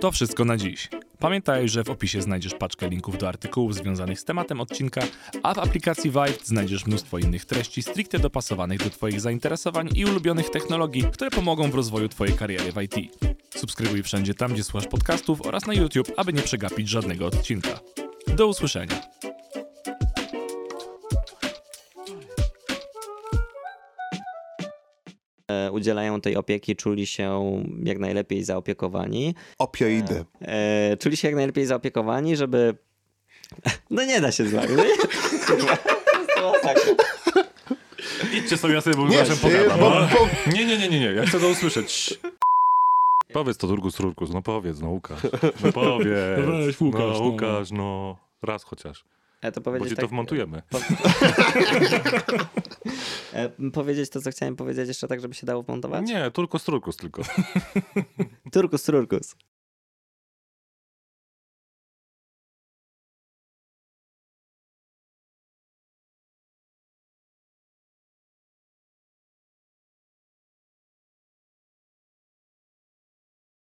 To 0.00 0.12
wszystko 0.12 0.44
na 0.44 0.56
dziś. 0.56 0.88
Pamiętaj, 1.18 1.68
że 1.68 1.84
w 1.84 1.90
opisie 1.90 2.22
znajdziesz 2.22 2.54
paczkę 2.54 2.88
linków 2.88 3.18
do 3.18 3.28
artykułów 3.28 3.74
związanych 3.74 4.20
z 4.20 4.24
tematem 4.24 4.60
odcinka, 4.60 5.00
a 5.42 5.54
w 5.54 5.58
aplikacji 5.58 6.10
Vive 6.10 6.44
znajdziesz 6.44 6.86
mnóstwo 6.86 7.18
innych 7.18 7.44
treści 7.44 7.82
stricte 7.82 8.18
dopasowanych 8.18 8.78
do 8.78 8.90
Twoich 8.90 9.20
zainteresowań 9.20 9.88
i 9.94 10.04
ulubionych 10.04 10.50
technologii, 10.50 11.04
które 11.12 11.30
pomogą 11.30 11.70
w 11.70 11.74
rozwoju 11.74 12.08
Twojej 12.08 12.34
kariery 12.34 12.72
w 12.72 12.82
IT. 12.82 12.94
Subskrybuj 13.54 14.02
wszędzie 14.02 14.34
tam, 14.34 14.52
gdzie 14.52 14.64
słuchasz 14.64 14.88
podcastów 14.88 15.46
oraz 15.46 15.66
na 15.66 15.74
YouTube, 15.74 16.12
aby 16.16 16.32
nie 16.32 16.42
przegapić 16.42 16.88
żadnego 16.88 17.26
odcinka. 17.26 17.80
Do 18.26 18.46
usłyszenia. 18.46 19.00
Udzielają 25.72 26.20
tej 26.20 26.36
opieki, 26.36 26.76
czuli 26.76 27.06
się 27.06 27.62
jak 27.84 27.98
najlepiej 27.98 28.44
zaopiekowani. 28.44 29.34
Opioidy. 29.58 30.24
E, 30.42 30.96
czuli 30.96 31.16
się 31.16 31.28
jak 31.28 31.34
najlepiej 31.34 31.66
zaopiekowani, 31.66 32.36
żeby... 32.36 32.74
No 33.90 34.04
nie 34.04 34.20
da 34.20 34.32
się 34.32 34.44
z 34.48 34.52
wami. 34.52 34.68
Idźcie 38.34 38.56
sobie, 38.56 38.74
ja 38.74 38.80
sobie 38.80 38.96
bo 38.96 39.08
Nie, 39.08 39.24
pogadam. 39.42 39.80
bo- 39.80 39.90
no. 39.90 40.08
bo- 40.12 40.52
nie, 40.52 40.64
nie, 40.66 40.78
nie, 40.78 40.88
nie, 40.88 41.00
nie, 41.00 41.06
ja 41.06 41.26
chcę 41.26 41.40
to 41.40 41.48
usłyszeć. 41.48 42.20
Powiedz 43.32 43.56
to 43.56 43.66
Turkus 43.66 43.94
Turkus, 43.94 44.30
no 44.30 44.42
powiedz, 44.42 44.80
no 44.80 44.88
Łukasz. 44.90 45.20
No 45.64 45.72
powiedz. 45.72 46.46
No 46.46 46.52
weź, 46.66 46.80
Łukasz, 46.80 47.00
no, 47.02 47.12
no. 47.18 47.24
Łukasz, 47.24 47.70
no. 47.70 48.16
Raz 48.42 48.64
chociaż. 48.64 49.04
E, 49.42 49.52
to 49.52 49.60
Bo 49.60 49.64
powiedzieć 49.64 49.88
ci 49.88 49.96
tak, 49.96 50.04
to 50.04 50.08
wmontujemy. 50.08 50.62
e, 53.32 53.50
powiedzieć 53.72 54.10
to, 54.10 54.20
co 54.20 54.30
chciałem 54.30 54.56
powiedzieć 54.56 54.88
jeszcze 54.88 55.08
tak, 55.08 55.20
żeby 55.20 55.34
się 55.34 55.46
dało 55.46 55.62
wmontować? 55.62 56.08
Nie, 56.08 56.30
Turkus 56.30 56.64
Turkus 56.64 56.96
tylko. 56.96 57.22
Turkus, 58.52 58.82
turkus. 58.82 59.34